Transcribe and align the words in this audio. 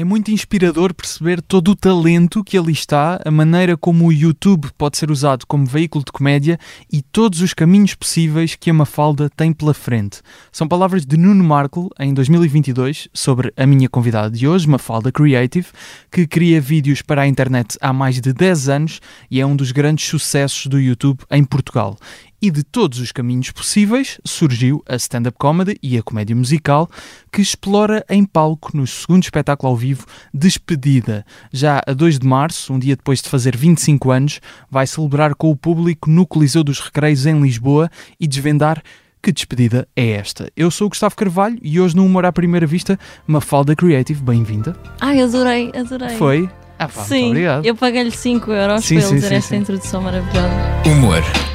É 0.00 0.04
muito 0.04 0.30
inspirador 0.30 0.94
perceber 0.94 1.42
todo 1.42 1.72
o 1.72 1.76
talento 1.76 2.42
que 2.42 2.56
ali 2.56 2.72
está, 2.72 3.20
a 3.22 3.30
maneira 3.30 3.76
como 3.76 4.06
o 4.06 4.12
YouTube 4.12 4.70
pode 4.78 4.96
ser 4.96 5.10
usado 5.10 5.46
como 5.46 5.66
veículo 5.66 6.02
de 6.02 6.10
comédia 6.10 6.58
e 6.90 7.02
todos 7.02 7.42
os 7.42 7.52
caminhos 7.52 7.94
possíveis 7.94 8.56
que 8.56 8.70
a 8.70 8.72
Mafalda 8.72 9.28
tem 9.28 9.52
pela 9.52 9.74
frente. 9.74 10.22
São 10.50 10.66
palavras 10.66 11.04
de 11.04 11.18
Nuno 11.18 11.44
Markle 11.44 11.90
em 11.98 12.14
2022 12.14 13.08
sobre 13.12 13.52
a 13.54 13.66
minha 13.66 13.90
convidada 13.90 14.30
de 14.30 14.48
hoje, 14.48 14.66
Mafalda 14.66 15.12
Creative, 15.12 15.66
que 16.10 16.26
cria 16.26 16.62
vídeos 16.62 17.02
para 17.02 17.20
a 17.20 17.28
internet 17.28 17.76
há 17.78 17.92
mais 17.92 18.18
de 18.22 18.32
10 18.32 18.70
anos 18.70 19.00
e 19.30 19.38
é 19.38 19.44
um 19.44 19.54
dos 19.54 19.70
grandes 19.70 20.08
sucessos 20.08 20.66
do 20.66 20.80
YouTube 20.80 21.20
em 21.30 21.44
Portugal 21.44 21.98
e 22.40 22.50
de 22.50 22.62
todos 22.62 22.98
os 22.98 23.12
caminhos 23.12 23.50
possíveis 23.50 24.20
surgiu 24.24 24.82
a 24.88 24.96
stand-up 24.96 25.36
comedy 25.38 25.78
e 25.82 25.98
a 25.98 26.02
comédia 26.02 26.34
musical, 26.34 26.88
que 27.30 27.42
explora 27.42 28.04
em 28.08 28.24
palco 28.24 28.76
no 28.76 28.86
segundo 28.86 29.22
espetáculo 29.22 29.70
ao 29.70 29.76
vivo 29.76 30.06
Despedida. 30.32 31.24
Já 31.52 31.82
a 31.86 31.92
2 31.92 32.18
de 32.18 32.26
março, 32.26 32.72
um 32.72 32.78
dia 32.78 32.96
depois 32.96 33.20
de 33.20 33.28
fazer 33.28 33.56
25 33.56 34.10
anos, 34.10 34.40
vai 34.70 34.86
celebrar 34.86 35.34
com 35.34 35.50
o 35.50 35.56
público 35.56 36.08
no 36.08 36.26
Coliseu 36.26 36.64
dos 36.64 36.80
Recreios 36.80 37.26
em 37.26 37.40
Lisboa 37.40 37.90
e 38.18 38.26
desvendar 38.26 38.82
que 39.22 39.32
despedida 39.32 39.86
é 39.94 40.12
esta? 40.12 40.50
Eu 40.56 40.70
sou 40.70 40.86
o 40.86 40.90
Gustavo 40.90 41.14
Carvalho 41.14 41.58
e 41.62 41.78
hoje 41.78 41.94
no 41.94 42.06
Humor 42.06 42.24
à 42.24 42.32
Primeira 42.32 42.66
Vista, 42.66 42.98
Mafalda 43.26 43.76
Creative, 43.76 44.22
bem-vinda. 44.22 44.74
Ai, 44.98 45.20
adorei, 45.20 45.70
adorei. 45.76 46.16
Foi? 46.16 46.48
Ah, 46.78 46.88
pá, 46.88 47.04
sim, 47.04 47.14
muito 47.14 47.26
obrigado. 47.28 47.66
eu 47.66 47.76
paguei-lhe 47.76 48.10
5 48.10 48.50
euros 48.50 48.82
Sim, 48.82 48.94
para 48.94 49.02
ele 49.04 49.08
sim, 49.08 49.14
dizer 49.16 49.28
sim, 49.28 49.34
esta 49.34 49.48
sim. 49.50 49.56
introdução 49.56 50.00
maravilhosa. 50.00 50.48
Humor 50.86 51.49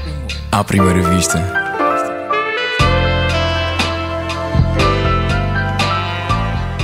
à 0.56 0.64
primeira 0.64 1.02
vista. 1.10 1.38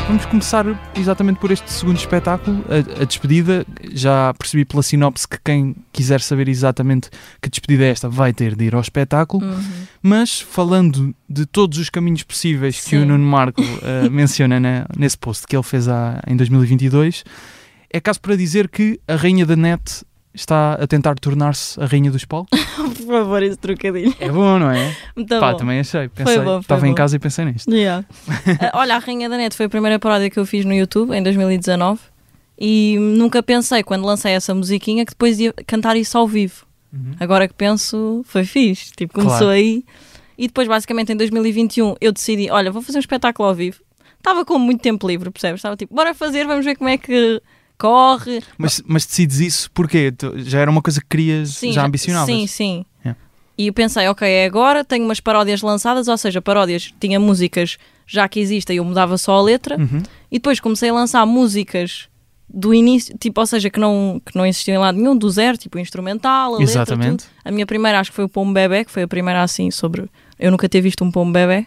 Vamos 0.08 0.26
começar 0.26 0.66
exatamente 0.98 1.40
por 1.40 1.52
este 1.52 1.72
segundo 1.72 1.96
espetáculo, 1.96 2.66
a, 2.68 3.02
a 3.02 3.06
despedida. 3.06 3.66
Já 3.94 4.34
percebi 4.34 4.66
pela 4.66 4.84
sinopse 4.84 5.26
que 5.26 5.38
quem 5.44 5.74
quiser 5.94 6.20
saber 6.20 6.50
exatamente 6.50 7.10
que 7.42 7.50
despedida 7.50 7.86
é 7.86 7.90
esta 7.92 8.10
vai 8.10 8.34
ter 8.34 8.54
de 8.56 8.66
ir 8.66 8.76
ao 8.76 8.82
espetáculo. 8.82 9.46
Uhum. 9.46 9.62
Mas 10.04 10.42
falando 10.42 11.16
de 11.30 11.46
todos 11.46 11.78
os 11.78 11.90
caminhos 11.90 12.24
possíveis 12.24 12.82
que 12.82 12.98
o 12.98 13.00
Sim. 13.02 13.06
Nuno 13.06 13.26
Marco 13.26 13.62
eh, 13.84 14.10
menciona 14.10 14.60
na- 14.60 14.86
nesse 14.98 15.18
post 15.18 15.48
que 15.48 15.56
ele 15.56 15.64
fez 15.64 15.88
há- 15.88 16.20
em 16.28 16.36
2022, 16.36 17.24
é 17.90 18.00
caso 18.02 18.20
para 18.20 18.36
dizer 18.36 18.68
que 18.68 19.00
a 19.08 19.16
rainha 19.16 19.46
da 19.46 19.56
net 19.56 20.04
está 20.34 20.74
a 20.76 20.88
tentar 20.88 21.16
tornar-se 21.16 21.80
a 21.82 21.86
rainha 21.86 22.10
dos 22.12 22.26
palcos. 22.26 22.60
Por 22.76 23.06
favor, 23.08 23.44
esse 23.44 23.58
trocadilho. 23.58 24.14
É 24.20 24.30
bom, 24.30 24.58
não 24.60 24.72
é? 24.72 24.96
Muito 25.16 25.28
Pá, 25.40 25.52
bom. 25.52 25.58
também 25.58 25.80
achei. 25.80 26.08
Pensei, 26.10 26.38
bom, 26.40 26.44
foi 26.46 26.60
estava 26.62 26.88
em 26.88 26.92
bom. 26.92 26.96
casa 26.96 27.16
e 27.16 27.20
pensei 27.20 27.46
nisto. 27.46 27.72
Yeah. 27.72 28.06
Ah, 28.62 28.80
olha, 28.80 28.96
a 28.96 29.00
Rainha 29.00 29.28
da 29.30 29.38
Net 29.38 29.56
foi 29.56 29.66
a 29.66 29.70
primeira 29.70 30.00
paródia 30.00 30.30
que 30.30 30.40
eu 30.40 30.46
fiz 30.46 30.64
no 30.66 30.74
YouTube 30.74 31.14
em 31.16 31.22
2019 31.24 32.00
e 32.60 32.98
nunca 33.00 33.42
pensei, 33.42 33.84
quando 33.84 34.06
lancei 34.06 34.34
essa 34.34 34.54
musiquinha, 34.54 35.04
que 35.06 35.12
depois 35.12 35.40
ia 35.40 35.52
cantar 35.66 35.96
isso 35.98 36.18
ao 36.18 36.28
vivo. 36.28 36.66
Agora 37.20 37.48
que 37.48 37.54
penso, 37.54 38.22
foi 38.26 38.44
fixe. 38.44 38.92
Tipo, 38.92 39.14
começou 39.14 39.38
Claro. 39.40 39.54
aí. 39.54 39.84
E 40.38 40.48
depois, 40.48 40.68
basicamente, 40.68 41.12
em 41.14 41.16
2021, 41.16 41.96
eu 42.02 42.12
decidi: 42.12 42.50
olha, 42.52 42.70
vou 42.72 42.82
fazer 42.82 42.98
um 42.98 43.00
espetáculo 43.00 43.48
ao 43.48 43.56
vivo. 43.56 43.80
Estava 44.18 44.44
com 44.46 44.60
muito 44.60 44.82
tempo 44.82 45.08
livre, 45.08 45.32
percebes? 45.32 45.60
Estava 45.60 45.76
tipo, 45.78 45.96
bora 45.96 46.14
fazer, 46.14 46.46
vamos 46.46 46.66
ver 46.66 46.76
como 46.76 46.90
é 46.90 46.98
que 46.98 47.42
corre. 47.82 48.42
Mas, 48.58 48.82
mas 48.86 49.06
decides 49.06 49.40
isso 49.40 49.72
porque 49.74 50.14
já 50.38 50.60
era 50.60 50.70
uma 50.70 50.82
coisa 50.82 51.02
que 51.02 51.08
querias, 51.08 51.60
já 51.72 51.86
ambicionavas. 51.86 52.28
Sim, 52.34 52.46
sim. 52.48 52.86
Yeah. 53.04 53.20
E 53.58 53.68
eu 53.68 53.74
pensei, 53.74 54.08
ok, 54.08 54.28
é 54.28 54.46
agora, 54.46 54.84
tenho 54.86 55.04
umas 55.06 55.20
paródias 55.20 55.62
lançadas, 55.62 56.08
ou 56.08 56.18
seja, 56.18 56.42
paródias, 56.42 56.94
tinha 57.00 57.20
músicas 57.20 57.78
já 58.06 58.28
que 58.28 58.40
existem, 58.40 58.78
eu 58.78 58.86
mudava 58.86 59.18
só 59.18 59.34
a 59.38 59.42
letra, 59.42 59.78
Uhum. 59.78 60.04
e 60.30 60.36
depois 60.38 60.60
comecei 60.60 60.90
a 60.90 60.94
lançar 60.94 61.26
músicas 61.26 62.08
do 62.54 62.74
início, 62.74 63.18
tipo, 63.18 63.40
ou 63.40 63.48
seja, 63.48 63.70
que 63.70 63.80
não, 63.80 64.22
que 64.26 64.36
não 64.38 64.46
existiam 64.46 64.76
em 64.76 64.80
lado 64.80 64.98
nenhum, 64.98 65.16
do 65.16 65.30
zero, 65.30 65.58
tipo 65.58 65.80
instrumental, 65.80 66.56
a 66.56 66.58
letra, 66.58 66.64
Exatamente. 66.82 67.24
tudo. 67.24 67.30
A 67.46 67.50
minha 67.52 67.66
primeira 67.66 68.00
acho 68.00 68.10
que 68.12 68.16
foi 68.18 68.26
o 68.26 68.30
Pombo 68.30 68.52
Bebé, 68.54 68.84
que 68.84 68.92
foi 68.92 69.04
a 69.04 69.08
primeira 69.08 69.42
assim 69.42 69.72
sobre 69.72 70.10
eu 70.38 70.52
nunca 70.52 70.68
ter 70.68 70.82
visto 70.82 71.04
um 71.06 71.10
Pombo 71.12 71.32
Bebé. 71.32 71.66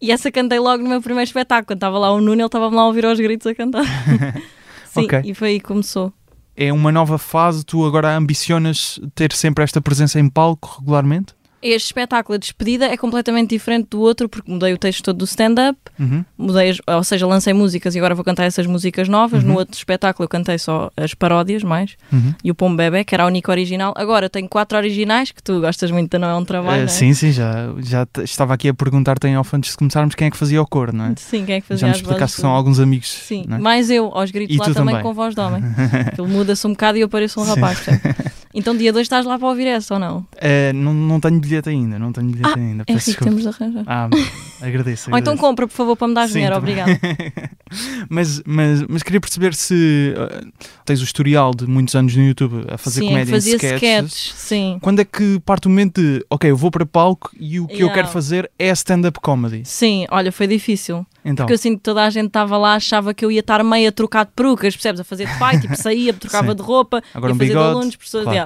E 0.00 0.12
essa 0.12 0.30
cantei 0.30 0.58
logo 0.60 0.82
no 0.82 0.88
meu 0.88 1.00
primeiro 1.02 1.26
espetáculo, 1.26 1.66
quando 1.66 1.78
estava 1.78 1.98
lá 1.98 2.12
o 2.12 2.20
Nuno, 2.20 2.34
ele 2.40 2.46
estava-me 2.46 2.76
lá 2.76 2.82
a 2.82 2.86
ouvir 2.86 3.04
aos 3.06 3.18
gritos 3.18 3.46
a 3.46 3.54
cantar. 3.54 3.84
Sim, 4.94 5.04
Ok. 5.06 5.20
e 5.24 5.34
foi 5.34 5.48
aí 5.48 5.60
que 5.60 5.66
começou. 5.66 6.12
É 6.56 6.72
uma 6.72 6.92
nova 6.92 7.18
fase, 7.18 7.64
tu 7.64 7.84
agora 7.84 8.16
ambicionas 8.16 9.00
ter 9.14 9.32
sempre 9.32 9.64
esta 9.64 9.80
presença 9.80 10.20
em 10.20 10.28
palco 10.28 10.76
regularmente? 10.78 11.34
Este 11.66 11.86
espetáculo, 11.86 12.34
a 12.34 12.38
despedida, 12.38 12.84
é 12.84 12.96
completamente 12.96 13.48
diferente 13.50 13.88
do 13.90 14.00
outro, 14.00 14.28
porque 14.28 14.50
mudei 14.52 14.74
o 14.74 14.78
texto 14.78 15.02
todo 15.02 15.16
do 15.16 15.24
stand-up, 15.24 15.78
Uhum. 15.98 16.22
mudei, 16.36 16.76
ou 16.86 17.02
seja, 17.02 17.26
lancei 17.26 17.54
músicas 17.54 17.94
e 17.94 17.98
agora 17.98 18.14
vou 18.14 18.22
cantar 18.22 18.44
essas 18.44 18.66
músicas 18.66 19.08
novas. 19.08 19.42
Uhum. 19.42 19.50
No 19.52 19.58
outro 19.58 19.74
espetáculo 19.74 20.24
eu 20.24 20.28
cantei 20.28 20.58
só 20.58 20.90
as 20.94 21.14
paródias 21.14 21.62
mais, 21.62 21.96
Uhum. 22.12 22.34
e 22.44 22.50
o 22.50 22.54
Pombo 22.54 22.76
Bebé, 22.76 23.02
que 23.02 23.14
era 23.14 23.24
a 23.24 23.26
única 23.26 23.50
original. 23.50 23.94
Agora 23.96 24.28
tenho 24.28 24.46
quatro 24.46 24.76
originais, 24.76 25.30
que 25.30 25.42
tu 25.42 25.60
gostas 25.62 25.90
muito 25.90 26.10
de 26.10 26.18
Não 26.18 26.28
é 26.28 26.34
um 26.36 26.44
Trabalho, 26.44 26.76
não 26.78 26.84
é? 26.84 26.88
Sim, 26.88 27.14
sim, 27.14 27.32
já, 27.32 27.72
já 27.78 28.06
estava 28.22 28.52
aqui 28.52 28.68
a 28.68 28.74
perguntar-te 28.74 29.26
em 29.26 29.38
off 29.38 29.56
antes 29.56 29.70
de 29.70 29.76
começarmos 29.78 30.14
quem 30.14 30.26
é 30.28 30.30
que 30.30 30.36
fazia 30.36 30.60
o 30.60 30.66
coro, 30.66 30.94
não 30.94 31.06
é? 31.06 31.14
Sim, 31.16 31.46
quem 31.46 31.54
é 31.54 31.60
que 31.62 31.66
fazia 31.66 31.80
Já 31.80 31.86
me 31.86 31.90
as 31.92 31.96
explicaste 31.98 32.36
que 32.36 32.42
são 32.42 32.50
alguns 32.50 32.78
amigos. 32.78 33.08
Sim, 33.10 33.46
é? 33.50 33.56
mais 33.56 33.88
eu, 33.88 34.10
aos 34.14 34.30
gritos 34.30 34.54
E 34.54 34.58
lá 34.58 34.66
também, 34.66 34.84
também. 34.96 35.02
com 35.02 35.14
voz 35.14 35.34
de 35.34 35.40
homem. 35.40 35.62
Aquilo 36.12 36.28
muda-se 36.28 36.66
um 36.66 36.70
bocado 36.72 36.98
e 36.98 37.00
eu 37.00 37.08
pareço 37.08 37.40
um 37.40 37.44
Sim. 37.44 37.54
rapaz? 37.54 37.86
Então 38.54 38.76
dia 38.76 38.92
2 38.92 39.04
estás 39.04 39.26
lá 39.26 39.36
para 39.38 39.48
ouvir 39.48 39.66
essa 39.66 39.94
ou 39.94 40.00
não? 40.00 40.24
Eh, 40.36 40.72
não, 40.72 40.94
não 40.94 41.18
tenho 41.18 41.40
bilhete 41.40 41.68
ainda, 41.68 41.98
não 41.98 42.12
tenho 42.12 42.28
bilhete 42.28 42.54
Ah, 42.56 42.60
ainda. 42.60 42.82
É 42.86 42.92
Peço 42.94 43.06
desculpa. 43.06 43.24
temos 43.24 43.42
de 43.42 43.48
arranjar. 43.48 43.84
Ah, 43.86 44.08
agradeço. 44.62 45.10
Ou 45.12 45.18
então 45.18 45.32
agradeço. 45.32 45.36
compra, 45.38 45.66
por 45.66 45.72
favor, 45.74 45.96
para 45.96 46.08
me 46.08 46.14
dar 46.14 46.28
Sim, 46.28 46.34
dinheiro, 46.34 46.54
também. 46.54 46.80
obrigado. 46.80 47.00
mas, 48.08 48.42
mas, 48.46 48.82
mas 48.88 49.02
queria 49.02 49.20
perceber 49.20 49.54
se 49.54 50.14
eh, 50.16 50.44
tens 50.84 51.00
o 51.00 51.04
historial 51.04 51.52
de 51.52 51.66
muitos 51.66 51.94
anos 51.94 52.14
no 52.14 52.22
YouTube 52.22 52.64
a 52.72 52.78
fazer 52.78 53.00
sim, 53.00 53.08
comédia 53.08 53.34
fazia 53.34 53.52
em 53.54 53.56
sketches. 53.56 54.12
sketches, 54.14 54.34
sim. 54.36 54.78
Quando 54.80 55.00
é 55.00 55.04
que 55.04 55.40
parte 55.44 55.66
o 55.66 55.70
momento 55.70 56.00
de, 56.00 56.24
ok, 56.30 56.50
eu 56.50 56.56
vou 56.56 56.70
para 56.70 56.86
palco 56.86 57.30
e 57.38 57.58
o 57.60 57.66
que 57.66 57.74
eu 57.74 57.84
Yeah. 57.84 57.94
quero 57.94 58.08
fazer 58.08 58.50
é 58.58 58.70
stand-up 58.70 59.18
comedy? 59.20 59.62
Sim, 59.64 60.06
olha, 60.10 60.30
foi 60.32 60.46
difícil. 60.46 61.04
Então, 61.26 61.44
Porque 61.46 61.54
eu 61.54 61.58
sinto 61.58 61.78
que 61.78 61.82
toda 61.82 62.04
a 62.04 62.10
gente 62.10 62.26
estava 62.26 62.56
lá, 62.58 62.74
achava 62.74 63.14
que 63.14 63.24
eu 63.24 63.30
ia 63.32 63.40
estar 63.40 63.62
meio 63.64 63.88
a 63.88 63.92
trocar 63.92 64.24
de 64.26 64.32
perucas, 64.36 64.74
percebes? 64.74 65.00
A 65.00 65.04
fazer 65.04 65.26
de 65.26 65.38
pai, 65.38 65.58
tipo, 65.58 65.74
saía, 65.76 66.12
trocava 66.12 66.54
de 66.54 66.60
roupa, 66.62 67.02
Agora 67.14 67.32
ia 67.32 67.34
um 67.34 67.38
fazer 67.38 67.48
de 67.50 67.56
bigode, 67.56 67.70
alunos, 67.76 67.96
pessoas. 67.96 68.24
claro. 68.24 68.36
yeah. 68.36 68.43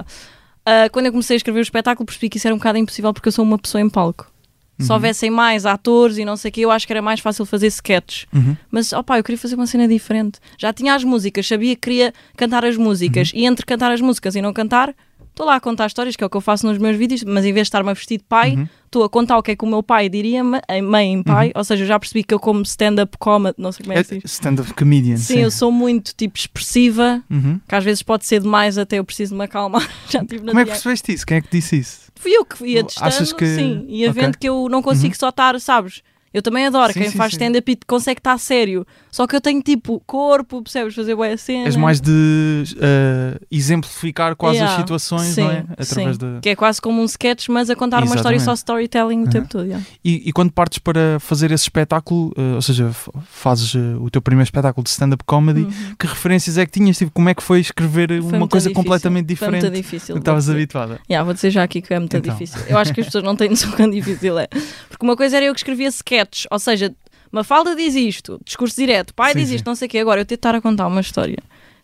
Ah, 0.65 0.89
quando 0.91 1.07
eu 1.07 1.11
comecei 1.11 1.35
a 1.35 1.37
escrever 1.37 1.59
o 1.59 1.61
espetáculo, 1.61 2.05
percebi 2.05 2.29
que 2.29 2.37
isso 2.37 2.47
era 2.47 2.53
um 2.53 2.57
bocado 2.57 2.77
impossível 2.77 3.13
porque 3.13 3.27
eu 3.27 3.31
sou 3.31 3.43
uma 3.43 3.57
pessoa 3.57 3.81
em 3.81 3.89
palco. 3.89 4.31
Se 4.79 4.87
Uhum. 4.87 4.93
houvessem 4.95 5.29
mais 5.29 5.65
atores 5.65 6.17
e 6.17 6.23
não 6.23 6.37
sei 6.37 6.49
o 6.49 6.51
quê, 6.53 6.61
eu 6.61 6.71
acho 6.71 6.87
que 6.87 6.93
era 6.93 7.01
mais 7.01 7.19
fácil 7.19 7.45
fazer 7.45 7.67
sketches. 7.67 8.25
Uhum. 8.33 8.55
Mas, 8.71 8.93
opá, 8.93 9.17
eu 9.19 9.23
queria 9.23 9.37
fazer 9.37 9.55
uma 9.55 9.67
cena 9.67 9.85
diferente. 9.87 10.39
Já 10.57 10.71
tinha 10.71 10.93
as 10.95 11.03
músicas, 11.03 11.45
sabia 11.47 11.75
que 11.75 11.81
queria 11.81 12.13
cantar 12.37 12.63
as 12.63 12.77
músicas. 12.77 13.31
Uhum. 13.33 13.39
E 13.39 13.45
entre 13.45 13.65
cantar 13.65 13.91
as 13.91 13.99
músicas 13.99 14.35
e 14.35 14.41
não 14.41 14.53
cantar, 14.53 14.93
estou 15.39 15.47
lá 15.47 15.55
a 15.55 15.59
contar 15.61 15.87
histórias, 15.87 16.17
que 16.17 16.23
é 16.23 16.27
o 16.27 16.29
que 16.29 16.35
eu 16.35 16.41
faço 16.41 16.67
nos 16.67 16.77
meus 16.77 16.97
vídeos, 16.97 17.23
mas 17.23 17.45
em 17.45 17.53
vez 17.53 17.65
de 17.65 17.69
estar-me 17.69 17.89
a 17.89 17.93
vestir 17.93 18.17
de 18.17 18.25
pai, 18.25 18.55
Uhum. 18.55 18.67
estou 18.85 19.03
a 19.05 19.09
contar 19.09 19.37
o 19.37 19.41
que 19.43 19.51
é 19.51 19.55
que 19.55 19.63
o 19.63 19.67
meu 19.67 19.81
pai 19.81 20.09
diria, 20.09 20.43
mãe 20.43 21.13
em 21.13 21.23
pai. 21.23 21.53
Ou 21.55 21.63
seja, 21.63 21.83
eu 21.83 21.87
já 21.87 21.97
percebi 21.97 22.25
que 22.25 22.33
eu 22.33 22.39
como 22.39 22.61
stand-up 22.63 23.17
comedy, 23.17 23.55
não 23.57 23.71
sei 23.71 23.85
como 23.85 23.97
é 23.97 24.03
que 24.03 24.15
É 24.15 24.19
stand-up 24.25 24.73
comedian. 24.73 25.15
Sim, 25.15 25.39
eu 25.39 25.49
sou 25.49 25.71
muito, 25.71 26.13
tipo, 26.13 26.37
expressiva, 26.37 27.23
Uhum. 27.29 27.57
que 27.67 27.73
às 27.73 27.83
vezes 27.85 28.03
pode 28.03 28.25
ser 28.25 28.41
demais, 28.41 28.77
até 28.77 28.99
eu 28.99 29.03
preciso 29.05 29.33
me 29.33 29.45
acalmar. 29.45 29.87
já 30.09 30.19
tive 30.25 30.43
na 30.43 30.51
Como 30.51 30.59
é 30.59 30.65
que 30.65 30.71
percebeste 30.71 31.13
isso? 31.13 31.25
Quem 31.25 31.37
é 31.37 31.41
que 31.41 31.47
disse 31.49 31.77
isso? 31.79 32.09
Fui 32.15 32.31
eu 32.35 32.43
que 32.43 32.65
ia 32.65 32.83
testando, 32.83 33.07
Achas 33.07 33.31
que- 33.31 33.45
sim, 33.55 33.85
ia 33.87 34.09
Ok. 34.09 34.21
vendo 34.21 34.37
que 34.37 34.49
eu 34.49 34.67
não 34.69 34.81
consigo 34.81 35.15
só 35.15 35.29
estar, 35.29 35.57
sabes? 35.61 36.01
Eu 36.33 36.41
também 36.41 36.65
adoro 36.67 36.93
Sim, 36.93 36.99
quem 37.01 37.09
sim, 37.09 37.17
faz 37.17 37.33
stand-up 37.33 37.71
e 37.71 37.77
consegue 37.87 38.19
estar 38.19 38.37
sério. 38.37 38.85
Só 39.11 39.25
que 39.25 39.35
eu 39.35 39.41
tenho 39.41 39.61
tipo 39.63 39.99
corpo, 40.05 40.61
percebes? 40.61 40.93
Fazer 40.93 41.15
boa 41.15 41.35
cena. 41.37 41.65
És 41.65 41.75
mais 41.75 41.99
de 41.99 42.63
eh, 42.79 43.39
exemplificar 43.51 44.35
quase 44.35 44.57
Yeah, 44.57 44.75
as 44.75 44.81
situações, 44.81 45.27
sim, 45.33 45.41
não 45.41 45.51
é? 45.51 45.65
Através 45.77 46.17
sim. 46.17 46.35
de... 46.35 46.39
Que 46.41 46.49
é 46.49 46.55
quase 46.55 46.81
como 46.81 47.01
um 47.01 47.05
sketch, 47.05 47.47
mas 47.49 47.69
a 47.69 47.75
contar 47.75 48.03
uma 48.03 48.15
história 48.15 48.39
só 48.39 48.51
Exatamente. 48.53 48.57
storytelling 48.59 49.17
o 49.21 49.23
Uhum. 49.23 49.29
tempo 49.29 49.47
todo. 49.49 49.65
yeah. 49.65 49.83
E, 50.03 50.29
e 50.29 50.31
quando 50.31 50.51
partes 50.51 50.79
para 50.79 51.19
fazer 51.19 51.51
esse 51.51 51.63
espetáculo, 51.63 52.31
eh, 52.37 52.55
ou 52.55 52.61
seja, 52.61 52.91
fazes 53.25 53.73
eh, 53.75 53.79
o 53.99 54.09
teu 54.09 54.21
primeiro 54.21 54.45
espetáculo 54.45 54.83
de 54.83 54.89
stand-up 54.89 55.23
comedy, 55.25 55.61
Uhum. 55.61 55.95
que 55.97 56.05
referências 56.07 56.57
é 56.57 56.65
que 56.65 56.71
tinhas? 56.71 56.97
Tipo, 56.97 57.11
como 57.11 57.29
é 57.29 57.33
que 57.33 57.41
foi 57.43 57.59
escrever 57.59 58.09
Foi 58.09 58.19
uma 58.19 58.39
muito 58.39 58.51
coisa 58.51 58.69
difícil. 58.69 58.73
completamente 58.83 59.25
Foi 59.25 59.33
diferente 59.35 59.61
muito 59.63 59.71
do 59.73 59.75
difícil. 59.75 60.17
estavas 60.17 60.49
habituada? 60.49 60.99
Yeah, 61.09 61.23
vou 61.25 61.33
dizer 61.33 61.49
já 61.51 61.63
aqui 61.63 61.81
que 61.81 61.93
é 61.93 61.99
muito 61.99 62.15
Então. 62.15 62.31
difícil. 62.33 62.59
Eu 62.67 62.77
acho 62.77 62.93
que 62.93 63.01
as 63.01 63.07
pessoas 63.07 63.23
não 63.23 63.35
têm 63.35 63.49
noção 63.49 63.71
quão 63.71 63.89
difícil 63.89 64.37
é. 64.37 64.47
Porque 64.89 65.03
uma 65.05 65.15
coisa 65.15 65.37
era 65.37 65.45
eu 65.45 65.53
que 65.53 65.59
escrevia 65.59 65.91
sketches, 66.19 66.47
ou 66.51 66.59
seja, 66.59 66.93
Mafalda 67.31 67.75
diz 67.75 67.95
isto, 67.95 68.39
discurso 68.43 68.75
direto, 68.75 69.13
pai 69.13 69.33
Sim, 69.33 69.39
diz 69.39 69.49
sim. 69.49 69.55
isto, 69.55 69.65
não 69.65 69.75
sei 69.75 69.87
o 69.87 69.89
quê. 69.91 69.99
Agora 69.99 70.21
eu 70.21 70.25
tentar 70.25 70.55
a 70.55 70.61
contar 70.61 70.87
uma 70.87 71.01
história. 71.01 71.37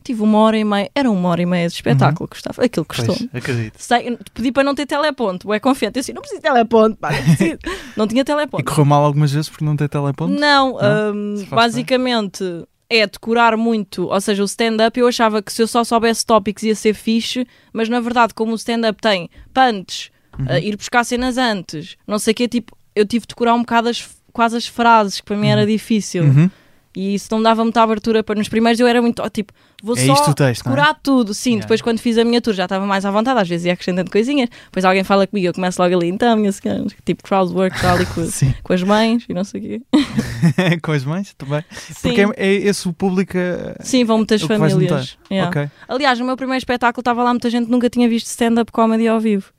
Tive 0.04 0.22
uma 0.22 0.38
hora 0.40 0.56
e 0.58 0.64
meia, 0.64 0.90
era 0.94 1.10
uma 1.10 1.30
hora 1.30 1.42
e 1.42 1.46
meia 1.48 1.68
de 1.68 1.74
espetáculo, 1.74 2.30
Gustavo. 2.30 2.62
Aquilo 2.64 2.86
custou. 2.86 3.16
Pois, 3.16 3.30
acredito. 3.34 3.74
Sei, 3.80 4.16
pedi 4.36 4.52
para 4.52 4.64
não 4.64 4.76
ter 4.76 4.86
teleponto, 4.86 5.52
é 5.52 5.60
confiante. 5.60 5.98
Eu 5.98 6.02
assim, 6.02 6.14
não 6.14 6.22
preciso 6.22 6.42
de 6.42 6.48
teleponto, 6.48 6.96
pá, 6.98 7.10
não 7.12 7.18
não 7.98 8.08
tinha 8.08 8.22
E 8.22 8.26
teleponto. 8.26 8.64
correu 8.66 8.86
mal 8.86 9.04
algumas 9.04 9.32
vezes 9.32 9.50
porque 9.50 9.66
não 9.66 9.76
tem 9.76 9.88
teleponto? 9.88 10.32
Não, 10.32 10.78
Não? 10.80 11.14
hum, 11.16 11.46
basicamente 11.50 12.44
é 12.88 13.08
decorar 13.08 13.58
muito, 13.58 14.06
ou 14.08 14.22
seja, 14.22 14.44
o 14.44 14.46
stand-up 14.46 15.00
eu 15.00 15.08
achava 15.08 15.42
que 15.42 15.52
se 15.52 15.60
eu 15.64 15.68
só 15.68 15.84
soubesse 15.84 16.24
tópicos 16.24 16.62
ia 16.62 16.76
ser 16.76 16.94
fixe, 16.94 17.48
mas 17.74 17.90
na 17.90 18.00
verdade 18.00 18.32
como 18.36 18.52
o 18.52 18.56
stand-up 18.56 19.02
tem 19.02 19.30
punch, 19.54 20.12
Uhum. 20.38 20.46
uh, 20.48 20.58
ir 20.60 20.76
buscar 20.76 21.04
cenas 21.06 21.38
antes, 21.38 21.96
não 22.06 22.20
sei 22.20 22.34
o 22.34 22.36
quê, 22.36 22.46
tipo, 22.48 22.78
eu 22.94 23.06
tive 23.08 23.22
de 23.22 23.30
decorar 23.30 23.54
um 23.56 23.62
bocado 23.62 23.88
as, 23.90 24.06
quase 24.36 24.58
as 24.58 24.68
frases, 24.68 25.20
que 25.20 25.26
para 25.26 25.38
mim 25.38 25.48
era 25.48 25.66
difícil. 25.66 26.24
Uhum. 26.26 26.50
E 26.98 27.14
isso 27.14 27.28
não 27.30 27.44
dava 27.44 27.62
muita 27.62 27.82
abertura 27.84 28.24
para 28.24 28.36
nos 28.36 28.48
primeiros 28.48 28.80
eu 28.80 28.88
era 28.88 29.02
muito 29.02 29.22
tipo, 29.30 29.52
vou 29.84 29.98
É 29.98 30.06
só 30.06 30.32
texto, 30.34 30.66
não 30.70 30.78
é? 30.78 30.96
tudo. 31.04 31.34
Sim, 31.34 31.50
Yeah. 31.50 31.66
depois 31.66 31.82
quando 31.82 32.00
fiz 32.00 32.18
a 32.18 32.24
minha 32.24 32.40
tour 32.40 32.54
já 32.54 32.64
estava 32.64 32.86
mais 32.86 33.04
à 33.04 33.12
vontade, 33.12 33.38
às 33.38 33.50
vezes 33.50 33.66
ia 33.66 33.74
acrescentando 33.74 34.10
coisinhas. 34.10 34.48
Depois 34.68 34.86
alguém 34.86 35.04
fala 35.04 35.28
comigo, 35.28 35.46
eu 35.46 35.54
começo 35.54 35.82
logo 35.82 35.94
ali, 35.94 36.08
então, 36.08 36.38
minha 36.38 36.54
senhora, 36.54 36.86
tipo 37.04 37.22
crowdwork, 37.22 37.78
tal 37.82 38.02
e 38.02 38.06
com, 38.16 38.26
com 38.64 38.72
as 38.74 38.82
mães 38.82 39.26
e 39.28 39.34
não 39.34 39.44
sei 39.44 39.60
o 39.60 39.64
quê. 39.64 39.82
Com 40.82 40.92
as 40.94 41.04
mães 41.04 41.34
também. 41.38 41.66
Sim, 41.70 41.94
Porque 42.02 42.22
é, 42.22 42.28
é 42.38 42.54
esse 42.54 42.88
o 42.88 42.94
público. 42.94 43.34
eh, 43.38 43.76
Sim 43.82 44.06
vão 44.06 44.16
muitas 44.18 44.42
famílias. 44.42 45.18
Yeah. 45.30 45.50
Ok. 45.50 45.70
Aliás, 45.90 46.18
no 46.18 46.26
meu 46.26 46.38
primeiro 46.38 46.60
espetáculo 46.60 47.02
estava 47.02 47.22
lá 47.24 47.32
muita 47.32 47.50
gente 47.50 47.66
que 47.66 47.72
nunca 47.74 47.90
tinha 47.90 48.08
visto 48.08 48.28
stand-up 48.28 48.72
comedy 48.72 49.06
ao 49.06 49.20
vivo. 49.20 49.52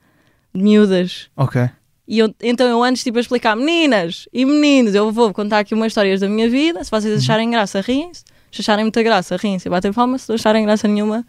De 0.55 0.63
miúdas. 0.63 1.29
Ok. 1.37 1.69
E 2.07 2.19
eu, 2.19 2.33
então 2.41 2.65
eu 2.67 2.81
antes 2.81 3.03
tipo 3.03 3.17
a 3.17 3.21
explicar, 3.21 3.55
meninas 3.55 4.29
e 4.31 4.45
meninos, 4.45 4.95
eu 4.95 5.11
vou 5.11 5.33
contar 5.33 5.59
aqui 5.59 5.73
umas 5.73 5.87
histórias 5.87 6.21
da 6.21 6.29
minha 6.29 6.49
vida, 6.49 6.81
se 6.83 6.89
vocês 6.89 7.21
acharem 7.21 7.51
graça, 7.51 7.81
riem-se, 7.81 8.23
se 8.51 8.61
acharem 8.61 8.85
muita 8.85 9.03
graça, 9.03 9.35
riem-se, 9.35 9.67
batem 9.67 9.91
palmas, 9.91 10.21
se 10.21 10.29
não 10.29 10.35
acharem 10.35 10.63
graça 10.63 10.87
nenhuma, 10.87 11.25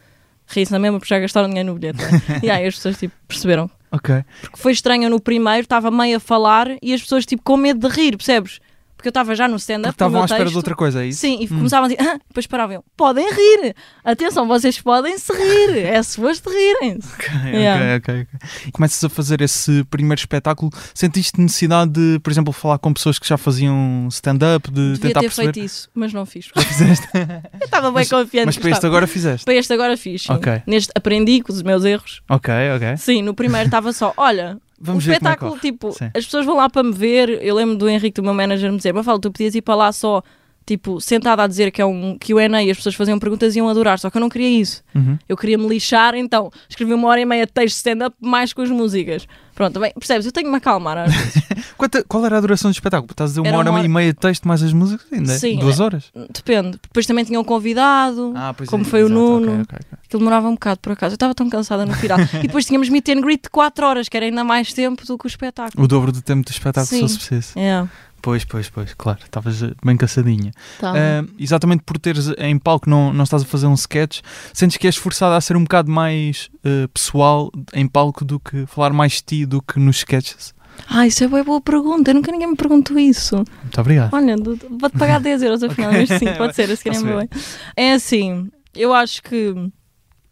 riem-se 0.46 0.70
na 0.70 0.78
mesma 0.78 1.00
porque 1.00 1.12
já 1.12 1.18
gastaram 1.18 1.48
dinheiro 1.48 1.72
no 1.72 1.74
bilhete. 1.74 1.98
é? 2.02 2.40
e 2.46 2.50
aí 2.50 2.66
as 2.66 2.76
pessoas 2.76 2.96
tipo 2.96 3.14
perceberam. 3.26 3.68
Ok. 3.90 4.22
Porque 4.42 4.56
foi 4.56 4.72
estranho 4.72 5.10
no 5.10 5.20
primeiro, 5.20 5.62
estava 5.62 5.90
meio 5.90 6.18
a 6.18 6.20
falar 6.20 6.68
e 6.80 6.94
as 6.94 7.02
pessoas 7.02 7.26
tipo 7.26 7.42
com 7.42 7.56
medo 7.56 7.88
de 7.88 7.94
rir, 7.94 8.16
percebes? 8.16 8.60
Porque 8.98 9.06
eu 9.08 9.10
estava 9.10 9.32
já 9.36 9.46
no 9.46 9.54
stand-up. 9.56 9.94
estavam 9.94 10.20
à 10.20 10.24
espera 10.24 10.40
de 10.40 10.46
texto. 10.46 10.56
outra 10.56 10.74
coisa, 10.74 11.04
é 11.04 11.06
isso? 11.06 11.20
Sim, 11.20 11.38
e 11.40 11.44
Hum. 11.44 11.58
começavam 11.58 11.84
a 11.86 11.88
dizer, 11.88 12.02
ah, 12.02 12.18
depois 12.26 12.46
paravam, 12.48 12.82
podem 12.96 13.24
rir, 13.32 13.72
atenção, 14.04 14.46
vocês 14.48 14.80
podem 14.80 15.16
se 15.16 15.32
rir, 15.32 15.78
é 15.86 16.02
suposto 16.02 16.50
rirem-se. 16.50 17.08
Ok, 17.14 17.28
Yeah. 17.52 17.96
ok, 17.96 18.14
ok, 18.14 18.26
ok. 18.34 18.72
Começas 18.72 19.02
a 19.04 19.08
fazer 19.08 19.40
esse 19.40 19.84
primeiro 19.84 20.18
espetáculo. 20.18 20.72
Sentiste 20.92 21.40
necessidade 21.40 21.92
de, 21.92 22.18
por 22.18 22.30
exemplo, 22.32 22.52
falar 22.52 22.78
com 22.78 22.92
pessoas 22.92 23.20
que 23.20 23.26
já 23.28 23.38
faziam 23.38 24.08
stand-up, 24.10 24.68
de 24.68 24.74
Devia 24.94 24.98
tentar 24.98 25.20
ter 25.20 25.26
perceber? 25.26 25.52
feito 25.52 25.64
isso, 25.64 25.88
mas 25.94 26.12
não 26.12 26.26
fiz. 26.26 26.50
Fizeste? 26.58 27.06
Eu 27.14 27.64
estava 27.66 27.86
bem 27.92 28.00
Mas- 28.00 28.08
confiante. 28.10 28.46
Mas 28.46 28.58
para 28.58 28.70
este 28.70 28.84
agora 28.86 29.06
fizeste. 29.06 29.44
Para 29.44 29.54
este 29.54 29.72
agora 29.72 29.96
fiz, 29.96 30.22
sim. 30.24 30.32
Ok. 30.32 30.62
Neste 30.66 30.90
aprendi 30.94 31.40
com 31.40 31.52
os 31.52 31.62
meus 31.62 31.84
erros. 31.84 32.20
Ok, 32.28 32.52
ok. 32.74 32.96
Sim, 32.96 33.22
no 33.22 33.32
primeiro 33.32 33.66
estava 33.66 33.92
só, 33.92 34.12
olha, 34.16 34.58
Vamos 34.80 35.06
o 35.06 35.10
é 35.10 35.14
espetáculo, 35.14 35.50
corre. 35.52 35.60
tipo, 35.60 35.92
Sim. 35.92 36.06
as 36.14 36.24
pessoas 36.24 36.46
vão 36.46 36.56
lá 36.56 36.70
para 36.70 36.82
me 36.82 36.92
ver. 36.92 37.42
Eu 37.42 37.54
lembro 37.54 37.76
do 37.76 37.88
Henrique, 37.88 38.20
do 38.20 38.22
meu 38.22 38.34
manager, 38.34 38.70
me 38.70 38.76
dizer, 38.76 38.92
mas 38.94 39.04
fala, 39.04 39.20
tu 39.20 39.30
podias 39.32 39.54
ir 39.54 39.62
para 39.62 39.74
lá 39.74 39.92
só, 39.92 40.22
tipo, 40.68 41.00
sentada 41.00 41.42
a 41.42 41.46
dizer 41.46 41.70
que 41.72 41.80
é 41.80 41.86
um 41.86 42.18
QA 42.18 42.62
e 42.62 42.70
as 42.70 42.76
pessoas 42.76 42.94
faziam 42.94 43.18
perguntas 43.18 43.56
e 43.56 43.58
iam 43.58 43.68
adorar, 43.70 43.98
só 43.98 44.10
que 44.10 44.18
eu 44.18 44.20
não 44.20 44.28
queria 44.28 44.60
isso. 44.60 44.82
Uhum. 44.94 45.18
Eu 45.26 45.34
queria 45.36 45.56
me 45.56 45.66
lixar, 45.66 46.14
então 46.14 46.50
escrevi 46.68 46.92
uma 46.92 47.08
hora 47.08 47.20
e 47.20 47.24
meia 47.24 47.46
de 47.46 47.52
texto 47.52 47.76
stand-up 47.76 48.14
mais 48.20 48.52
com 48.52 48.60
as 48.60 48.68
músicas. 48.70 49.26
Pronto, 49.54 49.80
bem, 49.80 49.92
percebes? 49.98 50.24
Eu 50.24 50.30
tenho 50.30 50.46
que 50.46 50.50
me 50.52 50.58
acalmar 50.58 50.98
às 50.98 51.12
vezes. 51.12 51.42
Quanta- 51.76 52.04
qual 52.06 52.24
era 52.24 52.38
a 52.38 52.40
duração 52.40 52.70
do 52.70 52.74
espetáculo? 52.74 53.10
Estás 53.10 53.30
a 53.30 53.32
dizer 53.32 53.40
uma 53.40 53.58
hora, 53.58 53.70
uma 53.70 53.78
hora- 53.78 53.86
e 53.86 53.90
meia 53.90 54.12
de 54.12 54.18
texto 54.20 54.46
mais 54.46 54.62
as 54.62 54.72
músicas? 54.72 55.04
Ainda 55.12 55.32
é? 55.32 55.38
Sim, 55.38 55.58
Duas 55.58 55.80
horas? 55.80 56.12
Depende. 56.32 56.78
Depois 56.82 57.06
também 57.06 57.24
tinha 57.24 57.40
um 57.40 57.44
convidado. 57.44 58.32
Ah, 58.36 58.54
Como 58.66 58.82
é, 58.84 58.86
foi 58.86 59.02
o 59.02 59.06
exato, 59.06 59.18
Nuno. 59.20 59.46
ok, 59.46 59.62
ok, 59.62 59.78
ok. 59.80 59.98
Aquilo 60.04 60.20
demorava 60.20 60.48
um 60.48 60.52
bocado, 60.52 60.78
por 60.80 60.92
acaso. 60.92 61.14
Eu 61.14 61.16
estava 61.16 61.34
tão 61.34 61.48
cansada 61.50 61.84
no 61.84 61.92
final. 61.94 62.18
e 62.38 62.46
depois 62.46 62.66
tínhamos 62.66 62.88
meet 62.88 63.08
and 63.08 63.20
greet 63.20 63.42
de 63.42 63.50
4 63.50 63.84
horas, 63.84 64.08
que 64.08 64.16
era 64.16 64.26
ainda 64.26 64.44
mais 64.44 64.72
tempo 64.72 65.04
do 65.04 65.18
que 65.18 65.26
o 65.26 65.28
espetáculo. 65.28 65.82
O 65.84 65.88
dobro 65.88 66.12
do 66.12 66.22
tempo 66.22 66.44
do 66.48 66.52
espetáculo, 66.52 66.86
se 66.86 66.94
Sim. 66.94 67.00
fosse 67.02 67.16
preciso. 67.18 67.58
É, 67.58 67.84
Pois, 68.28 68.44
pois, 68.44 68.68
pois, 68.68 68.92
claro. 68.92 69.20
Estavas 69.24 69.62
eh, 69.62 69.72
bem 69.82 69.96
cansadinha. 69.96 70.50
tá. 70.78 70.92
Ah, 70.94 71.24
exatamente 71.38 71.82
por 71.82 71.96
teres 71.98 72.28
em 72.36 72.58
palco, 72.58 72.90
não, 72.90 73.10
não 73.10 73.24
estás 73.24 73.42
a 73.42 73.46
fazer 73.46 73.66
um 73.66 73.72
sketch, 73.72 74.20
sentes 74.52 74.76
que 74.76 74.86
és 74.86 74.96
forçada 74.96 75.34
a 75.34 75.40
ser 75.40 75.56
um 75.56 75.62
bocado 75.62 75.90
mais 75.90 76.50
eh, 76.62 76.86
pessoal 76.92 77.50
em 77.72 77.88
palco 77.88 78.26
do 78.26 78.38
que 78.38 78.66
falar 78.66 78.92
mais 78.92 79.12
de 79.12 79.22
ti 79.22 79.46
do 79.46 79.62
que 79.62 79.80
nos 79.80 79.96
sketches? 79.96 80.52
Ah, 80.90 81.06
isso 81.06 81.24
é 81.24 81.26
uma 81.26 81.42
boa 81.42 81.58
pergunta. 81.58 82.12
Nunca 82.12 82.30
ninguém 82.30 82.48
me 82.48 82.56
perguntou 82.56 82.98
isso. 82.98 83.36
Muito 83.62 83.80
obrigado. 83.80 84.12
Olha, 84.12 84.36
vou-te 84.36 84.98
pagar 84.98 85.20
10 85.22 85.42
euros 85.44 85.62
afinal, 85.62 85.90
Ok. 85.90 86.06
mas 86.06 86.18
sim, 86.18 86.26
pode 86.36 86.54
ser, 86.54 86.76
se 86.76 86.84
calhar 86.84 87.02
é 87.02 87.16
bem. 87.16 87.28
É 87.74 87.92
assim, 87.94 88.50
eu 88.76 88.92
acho 88.92 89.22
que. 89.22 89.54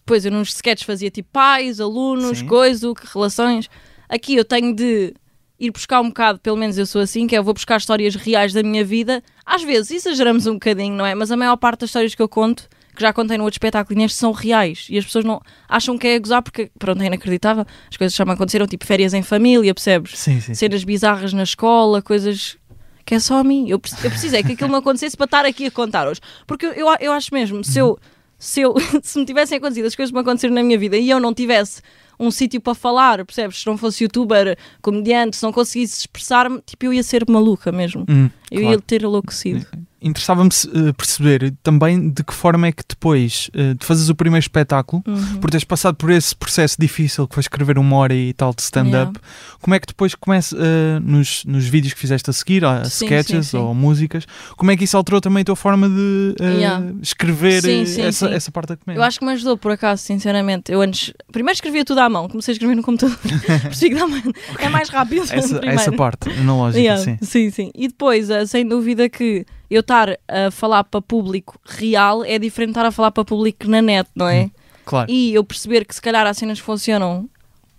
Pois 0.04 0.26
eu 0.26 0.31
nos 0.31 0.50
sketches 0.54 0.84
fazia 0.87 1.10
tipo 1.10 1.31
pais, 1.32 1.81
alunos, 1.81 2.40
Sim. 2.40 2.46
coisa, 2.46 2.93
que 2.94 3.06
relações. 3.10 3.70
Aqui 4.06 4.37
eu 4.37 4.44
tenho 4.44 4.76
de 4.76 5.14
ir 5.58 5.70
buscar 5.70 6.00
um 6.00 6.08
bocado, 6.08 6.38
pelo 6.38 6.56
menos 6.56 6.76
eu 6.76 6.87
sou 6.87 7.00
assim, 7.00 7.26
que 7.26 7.35
é 7.35 7.38
eu 7.38 7.44
vou 7.44 7.55
buscar 7.55 7.79
histórias 7.79 8.14
reais 8.14 8.53
da 8.53 8.62
minha 8.62 8.85
vida. 8.85 9.23
Às 9.44 9.62
vezes 9.62 9.91
exageramos 9.91 10.47
um 10.47 10.55
bocadinho, 10.55 10.94
não 10.94 11.06
é? 11.06 11.14
Mas 11.14 11.31
a 11.32 11.37
maior 11.37 11.56
parte 11.56 11.81
das 11.81 11.91
histórias 11.91 12.14
que 12.14 12.23
eu 12.23 12.29
conto, 12.29 12.69
que 12.94 13.03
já 13.03 13.12
contei 13.12 13.37
no 13.38 13.44
outro 13.44 13.56
espetáculo 13.56 13.99
e 13.99 14.03
neste, 14.03 14.19
são 14.19 14.32
reais. 14.32 14.87
E 14.91 14.99
as 14.99 15.05
pessoas 15.05 15.25
não 15.25 15.41
acham 15.69 15.97
que 15.97 16.06
é 16.06 16.19
gozar 16.19 16.43
porque, 16.43 16.70
pronto, 16.79 17.03
é 17.03 17.06
inacreditável. 17.06 17.64
As 17.91 17.97
coisas 17.97 18.14
já 18.14 18.25
me 18.25 18.32
aconteceram, 18.32 18.67
tipo 18.67 18.85
férias 18.85 19.14
em 19.14 19.23
família, 19.23 19.73
percebes? 19.73 20.19
Sim, 20.19 20.41
sim. 20.41 20.55
cenas 20.55 20.85
bizarras 20.85 21.32
na 21.32 21.43
escola, 21.43 22.03
coisas 22.03 22.56
que 23.05 23.14
é 23.14 23.20
só 23.20 23.38
a 23.38 23.44
mim. 23.44 23.69
Eu, 23.69 23.81
eu 24.03 24.11
precisei 24.11 24.43
que 24.43 24.53
aquilo 24.53 24.69
me 24.69 24.76
acontecesse 24.76 25.17
para 25.17 25.26
estar 25.26 25.47
aqui 25.47 25.67
a 25.67 25.70
contar 25.70 26.08
hoje. 26.08 26.20
Porque 26.47 26.67
eu, 26.67 26.73
eu, 26.73 26.88
eu 27.00 27.12
acho 27.12 27.32
mesmo, 27.32 27.62
se 27.62 27.79
eu, 27.79 27.99
se 28.46 28.60
eu 28.60 28.75
se 29.02 29.19
me 29.19 29.25
tivessem 29.26 29.58
acontecido 29.58 29.87
as 29.87 29.94
coisas 29.96 30.10
que 30.10 30.14
me 30.14 30.20
aconteceram 30.20 30.54
na 30.54 30.62
minha 30.62 30.78
vida 30.78 30.96
e 30.96 31.10
eu 31.10 31.19
não 31.19 31.34
tivesse 31.34 31.82
um 32.19 32.31
sítio 32.31 32.60
para 32.60 32.75
falar, 32.75 33.25
percebes? 33.25 33.58
Se 33.60 33.66
não 33.66 33.76
fosse 33.76 34.04
youtuber, 34.04 34.56
comediante, 34.81 35.37
se 35.37 35.43
não 35.43 35.52
conseguisse 35.52 35.98
expressar-me, 36.00 36.62
tipo, 36.64 36.87
eu 36.87 36.93
ia 36.94 37.02
ser 37.02 37.28
maluca 37.28 37.70
mesmo. 37.70 38.06
Hum, 38.08 38.31
Eu 38.50 38.60
claro. 38.60 38.75
ia 38.76 38.81
ter 38.81 39.02
enlouquecido. 39.02 39.66
Interessava-me 40.00 40.50
eh, 40.50 40.93
perceber 40.93 41.54
também 41.62 42.10
de 42.10 42.22
que 42.22 42.32
forma 42.34 42.66
é 42.66 42.72
que 42.72 42.82
depois 42.87 43.50
eh, 43.54 43.75
de 43.75 43.84
fazeres 43.84 44.08
o 44.10 44.14
primeiro 44.14 44.43
espetáculo, 44.43 45.02
Uhum. 45.06 45.38
por 45.40 45.50
teres 45.50 45.64
passado 45.64 45.94
por 45.96 46.10
esse 46.10 46.34
processo 46.37 46.76
difícil 46.78 47.26
que 47.26 47.34
foi 47.34 47.40
escrever 47.40 47.78
uma 47.78 47.96
hora 47.96 48.14
e 48.14 48.32
tal 48.34 48.52
de 48.54 48.62
stand-up, 48.62 49.19
como 49.60 49.75
é 49.75 49.81
que 49.81 49.87
depois 49.87 50.14
começa 50.14 50.56
eh, 50.58 50.98
nos, 51.00 51.44
nos 51.44 51.64
vídeos 51.66 51.94
que 51.94 51.98
fizeste 52.00 52.28
a 52.28 52.32
seguir, 52.32 52.64
a 52.64 52.84
Sim, 52.84 53.06
sketches 53.06 53.46
sim, 53.46 53.50
sim. 53.52 53.56
ou 53.56 53.75
músicas, 53.75 54.26
como 54.56 54.70
é 54.70 54.76
que 54.76 54.84
isso 54.84 54.96
alterou 54.96 55.20
também 55.20 55.40
a 55.40 55.44
tua 55.44 55.56
forma 55.56 55.88
de 55.88 56.34
Yeah. 56.40 56.84
escrever 57.02 57.62
essa, 57.98 58.28
essa 58.28 58.50
parte 58.52 58.69
da 58.70 58.76
comédia? 58.76 59.00
Eu 59.00 59.04
acho 59.04 59.19
que 59.19 59.25
me 59.25 59.32
ajudou, 59.32 59.56
por 59.56 59.72
acaso, 59.72 60.02
sinceramente. 60.02 60.70
Eu 60.70 60.81
antes. 60.82 61.12
Primeiro 61.32 61.54
escrevia 61.54 61.84
tudo 61.84 62.00
à 62.00 62.08
mão, 62.08 62.28
comecei 62.28 62.52
a 62.52 62.54
escrever 62.54 62.75
no 62.75 62.82
computador. 62.82 63.16
Percebi 63.62 63.94
que 63.94 64.00
dá 64.00 64.06
mais- 64.06 64.25
é 64.58 64.69
mais 64.69 64.88
rápido. 64.88 65.22
essa, 65.31 65.60
essa 65.64 65.93
parte 65.93 66.28
analógica, 66.31 66.78
Yeah, 66.81 67.02
sim. 67.02 67.19
sim, 67.22 67.50
sim. 67.50 67.70
E 67.75 67.88
depois, 67.88 68.28
sem 68.48 68.66
dúvida 68.66 69.08
que 69.08 69.44
eu 69.71 69.81
estar 69.81 70.19
a 70.29 70.51
falar 70.51 70.85
para 70.85 71.01
público 71.01 71.61
real 71.65 72.25
é 72.25 72.39
diferente 72.39 72.69
de 72.69 72.73
estar 72.73 72.87
a 72.87 72.93
falar 72.93 73.11
para 73.11 73.25
público 73.25 73.69
na 73.69 73.83
net, 73.83 74.09
não 74.15 74.29
é? 74.29 74.51
Claro. 74.85 75.11
E 75.11 75.35
eu 75.35 75.43
perceber 75.43 75.85
que 75.85 75.95
se 75.95 76.01
calhar 76.01 76.27
há 76.27 76.33
cenas 76.33 76.61
que 76.61 76.65
funcionam 76.65 77.29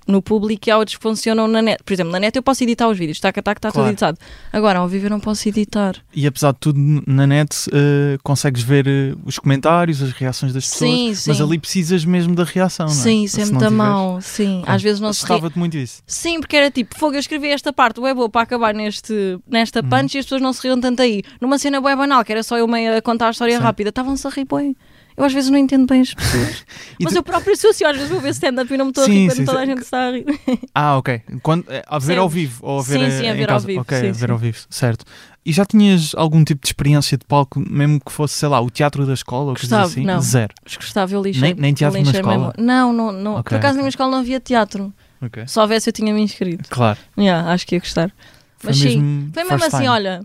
no 0.08 0.22
público 0.22 0.68
e 0.68 0.72
há 0.72 0.78
outras 0.78 0.96
que 0.98 1.02
funcionam 1.04 1.48
na 1.48 1.62
net. 1.62 1.84
Por 1.84 1.94
exemplo, 1.94 2.12
na 2.12 2.20
net 2.20 2.36
eu 2.36 2.42
posso 2.44 2.64
editar 2.64 2.88
os 2.88 2.98
vídeos, 2.98 3.20
taca, 3.20 3.42
taca, 3.42 3.58
está 3.60 3.72
Claro. 3.72 3.88
tudo 3.88 3.92
editado. 3.94 4.18
Agora, 4.54 4.80
ao 4.80 4.88
vivo 4.88 5.08
eu 5.08 5.10
não 5.10 5.20
posso 5.20 5.48
editar. 5.50 5.96
E 6.14 6.26
apesar 6.26 6.52
de 6.54 6.60
tudo, 6.60 6.80
na 7.06 7.28
net 7.28 7.56
eh, 7.74 8.18
consegues 8.24 8.62
ver 8.64 8.88
eh, 8.88 9.14
os 9.26 9.38
comentários, 9.40 10.02
as 10.02 10.12
reações 10.12 10.54
das 10.54 10.66
pessoas, 10.70 10.90
Sim, 10.92 11.14
sim. 11.16 11.30
mas 11.30 11.42
ali 11.42 11.60
precisas 11.60 12.06
mesmo 12.06 12.34
da 12.36 12.44
reação, 12.44 12.86
não 12.88 12.94
é? 12.94 12.96
Sim, 12.96 13.24
isso 13.24 13.40
é 13.42 13.46
Se 13.46 13.52
muito 13.52 13.64
não 13.64 13.70
tiveres- 13.72 13.92
mau. 13.94 14.22
Sim, 14.22 14.62
Claro. 14.64 14.76
às 14.76 14.82
vezes 14.82 15.00
não 15.00 15.14
se 15.14 15.20
ri. 15.22 15.26
Assustava-te 15.34 15.60
muito 15.60 15.78
isso. 15.78 16.02
Sim, 16.08 16.40
porque 16.40 16.56
era 16.56 16.72
tipo, 16.72 16.98
fogo, 16.98 17.16
eu 17.16 17.20
escrevi 17.20 17.50
esta 17.50 17.72
parte, 17.74 18.00
é 18.04 18.14
boa 18.14 18.30
para 18.30 18.42
acabar 18.42 18.74
neste, 18.74 19.40
nesta 19.48 19.82
Uhum. 19.82 19.90
punch 19.90 20.16
e 20.16 20.20
as 20.20 20.26
pessoas 20.26 20.42
não 20.42 20.54
se 20.54 20.62
riam 20.64 20.80
tanto 20.80 21.02
aí. 21.02 21.22
Numa 21.42 21.58
cena 21.58 21.82
bué 21.82 21.96
banal, 21.96 22.24
que 22.24 22.32
era 22.32 22.44
só 22.44 22.58
eu 22.58 22.68
meio 22.68 22.96
a 22.98 23.02
contar 23.02 23.28
a 23.28 23.32
história 23.32 23.58
Sim. 23.58 23.64
rápida, 23.64 23.90
estavam-se 23.90 24.26
a 24.26 24.30
rir 24.30 24.46
bem. 24.46 24.76
Eu 25.18 25.24
às 25.24 25.34
vezes 25.34 25.50
não 25.50 25.58
entendo 25.58 25.88
bem 25.88 26.02
as 26.02 26.14
pessoas. 26.14 26.64
Mas 27.02 27.12
tu- 27.14 27.18
eu 27.18 27.24
próprio 27.24 27.58
sou 27.58 27.72
assim, 27.72 27.84
às 27.84 27.96
vezes 27.96 28.10
vou 28.12 28.22
ver 28.22 28.30
stand-up 28.30 28.72
e 28.72 28.78
não 28.78 28.86
me 28.86 28.92
estou 28.92 29.04
a 29.04 29.08
rir 29.08 29.26
quando 29.28 29.36
sim, 29.38 29.46
toda 29.46 29.60
a 29.60 29.66
gente 29.66 29.82
está 29.82 30.08
a 30.08 30.12
rir. 30.12 30.26
Ah, 30.76 30.96
ok. 30.98 31.22
Quando, 31.42 31.66
eh, 31.70 31.84
a 31.88 31.98
ver 31.98 32.14
Sim. 32.14 32.20
ao 32.20 32.30
vivo 32.30 32.60
ou 32.64 32.80
a 32.80 32.84
ver, 32.84 33.00
Sim, 33.00 33.06
eh, 33.06 33.10
sim, 33.12 33.28
a 33.30 33.34
ver 33.34 33.50
ao 33.52 33.60
vivo, 33.60 33.82
Ok, 33.82 33.98
sim, 34.00 34.10
a 34.10 34.12
ver 34.12 34.28
sim. 34.28 34.32
ao 34.32 34.38
vivo, 34.38 34.58
certo. 34.70 35.06
E 35.44 35.52
já 35.52 35.66
tinhas 35.66 36.12
algum 36.16 36.44
tipo 36.44 36.62
de 36.62 36.68
experiência 36.68 37.18
de 37.18 37.26
palco, 37.26 37.60
mesmo 37.60 38.00
que 38.00 38.12
fosse, 38.12 38.36
sei 38.36 38.48
lá, 38.50 38.62
o 38.62 38.70
teatro 38.70 39.06
da 39.08 39.14
escola 39.16 39.50
ou 39.52 39.56
coisa 39.56 39.62
Gostava, 39.64 39.86
assim? 39.88 40.04
não. 40.06 40.22
Zero. 40.22 40.54
Gostava, 40.76 41.14
eu 41.14 41.22
lixei. 41.24 41.42
Nem- 41.42 41.56
nem 41.56 41.74
teatro 41.74 41.98
eu 41.98 42.04
na 42.04 42.12
lixei 42.12 42.22
escola? 42.22 42.38
mesmo. 42.38 42.54
Não, 42.68 42.94
não, 42.94 43.12
não. 43.12 43.32
Ok, 43.38 43.44
Por 43.44 43.56
acaso 43.56 43.74
na 43.74 43.80
ok. 43.80 43.82
minha 43.82 43.90
escola 43.90 44.12
não 44.12 44.20
havia 44.20 44.40
teatro. 44.40 44.94
Ok. 45.22 45.48
Se 45.48 45.60
houvesse 45.60 45.90
eu 45.90 45.94
tinha 45.94 46.14
me 46.14 46.22
inscrito. 46.22 46.70
Claro. 46.70 47.00
Yeah, 47.18 47.50
acho 47.52 47.66
que 47.66 47.76
ia 47.76 47.80
gostar. 47.80 48.12
Foi 48.60 48.70
Mas 48.70 48.78
sim, 48.78 49.02
mesmo, 49.02 49.32
Foi 49.34 49.44
mesmo 49.46 49.66
assim, 49.66 49.78
time. 49.78 49.88
olha, 49.88 50.22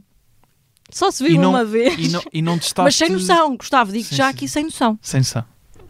só 0.92 1.10
se 1.10 1.22
vive 1.24 1.38
não- 1.38 1.50
uma 1.50 1.64
vez. 1.64 1.94
E 1.98 2.08
não, 2.08 2.22
e 2.32 2.42
não 2.42 2.58
testaste... 2.58 2.82
Mas 2.84 2.96
sem 2.96 3.08
noção, 3.10 3.56
Gustavo, 3.56 3.90
digo 3.92 4.04
Sim, 4.04 4.16
já 4.16 4.24
sim. 4.26 4.30
aqui 4.30 4.48
sem 4.48 4.64
noção. 4.64 4.98
Sem 5.02 5.20
noção. 5.20 5.44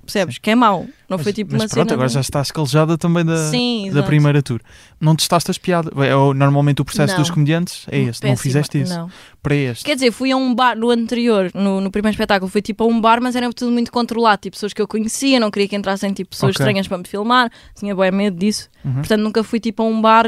Percebes? 0.05 0.37
Que 0.39 0.51
é 0.51 0.55
mau. 0.57 0.81
Não 1.09 1.17
mas, 1.17 1.23
foi 1.23 1.33
tipo 1.33 1.53
mas 1.53 1.63
uma 1.63 1.69
pronto, 1.69 1.95
agora 1.95 2.09
de- 2.09 2.15
já 2.15 2.21
estás 2.21 2.51
calejada 2.51 2.99
também 2.99 3.25
da, 3.25 3.49
Sim, 3.51 3.89
da 3.95 4.03
primeira 4.03 4.43
tour. 4.43 4.61
Não 5.01 5.15
testaste 5.15 5.49
as 5.53 5.59
piadas? 5.59 5.93
É, 5.97 6.11
normalmente 6.35 6.83
o 6.83 6.85
processo 6.85 7.13
Não. 7.15 7.21
dos 7.21 7.31
comediantes 7.31 7.87
é 7.89 8.01
este. 8.01 8.27
Não 8.27 8.37
fizeste 8.37 8.81
isso? 8.81 8.93
Não. 8.93 9.09
Para 9.41 9.55
este. 9.55 9.85
Quer 9.85 9.95
dizer, 9.95 10.11
fui 10.11 10.33
a 10.33 10.37
um 10.37 10.53
bar 10.53 10.77
no 10.77 10.91
anterior, 10.91 11.53
no, 11.55 11.81
no 11.81 11.89
primeiro 11.89 12.15
espetáculo, 12.15 12.51
fui 12.51 12.61
tipo 12.61 12.83
a 12.83 12.87
um 12.89 13.01
bar, 13.01 13.21
mas 13.23 13.37
era 13.37 13.49
tudo 13.53 13.71
muito 13.71 13.93
controlado, 13.93 14.41
tipo 14.43 14.57
pessoas 14.57 14.73
que 14.73 14.83
eu 14.83 14.89
conhecia, 14.89 15.39
não 15.39 15.53
queria 15.53 15.69
que 15.69 15.77
entrassem 15.77 16.13
tipo 16.13 16.31
pessoas 16.31 16.57
Ok. 16.57 16.65
estranhas 16.65 16.89
para 16.89 16.99
me 16.99 17.05
filmar, 17.07 17.49
tinha 17.79 17.95
bem 17.95 18.11
medo 18.11 18.37
disso. 18.37 18.69
Uhum. 18.85 18.95
Portanto, 18.95 19.21
nunca 19.21 19.45
fui 19.45 19.61
tipo 19.61 19.85
a 19.85 19.87
um 19.87 20.01
bar 20.03 20.27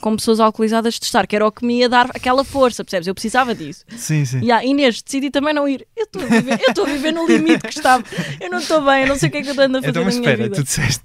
com 0.00 0.14
pessoas 0.16 0.40
alcoolizadas 0.40 0.98
testar, 0.98 1.26
que 1.26 1.34
era 1.36 1.46
o 1.46 1.50
que 1.52 1.64
me 1.66 1.78
ia 1.80 1.88
dar 1.88 2.06
aquela 2.14 2.44
força, 2.44 2.84
percebes? 2.84 3.06
Eu 3.08 3.14
precisava 3.14 3.54
disso. 3.54 3.84
Sim, 3.96 4.24
sim. 4.24 4.38
Yeah, 4.40 4.64
e 4.64 4.72
neste 4.74 5.04
decidi 5.04 5.30
também 5.30 5.52
não 5.54 5.68
ir. 5.68 5.86
Eu 5.96 6.04
estou 6.04 6.22
a 6.22 6.26
viver, 6.26 6.60
eu 6.60 6.68
estou 6.68 6.84
a 6.84 6.88
viver 6.88 7.12
no 7.12 7.26
limite 7.26 7.62
que 7.66 7.68
estava. 7.78 8.04
Eu 8.40 8.50
não 8.50 8.58
estou 8.58 8.84
bem, 8.84 9.02
eu 9.02 9.08
não 9.08 9.16
sei 9.16 9.28
o 9.28 9.32
que 9.32 9.38
é 9.38 9.42
que 9.42 9.48
eu 9.48 9.52
estou 9.52 9.64
andando 9.64 9.78
a 9.78 9.80
fazer 9.82 9.90
Então, 9.90 10.04
mas 10.04 10.14
na 10.14 10.20
minha 10.20 10.32
espera, 10.32 10.48
vida. 10.48 10.56
tu 10.56 10.64
disseste, 10.64 11.02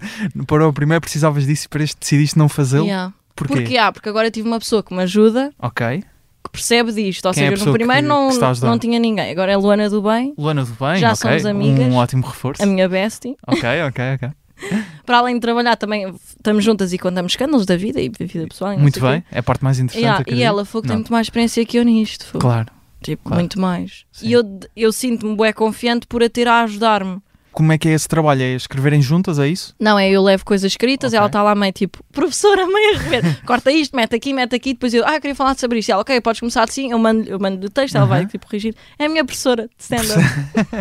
para 0.48 0.68
o 0.68 0.74
primeiro 0.74 1.02
precisavas 1.02 1.46
disso 1.46 1.66
e 1.66 1.70
para 1.70 1.84
este 1.84 1.98
decidiste 2.00 2.38
não 2.38 2.48
fazê-lo? 2.48 2.86
Yeah. 2.86 3.14
Porquê? 3.36 3.54
Porque, 3.56 3.78
ah, 3.78 3.92
porque 3.92 4.10
agora 4.10 4.30
tive 4.30 4.48
uma 4.48 4.60
pessoa 4.60 4.84
que 4.84 4.94
me 4.94 5.02
ajuda 5.02 5.52
Ok. 5.60 6.04
que 6.44 6.50
percebe 6.52 6.92
disto. 6.92 7.26
Ou 7.26 7.34
Quem 7.34 7.44
é 7.44 7.46
seja, 7.48 7.52
pessoa 7.58 7.72
no 7.72 7.74
primeiro 7.74 8.02
que- 8.04 8.08
não, 8.08 8.30
que 8.54 8.62
não 8.66 8.78
tinha 8.78 9.00
ninguém. 9.00 9.32
Agora 9.32 9.52
é 9.52 9.58
Luana 9.58 9.90
do 9.90 10.02
Bem, 10.04 10.34
Luana 10.38 10.64
do 10.64 10.72
Bem, 10.74 10.98
Já 10.98 11.14
ok. 11.14 11.16
somos 11.16 11.46
amigas. 11.48 11.86
Um 11.88 11.96
ótimo 11.96 12.24
reforço. 12.28 12.62
a 12.62 12.66
minha 12.68 12.88
bestie. 12.88 13.36
Ok, 13.48 13.64
ok, 13.88 14.04
ok. 14.16 14.30
Para 15.06 15.18
além 15.18 15.36
de 15.36 15.42
trabalhar, 15.42 15.76
também 15.76 16.14
estamos 16.28 16.64
juntas 16.64 16.94
e 16.94 16.98
contamos 16.98 17.34
escândalos 17.34 17.66
da 17.66 17.76
vida 17.76 18.00
e 18.02 18.10
da 18.10 18.26
vida 18.26 18.48
pessoal. 18.48 18.78
Muito 18.78 19.00
bem, 19.00 19.22
quê. 19.22 19.28
é 19.32 19.40
a 19.40 19.44
parte 19.44 19.64
mais 19.64 19.80
interessante. 19.80 20.30
Yeah, 20.30 20.32
e 20.32 20.42
ela 20.42 20.66
foi 20.66 20.82
que 20.82 20.88
tem 20.88 20.98
muito 20.98 21.12
mais 21.12 21.28
experiência 21.28 21.66
que 21.66 21.78
eu 21.78 21.84
nisto. 21.84 22.26
foi. 22.26 22.40
Claro. 22.40 22.72
Tipo, 23.02 23.24
claro. 23.24 23.42
muito 23.42 23.60
mais. 23.60 24.06
Sim. 24.12 24.28
E 24.28 24.32
eu, 24.32 24.60
eu 24.76 24.92
sinto-me 24.94 25.36
bué 25.36 25.52
confiante 25.52 26.08
por 26.08 26.24
a 26.24 26.30
ter 26.30 26.48
a 26.48 26.64
ajudar-me. 26.64 27.22
Como 27.54 27.72
é 27.72 27.78
que 27.78 27.88
é 27.88 27.94
esse 27.94 28.08
trabalho? 28.08 28.42
É 28.42 28.56
escreverem 28.56 29.02
juntas, 29.02 29.38
é 29.40 29.48
isso? 29.48 29.76
Não, 29.80 29.98
é 29.98 30.10
eu 30.10 30.22
levo 30.24 30.44
coisas 30.44 30.72
escritas 30.72 31.12
Ok. 31.12 31.18
ela 31.18 31.28
está 31.28 31.42
lá 31.44 31.54
meio 31.56 31.72
tipo, 31.72 32.04
professora, 32.12 32.66
meio. 32.68 33.00
Corta 33.46 33.72
isto, 33.72 33.96
mete 33.96 34.16
aqui, 34.16 34.34
mete 34.34 34.56
aqui. 34.56 34.74
Depois 34.74 34.94
eu, 34.94 35.06
ah, 35.06 35.20
queria 35.22 35.36
falar 35.36 35.56
sobre 35.58 35.80
isto. 35.80 35.90
E 35.90 35.92
ela, 35.92 36.02
ok, 36.02 36.20
podes 36.20 36.40
começar 36.40 36.64
assim. 36.64 36.92
Eu 36.92 36.98
mando, 37.00 37.30
eu 37.30 37.40
mando 37.40 37.68
o 37.68 37.70
texto, 37.70 37.96
ela 37.96 38.06
vai 38.08 38.22
Uhum. 38.22 38.28
tipo 38.28 38.46
corrigir. 38.48 38.74
É 38.98 39.06
a 39.06 39.10
minha 39.10 39.24
professora 39.24 39.68
de 39.68 39.84
stand-up. 39.84 40.24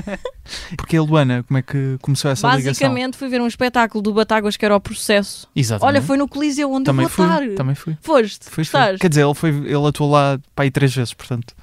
Porque 0.77 0.97
a 0.97 1.03
Luana, 1.03 1.43
como 1.47 1.59
é 1.59 1.63
que 1.63 1.97
começou 2.01 2.31
essa 2.31 2.47
ligação? 2.49 2.71
Basicamente, 2.71 3.17
fui 3.17 3.29
ver 3.29 3.41
um 3.41 3.47
espetáculo 3.47 4.03
do 4.03 4.13
Batáguas 4.13 4.57
que 4.57 4.65
era 4.65 4.75
o 4.75 4.81
processo. 4.81 5.47
Exatamente. 5.55 5.97
Olha, 5.97 6.03
foi 6.03 6.17
no 6.17 6.27
Coliseu 6.29 6.71
onde 6.73 6.85
também 6.85 7.05
eu 7.05 7.09
fui, 7.11 7.27
vou 7.27 7.43
estar. 7.43 7.55
também 7.57 7.75
fui. 7.75 7.97
Foste, 8.01 8.45
Fui, 8.47 8.53
fui. 8.55 8.63
estás? 8.63 8.99
Quer 8.99 9.09
dizer, 9.09 9.25
ele, 9.25 9.35
foi, 9.35 9.51
ele 9.51 9.87
atuou 9.87 10.11
lá 10.11 10.39
para 10.55 10.65
aí 10.65 10.71
três 10.71 10.95
vezes, 10.95 11.13
portanto 11.15 11.55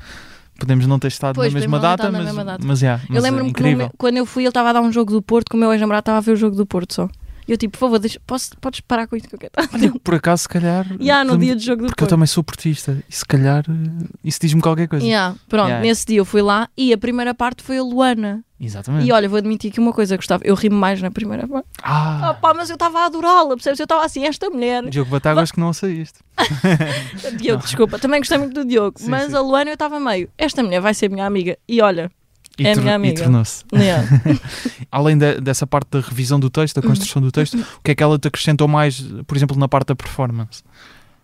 podemos 0.59 0.85
não 0.85 0.99
ter 0.99 1.07
estado 1.07 1.35
Pois, 1.35 1.53
na 1.53 1.59
mesma 1.59 1.79
data, 1.79 2.03
estar 2.03 2.11
na 2.11 2.17
mas, 2.19 2.27
mesma 2.27 2.45
data. 2.45 2.63
mas, 2.67 2.81
yeah, 2.81 3.01
Eu 3.09 3.15
mas 3.15 3.23
é 3.23 3.27
lembro-me 3.27 3.53
que 3.53 3.61
no 3.63 3.67
incrível. 3.69 3.85
meu- 3.87 3.91
quando 3.97 4.17
eu 4.17 4.25
fui, 4.25 4.43
ele 4.43 4.49
estava 4.49 4.69
a 4.69 4.73
dar 4.73 4.81
um 4.81 4.91
jogo 4.91 5.11
do 5.11 5.21
Porto, 5.21 5.49
que 5.49 5.55
o 5.55 5.59
meu 5.59 5.71
ex-namorado 5.71 6.01
estava 6.01 6.17
a 6.17 6.21
ver 6.21 6.31
o 6.33 6.35
jogo 6.35 6.55
do 6.55 6.65
Porto 6.65 6.93
só. 6.93 7.09
E 7.49 7.51
eu 7.51 7.57
tipo, 7.57 7.71
por 7.71 7.79
favor, 7.79 7.97
deixa, 7.97 8.19
posso, 8.27 8.51
podes 8.61 8.79
parar 8.81 9.07
com 9.07 9.15
isto 9.15 9.27
que 9.27 9.33
eu 9.33 9.39
quero 9.39 9.51
estar. 9.57 9.75
Olha, 9.75 9.91
por 10.03 10.13
acaso, 10.13 10.43
se 10.43 10.49
calhar. 10.49 10.85
Yeah, 11.01 11.23
no 11.23 11.35
dia 11.35 11.55
do 11.55 11.61
jogo 11.61 11.81
do 11.81 11.87
Porque 11.87 12.03
eu 12.03 12.07
também 12.07 12.27
sou 12.27 12.43
portista 12.43 13.03
e 13.09 13.15
se 13.15 13.25
calhar 13.25 13.63
eh, 13.67 14.05
isso 14.23 14.37
diz-me 14.39 14.61
qualquer 14.61 14.87
coisa. 14.87 15.03
Yeah, 15.03 15.35
pronto, 15.47 15.69
Yeah. 15.69 15.83
nesse 15.83 16.05
dia 16.05 16.17
eu 16.19 16.25
fui 16.25 16.43
lá 16.43 16.69
e 16.77 16.93
a 16.93 16.97
primeira 16.97 17.33
parte 17.33 17.63
foi 17.63 17.79
a 17.79 17.81
Luana. 17.83 18.43
Exatamente. 18.61 19.07
E 19.07 19.11
olha, 19.11 19.27
vou 19.27 19.37
admitir 19.39 19.71
que 19.71 19.79
uma 19.79 19.91
coisa 19.91 20.15
gostava, 20.15 20.43
eu 20.45 20.53
ri-me 20.53 20.75
mais 20.75 21.01
na 21.01 21.09
primeira 21.09 21.47
parte. 21.47 21.67
Ah 21.81 22.29
Ah, 22.29 22.33
pá, 22.35 22.53
mas 22.53 22.69
eu 22.69 22.75
estava 22.75 22.99
a 22.99 23.05
adorá-la, 23.05 23.55
percebes? 23.55 23.79
Eu 23.79 23.85
estava 23.85 24.05
assim, 24.05 24.25
esta 24.25 24.47
mulher. 24.51 24.87
Diogo 24.87 25.09
Bataga, 25.09 25.41
acho 25.41 25.53
que 25.53 25.59
não 25.59 25.71
isto. 25.71 26.19
Diogo, 27.37 27.63
desculpa, 27.63 27.97
também 27.97 28.19
gostei 28.19 28.37
muito 28.37 28.53
do 28.53 28.65
Diogo, 28.65 28.99
Sim, 28.99 29.09
mas 29.09 29.31
sim. 29.31 29.35
a 29.35 29.39
Luana 29.41 29.71
eu 29.71 29.73
estava 29.73 29.99
meio, 29.99 30.29
esta 30.37 30.61
mulher 30.61 30.81
vai 30.81 30.93
ser 30.93 31.09
minha 31.09 31.25
amiga. 31.25 31.57
E 31.67 31.81
olha, 31.81 32.11
E, 32.59 32.67
É 32.67 32.75
minha 32.75 32.91
e 32.91 32.95
amiga. 32.95 33.23
tornou-se. 33.23 33.63
yeah. 33.73 34.05
Além 34.91 35.17
de- 35.17 35.39
dessa 35.41 35.65
parte 35.65 35.87
da 35.91 35.99
revisão 36.01 36.39
do 36.39 36.49
texto, 36.49 36.81
da 36.81 36.87
construção 36.87 37.21
do 37.21 37.31
texto, 37.31 37.55
o 37.57 37.81
que 37.83 37.91
é 37.91 37.95
que 37.95 38.03
ela 38.03 38.17
te 38.19 38.27
acrescentou 38.27 38.67
mais, 38.67 39.01
por 39.25 39.35
exemplo, 39.37 39.57
na 39.57 39.67
parte 39.67 39.87
da 39.87 39.95
performance? 39.95 40.63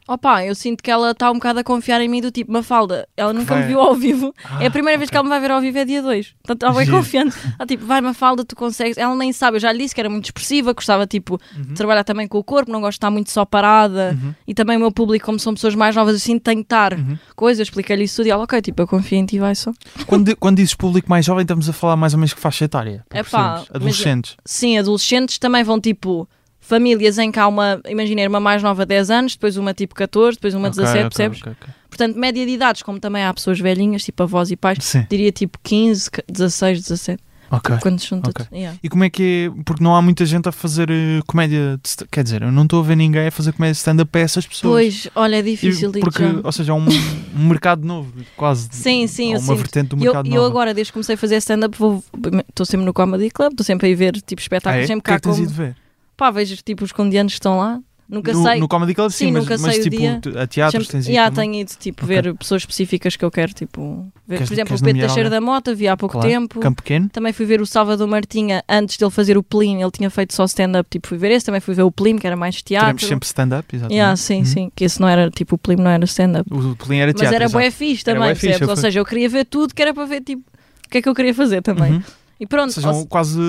Opa, 0.08 0.46
eu 0.46 0.54
sinto 0.54 0.84
que 0.84 0.92
ela 0.92 1.12
está 1.12 1.32
um 1.32 1.36
bocado 1.36 1.60
a 1.60 1.64
confiar 1.64 2.00
em 2.00 2.08
mim 2.08 2.22
do 2.22 2.30
tipo, 2.30 2.52
Mafalda, 2.52 3.08
ela 3.18 3.34
nunca 3.34 3.56
vai- 3.56 3.64
me 3.64 3.70
viu 3.70 3.80
ao 3.82 3.96
vivo. 3.96 4.32
Ah, 4.44 4.64
é 4.64 4.68
a 4.68 4.72
primeira 4.72 4.98
vez 5.00 5.10
que 5.10 5.18
ela 5.18 5.24
me 5.24 5.30
vai 5.30 5.40
ver 5.40 5.50
ao 5.50 5.60
vivo 5.60 5.78
é 5.80 5.84
dia 5.86 6.02
2. 6.02 6.36
Portanto, 6.44 6.64
ela 6.64 6.76
bem 6.76 6.86
Giro. 6.86 6.98
confiante. 6.98 7.36
Ela 7.58 7.66
tipo, 7.66 7.86
vai 7.86 8.02
Mafalda, 8.02 8.46
tu 8.46 8.56
consegues. 8.56 8.98
Ela 9.00 9.16
nem 9.16 9.34
sabe, 9.34 9.58
eu 9.58 9.62
já 9.62 9.72
lhe 9.72 9.80
disse 9.80 9.96
que 9.96 10.00
era 10.02 10.10
muito 10.10 10.26
expressiva, 10.26 10.74
gostava 10.74 11.08
tipo 11.08 11.40
Uhum. 11.58 11.64
de 11.64 11.74
trabalhar 11.74 12.04
também 12.04 12.28
com 12.28 12.38
o 12.38 12.44
corpo, 12.44 12.72
não 12.72 12.82
gosto 12.82 12.92
de 12.92 12.98
estar 12.98 13.10
muito 13.10 13.32
só 13.32 13.46
parada. 13.46 14.16
Uhum. 14.22 14.34
E 14.48 14.54
também 14.54 14.78
o 14.78 14.80
meu 14.80 14.92
público, 14.92 15.26
como 15.26 15.40
são 15.40 15.54
pessoas 15.56 15.74
mais 15.74 15.96
novas, 15.96 16.16
assim, 16.16 16.38
tem 16.38 16.58
que 16.58 16.64
estar 16.64 16.94
Uhum. 16.94 17.18
coisas. 17.36 17.68
Expliquei-lhe 17.68 18.04
isso 18.04 18.18
tudo 18.18 18.28
e 18.28 18.30
ela, 18.30 18.44
ok, 18.44 18.62
tipo, 18.62 18.80
eu 18.84 18.88
confio 18.88 19.18
em 19.18 19.26
ti, 19.26 19.40
vai 19.40 19.56
só. 19.56 19.72
Quando, 20.06 20.36
quando 20.38 20.58
dizes 20.58 20.76
público 20.76 21.10
mais 21.10 21.26
jovem, 21.26 21.42
estamos 21.42 21.68
a 21.68 21.74
falar 21.74 21.96
mais 21.96 22.14
ou 22.14 22.20
menos 22.20 22.32
que 22.34 22.40
faixa 22.40 22.66
etária. 22.66 23.04
Epá, 23.10 23.22
percebermos. 23.24 23.70
Adolescentes. 23.74 24.38
Sim, 24.46 24.78
adolescentes 24.78 25.40
também 25.40 25.64
vão 25.64 25.80
tipo. 25.82 26.30
Famílias 26.68 27.18
em 27.18 27.32
que 27.32 27.40
há 27.40 27.48
uma, 27.48 27.80
imaginei, 27.88 28.28
uma 28.28 28.40
mais 28.40 28.64
nova 28.64 28.86
10 28.86 29.10
anos, 29.12 29.34
depois 29.34 29.56
uma 29.58 29.74
tipo 29.74 29.94
14, 29.94 30.36
depois 30.38 30.54
uma 30.54 30.70
Ok, 30.70 30.82
17, 30.84 31.06
ok, 31.06 31.10
percebes? 31.10 31.42
ok, 31.42 31.52
ok. 31.62 31.74
Portanto, 31.90 32.18
média 32.18 32.46
de 32.46 32.52
idades, 32.52 32.82
como 32.82 33.00
também 33.00 33.24
há 33.24 33.34
pessoas 33.34 33.60
velhinhas, 33.60 34.04
tipo 34.04 34.24
avós 34.24 34.50
e 34.52 34.56
pais, 34.58 34.80
Sim, 34.82 35.06
diria 35.10 35.32
tipo 35.32 35.58
15, 35.64 36.10
16, 36.28 36.82
17, 36.82 37.24
ok. 37.52 37.78
quando 37.80 38.00
são 38.02 38.18
Ok. 38.18 38.34
todos. 38.34 38.48
Yeah. 38.52 38.78
E 38.84 38.90
como 38.90 39.04
é 39.04 39.10
que 39.10 39.52
é? 39.56 39.64
Porque 39.64 39.82
não 39.84 39.96
há 39.96 40.02
muita 40.02 40.26
gente 40.26 40.50
a 40.50 40.52
fazer 40.52 40.90
eh, 40.90 41.22
comédia. 41.28 41.78
de 41.82 42.06
Quer 42.12 42.24
dizer, 42.24 42.42
eu 42.42 42.52
não 42.52 42.64
estou 42.64 42.80
a 42.82 42.84
ver 42.84 42.96
ninguém 42.98 43.28
a 43.28 43.32
fazer 43.32 43.54
comédia 43.54 43.74
de 43.74 43.78
stand-up 43.78 44.12
para 44.12 44.22
essas 44.22 44.46
pessoas. 44.46 44.74
Pois, 44.74 45.08
olha, 45.16 45.36
é 45.38 45.40
E 45.40 45.44
difícil 45.44 45.92
de 45.92 46.00
porque, 46.02 46.24
ou 46.44 46.52
seja, 46.52 46.72
há 46.74 46.76
um, 46.76 46.86
um 47.34 47.48
mercado 47.48 47.86
novo, 47.86 48.12
quase. 48.36 48.68
Sim, 48.72 49.08
sim, 49.08 49.34
eu 49.34 49.40
uma 49.40 49.46
sinto. 49.54 49.58
vertente 49.58 49.90
do 49.90 49.96
E 49.98 50.00
eu, 50.00 50.12
mercado 50.12 50.28
e 50.28 50.32
eu 50.32 50.36
novo. 50.42 50.48
agora, 50.48 50.74
desde 50.74 50.92
que 50.92 50.96
comecei 50.96 51.16
a 51.16 51.18
fazer 51.18 51.38
stand-up, 51.38 51.78
vou- 51.78 52.04
estou 52.50 52.66
sempre 52.66 52.86
no 52.86 52.94
Comedy 52.94 53.30
Club, 53.30 53.52
estou 53.52 53.64
sempre 53.64 53.88
a 53.88 53.90
ir 53.90 53.96
ver 53.96 54.14
tipo 54.22 54.42
Ah, 54.42 54.44
espetáculos, 54.44 54.82
é? 54.82 54.84
O 54.84 54.88
sempre 54.88 55.04
que 55.04 55.12
é 55.12 55.14
cá 55.14 55.20
que 55.20 55.22
tens 55.30 55.36
como. 55.36 55.44
ido 55.46 55.54
ver? 55.54 55.76
Pá, 56.18 56.32
vejo 56.32 56.56
tipo 56.64 56.84
os 56.84 56.92
comediantes 56.92 57.36
que 57.36 57.40
estão 57.40 57.58
lá. 57.58 57.80
Nunca 58.08 58.32
no, 58.34 58.44
sei. 58.44 58.60
no 58.60 58.68
Comedy 58.68 58.94
Club, 58.94 59.10
sim, 59.10 59.26
Sim, 59.26 59.32
mas, 59.32 59.44
nunca 59.46 59.58
mas 59.58 59.74
sei 59.74 59.84
tipo, 59.84 59.98
dia. 59.98 60.22
a 60.40 60.46
teatros 60.46 60.84
Sempre- 60.86 60.92
tens 60.92 61.06
ido 61.06 61.12
yeah, 61.12 61.32
também? 61.36 61.50
tenho 61.54 61.62
ido 61.64 61.72
tipo 61.80 62.06
Ok. 62.06 62.16
ver 62.22 62.36
pessoas 62.36 62.62
específicas 62.62 63.16
que 63.16 63.26
eu 63.26 63.32
quero 63.32 63.52
tipo 63.52 64.12
ver. 64.28 64.36
Queres- 64.36 64.48
Por 64.48 64.54
exemplo, 64.54 64.76
o 64.78 64.80
Pedro 64.80 65.00
Teixeira 65.08 65.28
da 65.28 65.42
Mota, 65.42 65.74
vi 65.74 65.88
há 65.88 65.98
pouco 65.98 66.14
Claro. 66.14 66.28
tempo. 66.30 66.60
Campo 66.60 66.84
Pequeno? 66.84 67.10
Também 67.10 67.34
fui 67.34 67.48
ver 67.48 67.62
o 67.62 67.66
Salvador 67.66 68.08
Martinha 68.08 68.64
antes 68.70 68.98
dele 68.98 69.10
fazer 69.10 69.40
o 69.40 69.42
Plim, 69.42 69.82
ele 69.82 69.90
tinha 69.90 70.12
feito 70.12 70.36
só 70.36 70.46
stand-up, 70.46 70.88
tipo, 70.88 71.08
fui 71.08 71.18
ver 71.18 71.32
esse, 71.32 71.48
também 71.48 71.60
fui 71.60 71.74
ver 71.74 71.82
o 71.82 71.92
Plim, 71.92 72.18
que 72.20 72.28
era 72.28 72.36
mais 72.36 72.62
teatro. 72.62 72.90
Teremos 72.90 73.08
sempre 73.08 73.26
stand-up, 73.26 73.76
exatamente. 73.76 73.96
Yeah, 73.98 74.16
sim, 74.16 74.38
Uhum. 74.38 74.46
sim, 74.46 74.72
que 74.76 74.84
esse 74.86 75.02
não 75.02 75.08
era, 75.08 75.32
tipo, 75.32 75.56
o 75.56 75.58
Plim 75.58 75.78
não 75.78 75.90
era 75.90 76.06
stand-up. 76.06 76.48
O 76.54 76.76
Pelin 76.76 76.98
era 77.00 77.12
Mas 77.12 77.20
teatro. 77.22 77.36
era 77.36 77.46
exato. 77.46 77.58
bué 77.58 77.72
fixe 77.72 78.04
Era 78.08 78.20
também, 78.20 78.36
bué 78.36 78.36
fixe, 78.36 78.64
Ou 78.70 78.76
seja, 78.76 79.00
eu 79.00 79.06
queria 79.06 79.28
ver 79.28 79.46
tudo 79.46 79.74
que 79.74 79.82
era 79.82 79.96
para 79.96 80.06
ver, 80.06 80.22
tipo, 80.22 80.44
o 80.86 80.90
que 80.92 81.00
é 81.00 81.02
que 81.02 81.10
eu 81.10 81.16
queria 81.16 81.34
fazer 81.34 81.64
também. 81.64 81.94
Uhum. 81.94 82.04
E 82.40 82.46
pronto, 82.46 82.66
Ou 82.68 82.72
seja, 82.74 82.92
ou- 82.92 83.06
quase 83.08 83.40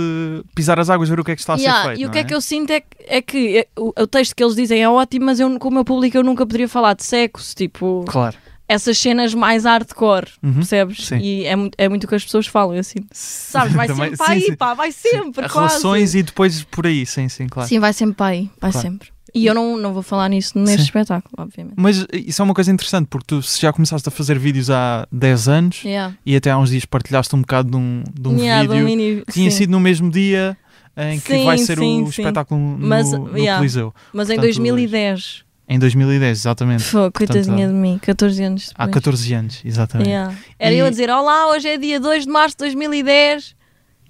pisar 0.55 0.79
as 0.79 0.89
águas, 0.89 1.09
ver 1.09 1.19
o 1.19 1.25
que 1.25 1.33
é 1.33 1.35
que 1.35 1.41
está 1.41 1.55
a 1.55 1.57
Yeah, 1.57 1.83
ser 1.83 1.89
feito. 1.89 2.01
e 2.03 2.07
o 2.07 2.11
que 2.11 2.19
é 2.19 2.25
que 2.25 2.35
eu 2.35 2.41
sinto 2.41 2.71
é 2.71 2.81
que, 2.81 2.87
é 3.07 3.21
que 3.23 3.59
é- 3.59 3.67
o, 3.77 3.93
o 4.01 4.07
texto 4.07 4.35
que 4.35 4.43
eles 4.45 4.55
dizem 4.55 4.83
é 4.83 4.89
ótimo, 4.89 5.27
mas 5.27 5.41
eu, 5.41 5.59
com 5.59 5.69
o 5.69 5.73
meu 5.73 5.85
público 5.85 6.17
eu 6.17 6.23
nunca 6.23 6.47
poderia 6.47 6.69
falar 6.69 6.95
de 6.95 7.03
sexo, 7.05 7.55
tipo, 7.57 8.05
Claro. 8.07 8.37
essas 8.69 8.97
cenas 8.97 9.35
mais 9.35 9.65
hardcore, 9.65 10.29
Uhum. 10.43 10.55
percebes? 10.55 11.05
Sim. 11.07 11.19
E 11.19 11.47
é, 11.47 11.55
é 11.79 11.89
muito 11.89 12.05
o 12.05 12.09
que 12.09 12.15
as 12.15 12.23
pessoas 12.25 12.47
falam, 12.47 12.77
eu 12.77 12.85
sinto. 12.85 13.07
Sabes, 13.13 13.73
vai 13.75 13.87
Também- 13.89 14.11
sempre 14.11 14.17
para 14.19 14.33
aí, 14.35 14.57
pá, 14.57 14.75
vai 14.75 14.93
sempre, 14.93 15.49
quase. 15.49 15.55
Relações 15.55 16.15
e 16.15 16.23
depois 16.23 16.63
por 16.63 16.87
aí, 16.87 17.05
sim, 17.05 17.29
sim, 17.29 17.49
claro. 17.49 17.69
Sim, 17.69 17.81
vai 17.81 17.93
sempre 17.93 18.15
para 18.15 18.27
aí, 18.27 18.51
vai 18.61 18.71
Claro. 18.71 18.87
sempre. 18.89 19.09
E 19.39 19.47
eu 19.47 19.55
não, 19.55 19.77
não 19.77 19.93
vou 19.93 20.03
falar 20.03 20.29
nisso 20.29 20.59
neste 20.59 20.79
Sim. 20.79 20.83
espetáculo, 20.85 21.33
obviamente. 21.37 21.75
Mas 21.77 22.07
isso 22.13 22.41
é 22.41 22.45
uma 22.45 22.55
coisa 22.55 22.73
interessante, 22.73 23.07
porque 23.09 23.27
tu 23.27 23.43
se 23.43 23.61
já 23.61 23.73
começaste 23.73 24.09
a 24.09 24.13
fazer 24.13 24.39
vídeos 24.39 24.71
há 24.71 25.07
10 25.13 25.49
anos 25.49 25.83
Yeah. 25.85 26.15
e 26.25 26.35
até 26.35 26.51
há 26.51 26.59
uns 26.59 26.71
dias 26.71 26.85
partilhaste 26.85 27.35
um 27.37 27.41
bocado 27.41 27.71
de 27.71 27.77
um, 27.77 28.03
de 28.19 28.29
um 28.29 28.37
Yeah, 28.39 28.63
de 28.63 28.69
um 28.69 28.73
vídeo 28.73 28.85
mini- 28.87 29.23
que 29.27 29.33
tinha 29.33 29.51
sim. 29.51 29.57
sido 29.59 29.71
no 29.71 29.79
mesmo 29.81 30.11
dia 30.11 30.57
em 30.97 31.21
que 31.21 31.35
Sim, 31.35 31.45
vai 31.45 31.59
ser 31.59 31.79
sim, 31.79 32.03
o 32.03 32.11
sim. 32.11 32.23
espetáculo 32.23 32.59
no, 32.59 32.79
Mas, 32.87 33.13
no 33.13 33.37
yeah. 33.37 33.59
Coliseu. 33.59 33.95
Mas 34.13 34.31
em 34.31 34.37
portanto, 34.37 34.55
2010. 34.55 35.45
Em 35.69 35.79
2010, 35.79 36.39
exatamente. 36.39 36.85
Pô, 36.91 37.11
coitadinha 37.13 37.67
de 37.69 37.75
mim, 37.75 37.99
14 38.01 38.43
anos 38.43 38.71
Há 38.75 38.87
depois. 38.87 39.05
14 39.05 39.35
anos, 39.35 39.61
exatamente. 39.65 40.09
Yeah. 40.09 40.35
Era 40.59 40.75
E- 40.75 40.79
eu 40.79 40.87
a 40.87 40.91
dizer: 40.91 41.11
Olá, 41.11 41.49
hoje 41.51 41.69
é 41.69 41.77
dia 41.77 41.99
2 42.01 42.25
de 42.25 42.31
março 42.31 42.55
de 42.57 42.61
2010. 42.65 43.55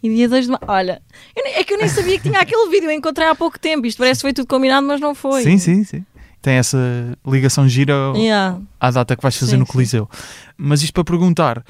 E 0.03 0.09
dia 0.15 0.29
2 0.29 0.45
de 0.47 0.50
março. 0.50 0.65
Olha, 0.69 1.03
nem- 1.37 1.55
é 1.55 1.65
que 1.65 1.73
eu 1.75 1.79
nem 1.79 1.88
sabia 1.88 2.17
que 2.19 2.29
tinha 2.29 2.41
aquele 2.41 2.69
vídeo, 2.71 2.87
eu 2.91 2.93
encontrei 2.93 3.26
há 3.29 3.35
pouco 3.35 3.59
tempo. 3.59 3.87
Isto 3.87 3.99
parece 3.99 4.19
que 4.19 4.23
foi 4.23 4.33
tudo 4.33 4.47
combinado, 4.47 4.87
mas 4.87 5.00
não 5.00 5.15
foi. 5.15 5.43
Sim, 5.43 5.59
sim, 5.59 5.85
sim. 5.85 6.05
Tem 6.43 6.55
essa 6.57 6.79
ligação 7.26 7.69
gira 7.69 8.12
Yeah. 8.15 8.61
à 8.79 8.91
data 8.91 9.17
que 9.17 9.23
vais 9.23 9.37
fazer 9.37 9.53
Sim, 9.53 9.57
no 9.59 9.67
sim. 9.67 9.73
Coliseu. 9.73 10.09
Mas 10.57 10.81
isto 10.83 10.93
para 10.93 11.03
perguntar, 11.03 11.65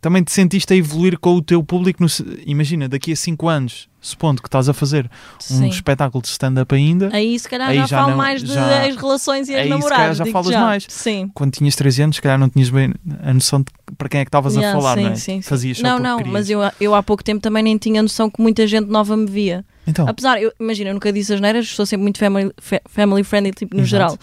também 0.00 0.22
te 0.22 0.32
sentiste 0.32 0.72
a 0.72 0.76
evoluir 0.76 1.18
com 1.18 1.34
o 1.36 1.42
teu 1.42 1.62
público? 1.62 2.02
no 2.02 2.08
se- 2.08 2.24
imagina, 2.46 2.88
daqui 2.88 3.12
a 3.12 3.16
5 3.16 3.48
anos, 3.48 3.88
supondo 4.00 4.40
que 4.40 4.48
estás 4.48 4.66
a 4.68 4.72
fazer 4.72 5.04
um 5.50 5.58
Sim. 5.58 5.68
espetáculo 5.68 6.22
de 6.22 6.28
stand-up 6.28 6.74
ainda, 6.74 7.10
Aí 7.12 7.38
se 7.38 7.46
calhar 7.48 7.68
Aí 7.68 7.76
já, 7.76 7.86
já 7.86 7.98
falo 7.98 8.10
não- 8.12 8.16
mais 8.16 8.42
de 8.42 8.52
já- 8.54 8.86
ex-relações 8.86 9.48
e 9.48 9.52
aí 9.54 9.58
se 9.58 9.62
ex-namorados. 9.64 9.96
calhar 9.98 10.14
já 10.14 10.26
falas 10.26 10.54
mais. 10.56 10.86
Sim. 10.88 11.30
quando 11.34 11.52
tinhas 11.52 11.76
13 11.76 12.02
anos, 12.02 12.16
se 12.16 12.22
calhar 12.22 12.38
não 12.38 12.48
tinhas 12.48 12.70
bem 12.70 12.94
a 13.22 13.34
noção 13.34 13.60
de 13.60 13.66
para 13.98 14.08
quem 14.08 14.20
é 14.20 14.24
que 14.24 14.28
estavas 14.28 14.54
Yeah, 14.54 14.78
a 14.78 14.80
falar, 14.80 14.96
sim, 14.96 15.02
não 15.04 15.10
é? 15.10 15.14
sim, 15.16 15.42
sim. 15.42 15.42
Fazias 15.42 15.80
Não, 15.82 15.98
não, 15.98 16.16
querias. 16.18 16.32
mas 16.32 16.48
eu, 16.50 16.60
eu 16.80 16.94
há 16.94 17.02
pouco 17.02 17.22
tempo 17.22 17.40
também 17.42 17.62
nem 17.62 17.76
tinha 17.76 18.00
noção 18.02 18.30
que 18.30 18.40
muita 18.40 18.66
gente 18.66 18.88
nova 18.88 19.16
me 19.16 19.26
via. 19.26 19.64
Então, 19.86 20.06
Apesar, 20.08 20.40
eu, 20.40 20.52
imagina, 20.60 20.90
eu 20.90 20.94
nunca 20.94 21.12
disse 21.12 21.34
as 21.34 21.40
neiras, 21.40 21.68
sou 21.68 21.84
sempre 21.84 22.04
muito 22.04 22.18
family, 22.18 22.52
fa- 22.58 22.80
family 22.88 23.24
friendly, 23.24 23.52
tipo, 23.52 23.74
no 23.74 23.82
Exato. 23.82 23.90
geral. 23.90 24.18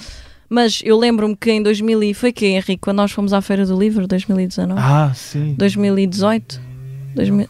Mas 0.49 0.81
eu 0.83 0.97
lembro-me 0.97 1.35
que 1.35 1.51
em 1.51 1.61
2000, 1.61 2.03
e- 2.03 2.13
foi 2.13 2.31
que, 2.31 2.45
Henrique, 2.45 2.77
quando 2.77 2.97
nós 2.97 3.11
fomos 3.11 3.33
à 3.33 3.41
Feira 3.41 3.65
do 3.65 3.77
Livro, 3.77 4.07
2019? 4.07 4.79
ah, 4.81 5.11
sim. 5.13 5.53
2018? 5.57 6.61
2000. 7.15 7.47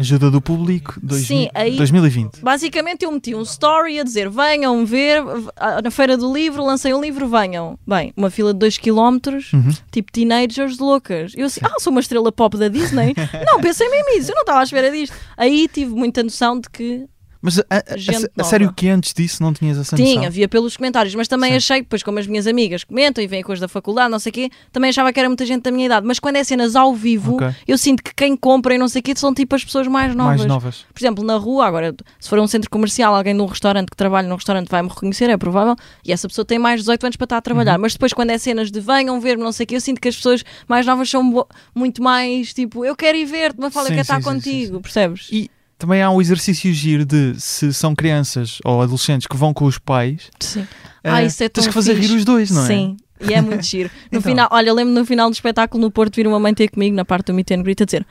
Ajuda 0.00 0.30
do 0.30 0.40
público, 0.40 0.94
dois, 1.02 1.26
Sim, 1.26 1.48
aí- 1.52 1.76
2020. 1.76 2.40
Basicamente 2.40 3.04
eu 3.04 3.10
meti 3.10 3.34
um 3.34 3.42
story 3.42 3.98
a 3.98 4.04
dizer 4.04 4.30
venham 4.30 4.86
ver, 4.86 5.20
ah, 5.56 5.82
na 5.82 5.90
Feira 5.90 6.16
do 6.16 6.32
Livro 6.32 6.64
lancei 6.64 6.94
um 6.94 7.00
livro, 7.00 7.26
venham. 7.26 7.76
Bem, 7.84 8.12
uma 8.16 8.30
fila 8.30 8.52
de 8.52 8.60
2 8.60 8.78
km, 8.78 9.18
Uhum. 9.52 9.72
tipo 9.90 10.12
teenagers 10.12 10.78
loucas. 10.78 11.32
Eu 11.36 11.46
assim, 11.46 11.58
ah, 11.64 11.80
sou 11.80 11.90
uma 11.90 11.98
estrela 11.98 12.30
pop 12.30 12.56
da 12.56 12.68
Disney? 12.68 13.12
não, 13.44 13.60
pensei 13.60 13.88
mesmo 13.88 14.16
isso, 14.20 14.30
eu 14.30 14.36
não 14.36 14.42
estava 14.42 14.60
à 14.60 14.62
espera 14.62 14.88
disto. 14.92 15.16
Aí 15.36 15.66
tive 15.66 15.90
muita 15.92 16.22
noção 16.22 16.60
de 16.60 16.70
que 16.70 17.04
Mas 17.40 17.58
a, 17.60 17.62
a- 17.70 18.40
a- 18.40 18.44
sério 18.44 18.72
que 18.72 18.88
antes 18.88 19.14
disso 19.14 19.42
não 19.42 19.52
tinhas 19.52 19.78
essa 19.78 19.94
Tinha, 19.94 20.16
noção? 20.16 20.30
via 20.32 20.48
pelos 20.48 20.76
comentários, 20.76 21.14
mas 21.14 21.28
também 21.28 21.50
Sim. 21.52 21.56
achei, 21.56 21.80
depois 21.82 22.02
como 22.02 22.18
as 22.18 22.26
minhas 22.26 22.46
amigas 22.48 22.82
comentam 22.82 23.22
e 23.22 23.26
vêm 23.28 23.42
coisas 23.44 23.60
da 23.60 23.68
faculdade, 23.68 24.10
não 24.10 24.18
sei 24.18 24.30
o 24.30 24.32
quê, 24.32 24.50
também 24.72 24.90
achava 24.90 25.12
que 25.12 25.20
era 25.20 25.28
muita 25.28 25.46
gente 25.46 25.62
da 25.62 25.70
minha 25.70 25.86
idade. 25.86 26.04
Mas 26.06 26.18
quando 26.18 26.36
é 26.36 26.42
cenas 26.44 26.74
ao 26.74 26.92
vivo, 26.94 27.36
Ok. 27.36 27.48
eu 27.66 27.78
sinto 27.78 28.02
que 28.02 28.12
quem 28.14 28.36
compra 28.36 28.74
e 28.74 28.78
não 28.78 28.88
sei 28.88 29.00
o 29.00 29.02
quê 29.02 29.12
são 29.16 29.32
tipo 29.32 29.54
as 29.54 29.64
pessoas 29.64 29.86
mais 29.86 30.14
novas. 30.16 30.38
Mais 30.38 30.46
novas. 30.48 30.86
Por 30.92 31.00
exemplo, 31.00 31.24
na 31.24 31.36
rua, 31.36 31.66
agora, 31.66 31.94
se 32.18 32.28
for 32.28 32.38
um 32.40 32.46
centro 32.48 32.68
comercial, 32.68 33.14
alguém 33.14 33.34
de 33.36 33.40
um 33.40 33.46
restaurante 33.46 33.88
que 33.90 33.96
trabalha 33.96 34.26
num 34.28 34.34
restaurante 34.34 34.68
vai-me 34.68 34.88
reconhecer, 34.88 35.30
é 35.30 35.36
provável, 35.36 35.76
e 36.04 36.12
essa 36.12 36.26
pessoa 36.26 36.44
tem 36.44 36.58
mais 36.58 36.80
de 36.80 36.82
18 36.82 37.04
anos 37.04 37.16
para 37.16 37.24
estar 37.24 37.36
a 37.36 37.40
trabalhar. 37.40 37.74
Uhum. 37.76 37.82
Mas 37.82 37.92
depois, 37.92 38.12
quando 38.12 38.30
é 38.30 38.38
cenas 38.38 38.70
de 38.70 38.80
venham 38.80 39.20
ver-me, 39.20 39.44
não 39.44 39.52
sei 39.52 39.62
o 39.64 39.66
quê, 39.68 39.76
eu 39.76 39.80
sinto 39.80 40.00
que 40.00 40.08
as 40.08 40.16
pessoas 40.16 40.44
mais 40.66 40.84
novas 40.84 41.08
são 41.08 41.46
muito 41.74 42.02
mais 42.02 42.52
tipo, 42.52 42.84
eu 42.84 42.96
quero 42.96 43.16
ir 43.16 43.26
ver-te, 43.26 43.58
mas 43.60 43.72
fala 43.72 43.86
Sim, 43.88 43.94
estar 44.00 44.16
sim, 44.16 44.22
sim, 44.22 44.28
contigo, 44.28 44.76
sim, 44.76 44.82
percebes? 44.82 45.28
E 45.30 45.48
também 45.78 46.02
há 46.02 46.10
um 46.10 46.20
exercício 46.20 46.72
giro 46.72 47.04
de 47.04 47.34
se 47.40 47.72
são 47.72 47.94
crianças 47.94 48.58
ou 48.64 48.82
adolescentes 48.82 49.26
que 49.26 49.36
vão 49.36 49.54
com 49.54 49.64
os 49.64 49.78
pais, 49.78 50.28
Sim. 50.40 50.66
eh, 51.04 51.10
Ah, 51.10 51.22
isso 51.22 51.42
é 51.42 51.48
tão 51.48 51.62
tens 51.62 51.68
que 51.68 51.74
fazer 51.74 51.94
fixe. 51.94 52.08
rir 52.08 52.16
os 52.16 52.24
dois, 52.24 52.50
não 52.50 52.64
é? 52.64 52.66
Sim. 52.66 52.96
E 53.20 53.32
é 53.32 53.40
muito 53.40 53.62
giro. 53.66 53.90
No 54.10 54.18
Então. 54.18 54.30
final, 54.30 54.48
olha, 54.50 54.72
lembro 54.72 54.92
no 54.94 55.04
final 55.04 55.30
do 55.30 55.34
espetáculo 55.34 55.80
no 55.80 55.90
Porto 55.90 56.16
vir 56.16 56.26
uma 56.26 56.38
mãe 56.40 56.52
ter 56.52 56.68
comigo 56.68 56.94
na 56.96 57.04
parte 57.04 57.26
do 57.26 57.34
meet 57.34 57.50
and 57.52 57.62
greet 57.62 57.80
a 57.82 57.84
dizer 57.84 58.06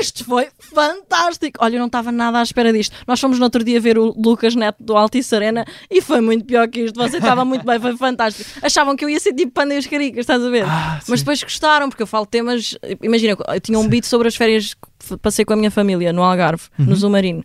isto 0.00 0.24
foi 0.24 0.48
fantástico. 0.58 1.58
Olha, 1.60 1.76
eu 1.76 1.78
não 1.78 1.86
estava 1.86 2.10
nada 2.12 2.38
à 2.38 2.42
espera 2.42 2.72
disto. 2.72 2.94
Nós 3.06 3.20
fomos 3.20 3.38
no 3.38 3.44
outro 3.44 3.62
dia 3.64 3.80
ver 3.80 3.98
o 3.98 4.14
Lucas 4.16 4.54
Neto 4.54 4.82
do 4.82 4.96
Altice 4.96 5.34
Arena 5.34 5.64
e 5.90 6.00
foi 6.00 6.20
muito 6.20 6.44
pior 6.44 6.68
que 6.68 6.80
isto. 6.82 6.96
Você 7.00 7.16
estava 7.18 7.44
muito 7.44 7.64
bem, 7.64 7.78
foi 7.80 7.96
fantástico. 7.96 8.48
Achavam 8.62 8.96
que 8.96 9.04
eu 9.04 9.10
ia 9.10 9.20
ser 9.20 9.32
tipo 9.34 9.52
panda 9.52 9.74
e 9.74 9.78
as 9.78 9.86
caricas, 9.86 10.20
estás 10.20 10.42
a 10.44 10.48
ver? 10.50 10.64
Ah, 10.66 11.00
Mas 11.08 11.20
sim. 11.20 11.24
depois 11.24 11.42
gostaram, 11.42 11.88
porque 11.88 12.02
eu 12.02 12.06
falo 12.06 12.26
temas. 12.26 12.76
Imagina, 13.02 13.36
eu 13.48 13.60
tinha 13.60 13.78
um 13.78 13.88
beat 13.88 14.04
sobre 14.04 14.28
as 14.28 14.36
férias 14.36 14.74
que 14.74 15.16
passei 15.18 15.44
com 15.44 15.52
a 15.52 15.56
minha 15.56 15.70
família 15.70 16.12
no 16.12 16.22
Algarve, 16.22 16.64
Uhum. 16.78 16.86
no 16.86 16.96
Zumarino. 16.96 17.44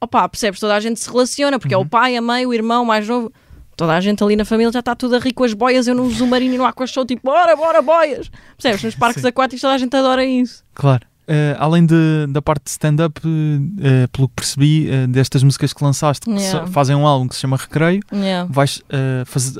Opa, 0.00 0.28
percebes? 0.28 0.58
Toda 0.58 0.74
a 0.74 0.80
gente 0.80 0.98
se 0.98 1.08
relaciona, 1.10 1.58
porque 1.58 1.74
é 1.74 1.76
Uhum. 1.76 1.84
o 1.84 1.88
pai, 1.88 2.16
a 2.16 2.22
mãe, 2.22 2.44
o 2.44 2.52
irmão 2.52 2.84
mais 2.84 3.06
novo. 3.06 3.32
Toda 3.76 3.94
a 3.94 4.00
gente 4.00 4.22
ali 4.22 4.36
na 4.36 4.44
família 4.44 4.70
já 4.72 4.80
está 4.80 4.94
tudo 4.94 5.16
a 5.16 5.18
rir 5.18 5.32
com 5.32 5.44
as 5.44 5.54
boias. 5.54 5.86
Eu 5.86 5.94
no 5.94 6.08
Zumarino 6.10 6.54
e 6.54 6.58
no 6.58 6.64
Aqua 6.64 6.86
Show, 6.86 7.06
tipo, 7.06 7.22
bora, 7.24 7.54
bora, 7.56 7.80
boias. 7.80 8.30
Percebes? 8.56 8.82
Nos 8.84 8.94
parques 8.96 9.22
Sim. 9.22 9.28
aquáticos 9.28 9.60
toda 9.62 9.74
a 9.74 9.78
gente 9.78 9.96
adora 9.96 10.24
isso. 10.24 10.62
Claro. 10.74 11.06
Eh, 11.34 11.56
além 11.58 11.86
de- 11.86 12.26
da 12.28 12.42
parte 12.42 12.64
de 12.64 12.70
stand-up, 12.72 13.18
eh, 13.24 14.06
pelo 14.12 14.28
que 14.28 14.34
percebi, 14.34 14.86
eh, 14.90 15.06
destas 15.06 15.42
músicas 15.42 15.72
que 15.72 15.82
lançaste, 15.82 16.26
que 16.26 16.30
Yeah. 16.30 16.66
fazem 16.66 16.94
um 16.94 17.06
álbum 17.06 17.26
que 17.26 17.34
se 17.34 17.40
chama 17.40 17.56
Recreio, 17.56 18.02
Yeah. 18.12 18.46
vais 18.52 18.82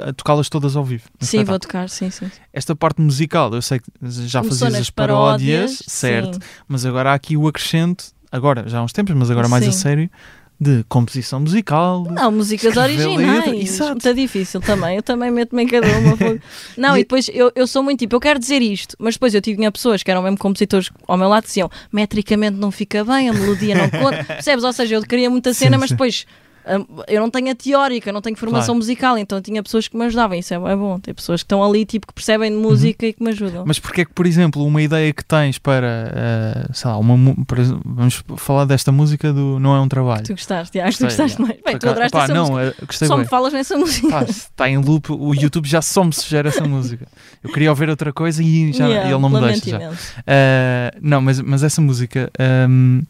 a 0.06 0.12
tocá-las 0.12 0.50
todas 0.50 0.76
ao 0.76 0.84
vivo. 0.84 1.04
Sim, 1.18 1.44
vou 1.44 1.58
tocar, 1.58 1.88
sim, 1.88 2.10
sim. 2.10 2.30
Esta 2.52 2.76
parte 2.76 3.00
musical, 3.00 3.54
eu 3.54 3.62
sei 3.62 3.78
que 3.78 3.86
já 4.02 4.40
Começou 4.40 4.66
fazias 4.66 4.82
as 4.82 4.90
paródias, 4.90 5.60
paródias, 5.70 5.82
certo, 5.86 6.34
sim. 6.34 6.40
mas 6.68 6.84
agora 6.84 7.12
há 7.12 7.14
aqui 7.14 7.38
o 7.38 7.48
acrescento, 7.48 8.04
agora 8.30 8.68
já 8.68 8.78
há 8.80 8.82
uns 8.82 8.92
tempos, 8.92 9.14
mas 9.14 9.30
agora 9.30 9.48
mais 9.48 9.66
a 9.66 9.72
Sim. 9.72 9.78
sério, 9.78 10.10
de 10.62 10.84
composição 10.88 11.40
musical. 11.40 12.04
Não, 12.10 12.30
músicas 12.30 12.76
originais. 12.76 13.78
Muito 13.80 14.14
difícil 14.14 14.60
também. 14.60 14.96
Eu 14.96 15.02
também 15.02 15.30
meto-me 15.30 15.64
em 15.64 15.66
cada 15.66 15.86
uma. 15.98 16.16
Não, 16.78 16.96
E- 16.96 17.00
e 17.00 17.02
depois 17.02 17.28
eu, 17.32 17.50
eu 17.54 17.66
sou 17.66 17.82
muito 17.82 17.98
tipo, 17.98 18.14
eu 18.14 18.20
quero 18.20 18.38
dizer 18.38 18.62
isto, 18.62 18.94
mas 18.98 19.14
depois 19.16 19.34
eu 19.34 19.40
tinha 19.40 19.72
pessoas 19.72 20.02
que 20.02 20.10
eram 20.10 20.22
mesmo 20.22 20.38
compositores 20.38 20.90
ao 21.08 21.16
meu 21.16 21.28
lado 21.28 21.42
que 21.42 21.48
diziam 21.48 21.70
metricamente 21.92 22.56
não 22.56 22.70
fica 22.70 23.04
bem, 23.04 23.28
a 23.28 23.32
melodia 23.32 23.74
não 23.74 23.90
conta. 23.90 24.22
Percebes? 24.24 24.64
Ou 24.64 24.72
seja, 24.72 24.94
eu 24.94 25.02
queria 25.02 25.28
muita 25.28 25.52
cena, 25.52 25.76
Sim, 25.76 25.80
mas 25.80 25.88
sim. 25.88 25.94
depois. 25.94 26.26
hum, 26.28 26.51
Eu 27.08 27.20
não 27.20 27.30
tenho 27.30 27.50
a 27.50 27.54
teórica, 27.54 28.12
não 28.12 28.20
tenho 28.20 28.36
formação 28.36 28.66
Claro. 28.74 28.78
musical, 28.78 29.18
então 29.18 29.40
tinha 29.42 29.62
pessoas 29.62 29.88
que 29.88 29.96
me 29.96 30.04
ajudavam. 30.06 30.36
Isso 30.38 30.54
é, 30.54 30.58
bom. 30.58 30.98
Tem 31.00 31.12
pessoas 31.12 31.42
que 31.42 31.44
estão 31.46 31.62
ali, 31.64 31.84
tipo, 31.84 32.06
que 32.06 32.12
percebem 32.12 32.50
de 32.50 32.56
música 32.56 33.06
e 33.06 33.12
que 33.12 33.22
me 33.22 33.30
ajudam. 33.30 33.64
Mas 33.66 33.78
porque 33.78 34.02
é 34.02 34.04
que, 34.04 34.12
por 34.12 34.26
exemplo, 34.26 34.64
uma 34.64 34.80
ideia 34.80 35.12
que 35.12 35.24
tens 35.24 35.58
para, 35.58 36.12
eh, 36.14 36.66
sei 36.72 36.90
lá, 36.90 36.98
uma, 36.98 37.14
exemplo, 37.58 37.82
vamos 37.84 38.22
falar 38.36 38.64
desta 38.64 38.92
música 38.92 39.32
do 39.32 39.58
Não 39.58 39.74
é 39.74 39.80
um 39.80 39.88
trabalho. 39.88 40.24
Tu 40.24 40.32
gostaste, 40.32 40.78
acho 40.80 40.98
que 40.98 41.04
tu 41.04 41.08
gostaste 41.08 41.36
já. 41.38 41.44
mais. 41.44 41.58
Bem, 41.64 41.78
tu 41.78 41.88
adoraste 41.88 42.16
essa 42.16 42.34
não, 42.34 42.48
música. 42.50 42.86
gostei 42.86 43.08
Só 43.08 43.14
bem. 43.16 43.24
me 43.24 43.28
falas 43.28 43.52
nessa 43.52 43.76
música. 43.76 44.08
Pá, 44.08 44.22
está 44.22 44.68
em 44.68 44.78
loop, 44.78 45.10
o 45.12 45.34
YouTube 45.34 45.68
já 45.68 45.82
só 45.82 46.04
me 46.04 46.12
sugere 46.12 46.48
essa 46.48 46.64
música. 46.64 47.06
Eu 47.42 47.52
queria 47.52 47.70
ouvir 47.70 47.88
outra 47.88 48.12
coisa 48.12 48.42
e, 48.42 48.72
já, 48.72 48.86
Yeah, 48.86 49.08
e 49.08 49.12
ele 49.12 49.20
não 49.20 49.28
me 49.30 49.40
deixa. 49.40 49.78
Uh, 49.78 50.98
não, 51.00 51.20
mas, 51.20 51.40
mas 51.40 51.62
essa 51.62 51.80
música, 51.80 52.30
um, 52.68 53.02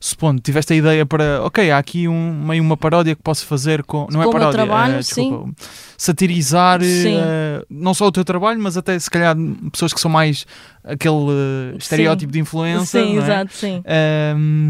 supondo, 0.00 0.40
tiveste 0.40 0.72
a 0.72 0.76
ideia 0.76 1.04
para, 1.04 1.42
ok, 1.44 1.70
há 1.70 1.76
aqui 1.76 2.08
um, 2.08 2.32
meio 2.42 2.62
uma 2.62 2.76
paródia 2.76 3.14
que 3.14 3.22
posso 3.22 3.44
fazer 3.44 3.82
com, 3.84 4.06
não 4.10 4.22
Com 4.22 4.28
é 4.30 4.32
paródia, 4.32 4.52
trabalho, 4.52 4.94
uh, 4.94 4.98
desculpa, 5.00 5.50
satirizar 5.98 6.82
Sim. 6.82 7.16
uh, 7.18 7.66
não 7.68 7.92
só 7.92 8.06
o 8.06 8.12
teu 8.12 8.24
trabalho, 8.24 8.58
mas 8.58 8.78
até 8.78 8.98
se 8.98 9.10
calhar 9.10 9.36
pessoas 9.70 9.92
que 9.92 10.00
são 10.00 10.10
mais 10.10 10.46
aquele 10.82 11.14
uh, 11.14 11.76
estereótipo 11.78 12.32
de 12.32 12.40
influência. 12.40 13.02
Sim, 13.02 13.18
é? 13.18 13.22
exato, 13.22 13.52
sim. 13.52 13.82
Um, 14.34 14.68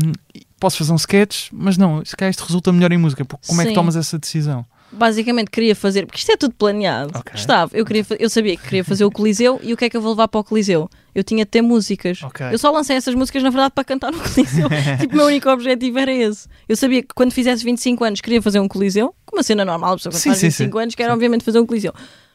posso 0.59 0.79
fazer 0.79 0.93
um 0.93 0.97
sketch, 0.97 1.49
mas 1.53 1.79
não, 1.79 2.05
se 2.05 2.17
calhar 2.17 2.31
isto 2.31 2.45
resulta 2.45 2.73
melhor 2.73 2.91
em 2.91 2.99
música. 2.99 3.25
Como 3.25 3.61
é 3.61 3.65
que 3.65 3.71
Sim. 3.71 3.75
tomas 3.75 3.95
essa 3.95 4.19
decisão? 4.19 4.66
Basicamente 4.92 5.50
queria 5.50 5.74
fazer, 5.74 6.07
porque 6.07 6.18
isto 6.18 6.33
é 6.33 6.37
tudo 6.37 6.55
planeado. 6.55 7.11
Ok. 7.18 7.33
Gustavo, 7.33 7.76
eu, 7.76 7.85
queria, 7.85 8.05
eu 8.18 8.29
sabia 8.31 8.57
que 8.57 8.62
queria 8.64 8.85
fazer 8.85 9.05
o 9.05 9.11
Coliseu 9.11 9.61
e 9.62 9.72
o 9.72 9.76
que 9.76 9.85
é 9.85 9.90
que 9.90 9.96
eu 9.96 10.00
vou 10.00 10.12
levar 10.12 10.29
para 10.29 10.40
o 10.40 10.44
Coliseu? 10.44 10.88
Eu 11.14 11.24
tinha 11.24 11.44
de 11.44 11.50
ter 11.50 11.62
músicas. 11.62 12.22
Ok. 12.22 12.46
Eu 12.53 12.59
só 12.59 12.70
lancei 12.70 12.96
essas 12.96 13.14
músicas, 13.14 13.42
na 13.42 13.50
verdade, 13.50 13.72
para 13.74 13.85
cantar 13.85 14.12
no 14.12 14.18
Coliseu. 14.18 14.68
tipo, 15.00 15.14
o 15.14 15.16
meu 15.16 15.26
único 15.26 15.48
objetivo 15.50 15.98
era 15.98 16.12
esse. 16.12 16.48
Eu 16.68 16.76
sabia 16.76 17.03
que 17.03 17.09
quando 17.14 17.33
fizesse 17.33 17.64
25 17.64 18.05
anos 18.05 18.20
queria 18.20 18.40
fazer 18.40 18.61
um 18.61 18.68
Coliseu, 18.68 19.14
com 19.26 19.37
uma 19.37 19.42
cena 19.42 19.64
normal, 19.64 19.94
a 19.94 19.96
pessoa 19.96 20.12
quando 20.12 20.20
Sim, 20.20 20.29
faz 20.31 20.38
sim, 20.40 20.46
25 20.46 20.76
sim. 20.76 20.83
anos 20.83 20.94
quer 20.94 21.11
obviamente 21.11 21.44
fazer 21.44 21.61
um 21.61 21.66
Coliseu. 21.66 21.92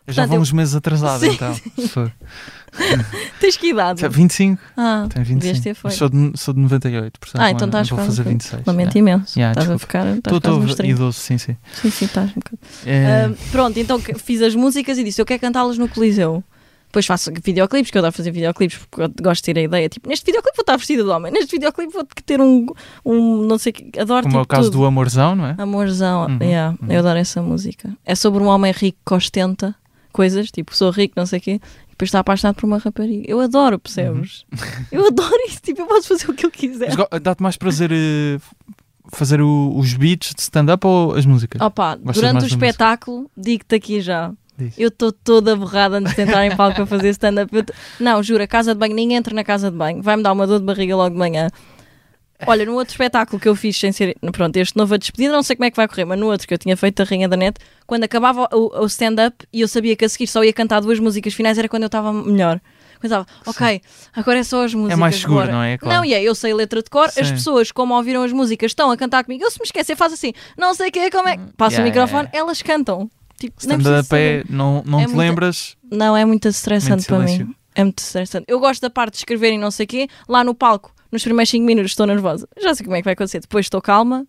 Já 0.07 0.13
Portanto, 0.23 0.27
vou 0.29 0.37
eu- 0.37 0.41
uns 0.41 0.51
meses 0.51 0.75
atrasado, 0.75 1.19
Sim. 1.21 1.31
então. 1.31 1.55
Foi. 1.89 2.11
Tens 3.39 3.57
que 3.57 3.69
idade? 3.71 4.07
25? 4.07 4.61
Ah, 4.75 5.07
Tenho 5.09 5.25
devias 5.25 5.57
25. 5.57 5.63
ter 5.63 5.73
feito. 5.75 5.95
sou 5.97 6.09
de, 6.09 6.31
sou 6.35 6.53
de 6.53 6.59
98, 6.59 7.19
portanto 7.19 7.41
Ah, 7.41 7.49
então 7.51 7.61
não- 7.67 7.67
estás 7.81 7.89
vou 7.89 7.99
fazer 7.99 8.23
feito. 8.23 8.33
26. 8.43 8.63
Lamento 8.65 8.97
imenso. 8.97 9.39
Yeah, 9.39 9.59
estás 9.59 9.71
a 9.75 9.79
ficar, 9.79 10.05
Estou 10.17 10.41
quase 10.41 10.57
nos 10.59 10.69
estou 10.71 10.75
30. 10.83 10.91
idoso, 10.95 11.19
sim, 11.19 11.37
sim. 11.37 11.55
Sim, 11.73 11.89
sim, 11.89 12.05
estás 12.05 12.29
um 12.31 12.33
bocado. 12.35 12.59
É, 12.85 13.25
Ah, 13.25 13.31
pronto, 13.51 13.79
então 13.79 13.99
fiz 13.99 14.41
as 14.41 14.53
músicas 14.55 14.97
e 14.97 15.03
disse: 15.03 15.21
Eu 15.21 15.25
quero 15.25 15.39
cantá-las 15.41 15.77
no 15.77 15.87
Coliseu. 15.87 16.43
Depois 16.87 17.05
faço 17.07 17.29
videoclipes, 17.43 17.91
que 17.91 17.97
eu 17.97 17.99
adoro 17.99 18.13
fazer 18.15 18.31
videoclipes 18.31 18.77
porque 18.77 19.01
eu 19.01 19.11
gosto 19.23 19.41
de 19.43 19.53
ter 19.53 19.59
a 19.59 19.63
ideia. 19.63 19.89
Tipo, 19.89 20.07
neste 20.07 20.25
videoclipe 20.25 20.55
vou 20.55 20.61
estar 20.63 20.77
vestida 20.77 21.03
de 21.03 21.09
homem, 21.09 21.29
neste 21.31 21.51
videoclipe 21.51 21.91
vou 21.91 22.07
ter 22.25 22.39
um, 22.39 22.67
um 23.05 23.41
não 23.45 23.57
sei 23.57 23.71
o 23.71 23.73
que, 23.75 23.99
adoro 23.99 24.23
como 24.23 24.37
é 24.37 24.39
o 24.39 24.43
tipo, 24.43 24.55
caso 24.55 24.69
tudo. 24.71 24.79
do 24.81 24.85
Amorzão, 24.85 25.35
não 25.35 25.45
é? 25.45 25.55
Amorzão, 25.57 26.25
Uhum, 26.27 26.37
yeah, 26.41 26.73
uhum. 26.81 26.89
eu 26.89 26.99
adoro 26.99 27.19
essa 27.19 27.41
música. 27.41 27.89
É 28.05 28.15
sobre 28.15 28.41
um 28.41 28.47
homem 28.47 28.71
rico 28.71 28.97
que 29.05 29.13
ostenta 29.13 29.75
coisas, 30.15 30.49
tipo, 30.49 30.75
sou 30.75 30.89
rico, 30.91 31.13
não 31.17 31.25
sei 31.25 31.39
o 31.39 31.41
quê, 31.41 31.51
e 31.87 31.89
depois 31.91 32.07
está 32.07 32.19
apaixonado 32.19 32.55
por 32.55 32.65
uma 32.65 32.77
rapariga. 32.77 33.25
Eu 33.27 33.39
adoro, 33.41 33.77
percebes? 33.77 34.45
Eu 34.91 35.05
adoro 35.07 35.35
isso, 35.47 35.59
tipo, 35.61 35.81
eu 35.81 35.85
posso 35.87 36.07
fazer 36.07 36.29
o 36.31 36.33
que 36.33 36.45
eu 36.45 36.51
quiser. 36.51 36.89
Uhum. 36.97 37.19
Dá-te 37.21 37.43
mais 37.43 37.57
prazer 37.57 37.91
eh, 37.91 38.39
fazer 39.11 39.41
o- 39.41 39.77
os 39.77 39.93
beats 39.93 40.33
de 40.33 40.41
stand-up 40.41 40.85
ou 40.87 41.13
as 41.13 41.25
músicas? 41.25 41.61
Opa, 41.61 41.95
Gostas 41.95 42.15
durante 42.15 42.43
o 42.43 42.47
espetáculo, 42.47 43.29
digo-te 43.35 43.75
aqui 43.75 43.99
já. 44.01 44.31
Diz. 44.57 44.73
Eu 44.77 44.87
estou 44.87 45.11
toda 45.11 45.53
borrada 45.53 45.97
antes 45.97 46.15
de 46.15 46.21
entrar 46.21 46.45
em 46.45 46.55
palco 46.55 46.75
para 46.77 46.85
fazer 46.85 47.09
stand-up. 47.09 47.51
Não, 47.99 48.23
juro, 48.23 48.41
a 48.41 48.47
casa 48.47 48.73
de 48.73 48.79
banho, 48.79 48.95
ninguém 48.95 49.17
entra 49.17 49.35
na 49.35 49.43
casa 49.43 49.69
de 49.69 49.75
banho. 49.75 50.01
Vai-me 50.01 50.23
dar 50.23 50.31
uma 50.31 50.47
dor 50.47 50.59
de 50.59 50.65
barriga 50.65 50.95
logo 50.95 51.09
de 51.09 51.17
manhã. 51.19 51.49
Olha, 52.47 52.65
no 52.65 52.73
outro 52.73 52.91
espetáculo 52.93 53.39
que 53.39 53.47
eu 53.47 53.55
fiz 53.55 53.77
sem 53.77 53.91
ser. 53.91 54.15
Pronto, 54.31 54.55
este 54.57 54.75
novo 54.77 54.93
a 54.93 54.97
despedida, 54.97 55.31
não 55.33 55.41
sei 55.43 55.55
como 55.55 55.65
é 55.65 55.71
que 55.71 55.77
vai 55.77 55.87
correr, 55.87 56.05
mas 56.05 56.19
no 56.19 56.27
outro 56.27 56.47
que 56.47 56.53
eu 56.53 56.57
tinha 56.57 56.75
feito 56.75 57.01
a 57.01 57.05
Rainha 57.05 57.27
da 57.29 57.37
Net, 57.37 57.57
quando 57.87 58.03
acabava 58.03 58.47
o, 58.51 58.81
o 58.81 58.85
stand-up 58.87 59.45
e 59.53 59.61
eu 59.61 59.67
sabia 59.67 59.95
que 59.95 60.03
a 60.05 60.09
seguir 60.09 60.27
só 60.27 60.43
ia 60.43 60.51
cantar 60.53 60.81
duas 60.81 60.99
músicas 60.99 61.33
finais, 61.33 61.57
era 61.57 61.69
quando 61.69 61.83
eu 61.83 61.87
estava 61.87 62.11
melhor. 62.11 62.59
Estava, 63.03 63.27
ok, 63.45 63.81
agora 64.15 64.39
é 64.39 64.43
só 64.43 64.63
as 64.65 64.73
músicas. 64.73 64.97
É 64.97 64.99
mais 64.99 65.15
seguro, 65.17 65.41
bora. 65.41 65.51
não 65.51 65.61
é? 65.61 65.77
Claro. 65.77 65.97
Não, 65.97 66.05
e 66.05 66.13
é, 66.15 66.23
eu 66.23 66.33
sei 66.33 66.53
letra 66.55 66.81
de 66.81 66.89
cor, 66.89 67.05
as 67.05 67.13
Sim. 67.13 67.33
pessoas, 67.33 67.71
como 67.71 67.93
ouviram 67.93 68.23
as 68.23 68.31
músicas, 68.31 68.71
estão 68.71 68.89
a 68.89 68.97
cantar 68.97 69.23
comigo. 69.23 69.43
Eu 69.43 69.51
se 69.51 69.59
me 69.59 69.65
esquecer, 69.65 69.95
faço 69.95 70.15
assim, 70.15 70.33
não 70.57 70.73
sei 70.73 70.89
o 70.89 70.91
que, 70.91 71.11
como 71.11 71.29
é. 71.29 71.37
Passo 71.55 71.75
Yeah, 71.75 71.81
o 71.81 71.83
microfone, 71.83 72.23
yeah, 72.29 72.37
elas 72.39 72.61
cantam. 72.63 73.09
Tipo, 73.37 73.59
Stand-up 73.59 74.07
é, 74.15 74.43
não, 74.49 74.81
não 74.85 74.99
É 74.99 75.03
te 75.03 75.09
muita- 75.09 75.19
lembras? 75.21 75.77
Não, 75.91 76.17
é 76.17 76.25
muito 76.25 76.47
estressante 76.47 77.07
Muito 77.11 77.27
para 77.37 77.45
mim. 77.45 77.55
É 77.75 77.83
muito 77.83 77.99
estressante. 77.99 78.45
Eu 78.47 78.59
gosto 78.59 78.81
da 78.81 78.89
parte 78.89 79.11
de 79.13 79.17
escrever 79.19 79.51
e 79.53 79.57
não 79.57 79.69
sei 79.69 79.83
o 79.83 79.87
quê. 79.87 80.07
Lá 80.27 80.43
no 80.43 80.55
palco, 80.55 80.91
nos 81.11 81.23
primeiros 81.23 81.49
5 81.49 81.65
minutos, 81.65 81.91
estou 81.91 82.05
nervosa. 82.05 82.47
Já 82.61 82.73
sei 82.73 82.83
como 82.85 82.95
é 82.95 82.99
que 82.99 83.05
vai 83.05 83.13
acontecer. 83.13 83.39
Depois 83.39 83.65
estou 83.65 83.81
calma, 83.81 84.25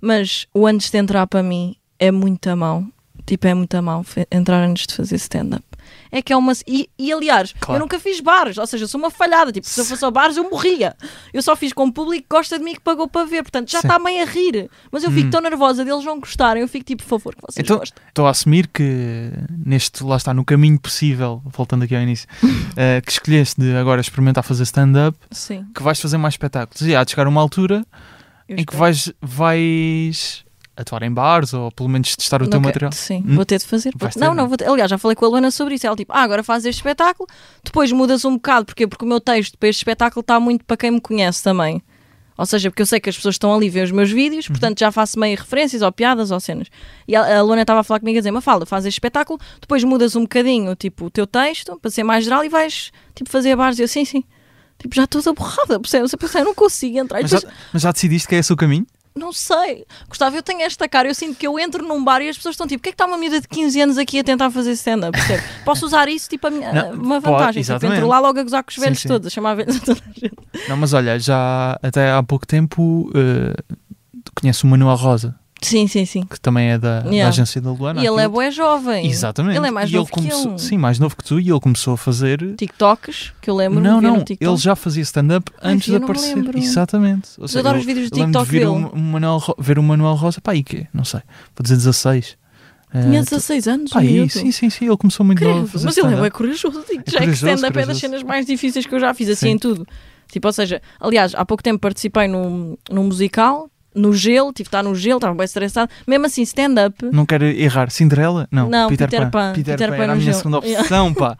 mas 0.00 0.46
o 0.54 0.66
antes 0.66 0.90
de 0.90 0.98
entrar 0.98 1.26
para 1.26 1.42
mim 1.42 1.76
é 1.98 2.10
muito 2.10 2.48
a 2.48 2.56
mão. 2.56 2.90
Tipo, 3.26 3.46
é 3.46 3.54
muito 3.54 3.74
a 3.74 3.82
mão 3.82 4.04
entrar 4.30 4.62
antes 4.62 4.86
de 4.86 4.94
fazer 4.94 5.16
stand-up. 5.16 5.64
É 6.12 6.20
que 6.22 6.32
é 6.32 6.36
uma. 6.36 6.52
E, 6.66 6.88
e, 6.98 7.12
aliás, 7.12 7.54
Claro. 7.60 7.78
eu 7.78 7.80
nunca 7.84 7.98
fiz 7.98 8.20
bares, 8.20 8.58
ou 8.58 8.66
seja, 8.66 8.84
eu 8.84 8.88
sou 8.88 9.00
uma 9.00 9.10
falhada. 9.10 9.52
Tipo, 9.52 9.66
se 9.66 9.80
eu 9.80 9.84
fosse 9.84 10.04
ao 10.04 10.10
bares, 10.10 10.36
eu 10.36 10.48
morria. 10.50 10.96
Eu 11.32 11.42
só 11.42 11.54
fiz 11.54 11.72
com 11.72 11.84
o 11.86 11.92
público 11.92 12.22
que 12.28 12.34
gosta 12.36 12.58
de 12.58 12.64
mim 12.64 12.74
que 12.74 12.80
pagou 12.80 13.06
para 13.08 13.24
ver. 13.26 13.42
Portanto, 13.42 13.70
já 13.70 13.78
está 13.80 13.98
bem 13.98 14.20
a 14.22 14.24
rir. 14.24 14.68
Mas 14.90 15.04
eu 15.04 15.10
fico 15.10 15.28
Hum. 15.28 15.30
tão 15.30 15.40
nervosa 15.40 15.84
deles 15.84 16.04
não 16.04 16.18
gostarem. 16.18 16.62
Eu 16.62 16.68
fico 16.68 16.84
tipo, 16.84 17.02
por 17.02 17.08
favor, 17.08 17.34
que 17.34 17.42
vocês 17.42 17.64
Então- 17.64 17.78
gostem. 17.78 18.02
Estou 18.08 18.26
a 18.26 18.30
assumir 18.30 18.66
que 18.68 19.30
neste, 19.64 20.02
lá 20.02 20.16
está, 20.16 20.34
no 20.34 20.44
caminho 20.44 20.78
possível, 20.80 21.42
voltando 21.44 21.84
aqui 21.84 21.94
ao 21.94 22.02
início, 22.02 22.28
eh, 22.76 23.00
que 23.00 23.12
escolheste 23.12 23.60
de 23.60 23.74
agora 23.76 24.00
experimentar 24.00 24.42
fazer 24.44 24.62
stand-up, 24.64 25.16
que 25.74 25.82
vais 25.82 26.00
fazer 26.00 26.16
mais 26.18 26.34
espetáculos. 26.34 26.82
E 26.82 26.94
há 26.96 27.04
de 27.04 27.10
chegar 27.12 27.26
uma 27.28 27.40
altura 27.40 27.86
eu 28.48 28.54
em 28.54 28.64
que 28.64 28.72
espero. 28.72 28.78
vais, 28.78 29.12
vais 29.22 30.44
atuar 30.76 31.02
em 31.02 31.12
bares 31.12 31.52
ou 31.52 31.70
pelo 31.72 31.88
menos 31.88 32.16
testar 32.16 32.40
o 32.40 32.44
Não 32.44 32.50
teu 32.50 32.60
quero- 32.60 32.68
material. 32.68 32.92
Sim, 32.92 33.22
Hum? 33.26 33.34
vou 33.34 33.44
ter 33.44 33.58
de 33.58 33.66
fazer. 33.66 33.92
Ter, 33.92 34.10
não, 34.18 34.28
não? 34.28 34.34
não, 34.34 34.48
vou 34.48 34.56
ter- 34.56 34.68
aliás, 34.68 34.90
já 34.90 34.96
falei 34.98 35.14
com 35.14 35.24
a 35.24 35.28
Luana 35.28 35.50
sobre 35.50 35.74
isso. 35.74 35.86
Ela 35.86 35.96
tipo, 35.96 36.12
ah, 36.12 36.22
agora 36.22 36.42
fazes 36.42 36.66
este 36.66 36.78
espetáculo, 36.78 37.28
depois 37.62 37.92
mudas 37.92 38.24
um 38.24 38.34
bocado, 38.34 38.66
porquê? 38.66 38.86
Porque 38.86 39.04
o 39.04 39.08
meu 39.08 39.20
texto 39.20 39.58
para 39.58 39.68
este 39.68 39.78
espetáculo 39.80 40.20
está 40.20 40.40
muito 40.40 40.64
para 40.64 40.76
quem 40.76 40.90
me 40.90 41.00
conhece 41.00 41.42
também. 41.42 41.82
Ou 42.38 42.46
seja, 42.46 42.70
porque 42.70 42.80
eu 42.80 42.86
sei 42.86 42.98
que 42.98 43.10
as 43.10 43.16
pessoas 43.16 43.34
estão 43.34 43.54
ali 43.54 43.68
a 43.68 43.70
ver 43.70 43.84
os 43.84 43.90
meus 43.90 44.10
vídeos, 44.10 44.46
Uhum. 44.46 44.52
portanto 44.54 44.78
já 44.78 44.90
faço 44.90 45.20
meio 45.20 45.36
referências 45.36 45.82
ou 45.82 45.92
piadas 45.92 46.30
ou 46.30 46.40
cenas. 46.40 46.68
E 47.06 47.14
a, 47.14 47.38
a 47.38 47.42
Luana 47.42 47.60
estava 47.62 47.80
a 47.80 47.84
falar 47.84 48.00
comigo 48.00 48.16
a 48.16 48.20
dizer: 48.20 48.30
Mafalda, 48.30 48.64
faz 48.64 48.86
este 48.86 48.96
espetáculo, 48.96 49.38
depois 49.60 49.84
mudas 49.84 50.16
um 50.16 50.22
bocadinho 50.22 50.74
tipo, 50.74 51.04
o 51.04 51.10
teu 51.10 51.26
texto 51.26 51.78
para 51.78 51.90
ser 51.90 52.02
mais 52.02 52.24
geral 52.24 52.42
e 52.42 52.48
vais 52.48 52.90
tipo, 53.14 53.28
fazer 53.28 53.54
bares. 53.56 53.78
E 53.78 53.82
eu, 53.82 53.88
sim, 53.88 54.06
sim. 54.06 54.24
Tipo, 54.78 54.94
já 54.96 55.04
estou 55.04 55.34
borrada, 55.34 55.78
percebes? 55.78 56.10
Eu 56.10 56.18
pensei, 56.18 56.40
eu 56.40 56.46
não 56.46 56.54
consigo 56.54 56.96
entrar. 56.98 57.18
E 57.18 57.22
Mas 57.24 57.30
já, 57.30 57.38
depois, 57.40 57.54
mas 57.74 57.82
já 57.82 57.92
decidiste 57.92 58.26
que 58.26 58.34
é 58.34 58.38
esse 58.38 58.50
o 58.50 58.56
caminho? 58.56 58.86
Não 59.14 59.32
sei. 59.32 59.84
Gustavo, 60.08 60.36
eu 60.36 60.42
tenho 60.42 60.62
esta 60.62 60.88
cara. 60.88 61.08
Eu 61.08 61.14
sinto 61.14 61.36
que 61.36 61.46
eu 61.46 61.58
entro 61.58 61.86
num 61.86 62.02
bar 62.02 62.22
e 62.22 62.28
as 62.28 62.36
pessoas 62.36 62.54
estão 62.54 62.66
tipo: 62.66 62.80
o 62.80 62.82
que 62.82 62.90
é 62.90 62.92
que 62.92 62.94
está 62.94 63.06
uma 63.06 63.18
miúda 63.18 63.40
de 63.40 63.48
15 63.48 63.80
anos 63.80 63.98
aqui 63.98 64.18
a 64.20 64.24
tentar 64.24 64.50
fazer 64.50 64.72
stand-up? 64.72 65.18
Posso 65.64 65.84
usar 65.86 66.08
isso, 66.08 66.28
tipo, 66.28 66.46
a 66.46 66.50
minha, 66.50 66.72
Não, 66.72 66.92
uma 66.92 67.20
pode, 67.20 67.32
vantagem. 67.34 67.62
tipo, 67.62 67.72
exatamente. 67.72 67.96
entro 67.98 68.08
lá 68.08 68.20
logo 68.20 68.38
a 68.38 68.42
gozar 68.42 68.62
com 68.62 68.70
os 68.70 68.74
Sim, 68.74 68.80
velhos 68.80 69.00
sim. 69.00 69.08
todos, 69.08 69.26
a 69.26 69.30
chamar 69.30 69.54
velhos 69.54 69.76
a 69.76 69.80
toda 69.80 70.00
a 70.00 70.12
gente. 70.20 70.32
Não, 70.68 70.76
mas 70.76 70.92
olha, 70.92 71.18
já 71.18 71.78
até 71.82 72.12
há 72.12 72.22
pouco 72.22 72.46
tempo 72.46 73.10
uh, 73.10 73.78
conheço 74.40 74.66
o 74.66 74.70
Manuel 74.70 74.96
Rosa, 74.96 75.34
Sim, 75.62 75.86
sim, 75.86 76.04
sim. 76.06 76.22
que 76.24 76.40
também 76.40 76.70
é 76.70 76.78
da, 76.78 77.00
da 77.00 77.10
Yeah. 77.10 77.28
agência 77.28 77.60
da 77.60 77.70
Luana. 77.70 78.02
E 78.02 78.06
ele 78.06 78.20
é 78.20 78.26
bué 78.28 78.50
jovem. 78.50 79.06
Exatamente. 79.06 79.58
Ele 79.58 79.68
é 79.68 79.70
mais 79.70 79.90
E 79.90 79.94
novo 79.94 80.06
que 80.06 80.12
começou, 80.14 80.52
eu. 80.52 80.58
Sim, 80.58 80.78
mais 80.78 80.98
novo 80.98 81.16
que 81.16 81.22
tu, 81.24 81.38
e 81.38 81.50
ele 81.50 81.60
começou 81.60 81.94
a 81.94 81.96
fazer. 81.98 82.54
TikToks, 82.56 83.32
que 83.42 83.50
eu 83.50 83.54
lembro 83.56 83.78
Não, 83.80 84.00
não, 84.00 84.24
ele 84.40 84.56
já 84.56 84.74
fazia 84.74 85.02
stand-up 85.02 85.50
antes 85.62 85.88
de 85.90 85.96
aparecer. 85.96 86.56
Exatamente. 86.56 87.28
Ou 87.38 87.46
Eu 87.52 87.60
adoro 87.60 87.76
eu- 87.76 87.80
os 87.80 87.86
vídeos 87.86 88.10
de 88.10 88.20
TikTok 88.20 88.44
de 88.46 88.50
ver 88.52 88.58
dele. 88.60 88.70
o 88.92 88.96
Manuel, 88.98 89.42
ver 89.58 89.78
o 89.78 89.82
Manuel 89.82 90.14
Rosa, 90.14 90.40
pá, 90.40 90.52
aí 90.52 90.62
que 90.62 90.86
Não 90.94 91.04
sei, 91.04 91.20
vou 91.56 91.62
dizer 91.62 91.76
16. 91.76 92.36
Eh, 92.92 93.02
Tinha 93.02 93.22
16 93.22 93.68
anos, 93.68 93.92
Pá, 93.92 94.00
aí, 94.00 94.28
sim, 94.28 94.50
sim, 94.50 94.68
sim, 94.68 94.86
ele 94.86 94.96
começou 94.96 95.24
muito 95.24 95.44
novo 95.44 95.70
Mas 95.84 95.96
ele 95.96 96.26
é 96.26 96.30
corajoso. 96.30 96.84
Digo, 96.90 97.04
É 97.06 97.10
já 97.10 97.18
é 97.18 97.20
que 97.20 97.26
corajoso, 97.26 97.46
stand-up 97.54 97.78
é 97.78 97.86
das 97.86 97.98
cenas 97.98 98.22
mais 98.24 98.46
difíceis 98.46 98.84
que 98.86 98.92
eu 98.94 98.98
já 98.98 99.14
fiz, 99.14 99.28
assim 99.28 99.46
Sim. 99.46 99.52
em 99.52 99.58
tudo. 99.58 99.86
Tipo, 100.32 100.48
ou 100.48 100.52
seja, 100.52 100.80
aliás, 100.98 101.32
há 101.36 101.44
pouco 101.44 101.62
tempo 101.62 101.78
participei 101.80 102.26
num, 102.26 102.76
num 102.90 103.04
musical, 103.04 103.70
no 103.94 104.12
gelo, 104.12 104.52
tive 104.52 104.64
de 104.64 104.68
estar 104.68 104.82
no 104.82 104.94
gelo, 104.94 105.16
estava 105.18 105.34
bem 105.34 105.44
estressado. 105.44 105.90
Mesmo 106.06 106.26
assim, 106.26 106.42
stand-up, 106.42 107.04
Não 107.12 107.26
quero 107.26 107.44
errar. 107.44 107.90
Cinderela? 107.90 108.46
Não, 108.50 108.68
Não, 108.68 108.88
Peter, 108.88 109.08
Peter 109.08 109.30
Pan. 109.30 109.30
Pan. 109.30 109.52
Peter, 109.54 109.74
Peter 109.76 109.88
Pan 109.90 109.96
Pan 109.96 110.02
era 110.04 110.12
a 110.12 110.16
minha 110.16 110.24
gelo. 110.26 110.36
segunda 110.36 110.58
opção, 110.58 111.14
pá. 111.14 111.36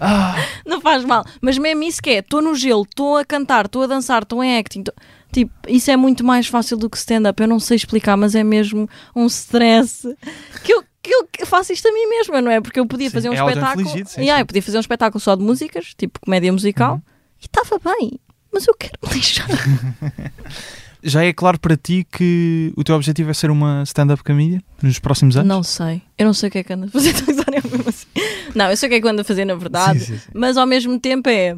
Ah, 0.00 0.34
não 0.66 0.80
faz 0.80 1.04
mal. 1.04 1.24
Mas 1.40 1.56
mesmo 1.58 1.82
isso 1.84 2.02
que 2.02 2.10
é, 2.10 2.18
estou 2.18 2.40
no 2.42 2.54
gelo, 2.54 2.82
estou 2.82 3.16
a 3.16 3.24
cantar, 3.24 3.66
estou 3.66 3.82
a 3.82 3.86
dançar, 3.86 4.22
estou 4.22 4.42
em 4.42 4.58
acting. 4.58 4.82
tô- 4.82 4.92
Tipo, 5.32 5.52
isso 5.68 5.90
é 5.90 5.96
muito 5.96 6.22
mais 6.24 6.46
fácil 6.46 6.76
do 6.76 6.88
que 6.88 6.96
stand-up. 6.96 7.40
Eu 7.42 7.48
não 7.48 7.58
sei 7.58 7.76
explicar, 7.76 8.16
mas 8.16 8.36
é 8.36 8.44
mesmo 8.44 8.88
um 9.16 9.26
stress 9.26 10.16
que 10.62 10.72
eu, 10.72 10.84
que 11.02 11.12
eu 11.12 11.46
faço 11.46 11.72
isto 11.72 11.88
a 11.88 11.92
mim 11.92 12.06
mesma, 12.08 12.40
não 12.40 12.50
é? 12.52 12.60
Porque 12.60 12.78
eu 12.78 12.86
podia 12.86 13.08
Sim, 13.10 13.14
fazer 13.14 13.30
um 13.30 13.34
é 13.34 13.36
espetáculo. 13.36 13.88
sim, 13.88 14.04
Yeah, 14.22 14.36
sim. 14.36 14.40
Eu 14.42 14.46
podia 14.46 14.62
fazer 14.62 14.76
um 14.76 14.80
espetáculo 14.80 15.20
só 15.20 15.34
de 15.34 15.42
músicas, 15.42 15.92
tipo 15.98 16.20
comédia 16.20 16.52
musical, 16.52 16.94
Uhum. 16.94 17.02
e 17.42 17.46
estava 17.46 17.80
bem. 17.96 18.12
Mas 18.52 18.68
eu 18.68 18.74
quero 18.74 18.92
me 19.02 19.12
lixar. 19.14 19.48
já 21.04 21.24
é 21.24 21.32
claro 21.32 21.60
para 21.60 21.76
ti 21.76 22.06
que 22.10 22.72
o 22.76 22.82
teu 22.82 22.94
objetivo 22.96 23.30
é 23.30 23.34
ser 23.34 23.50
uma 23.50 23.82
stand-up 23.84 24.24
comedian 24.24 24.60
nos 24.82 24.98
próximos 24.98 25.36
anos? 25.36 25.48
Não 25.48 25.62
sei. 25.62 26.02
Eu 26.18 26.26
não 26.26 26.34
sei 26.34 26.48
o 26.48 26.52
que 26.52 26.58
é 26.58 26.62
que 26.64 26.72
ando 26.72 26.86
a 26.86 26.88
fazer. 26.88 27.14
assim. 27.88 28.06
Não, 28.54 28.70
eu 28.70 28.76
sei 28.76 28.86
o 28.88 28.90
que 28.90 28.96
é 28.96 29.00
que 29.00 29.08
ando 29.08 29.20
a 29.20 29.24
fazer 29.24 29.44
na 29.44 29.54
verdade. 29.54 30.00
Sim, 30.00 30.06
sim, 30.14 30.18
sim. 30.18 30.28
Mas 30.34 30.56
ao 30.56 30.66
mesmo 30.66 30.98
tempo 30.98 31.28
é. 31.28 31.56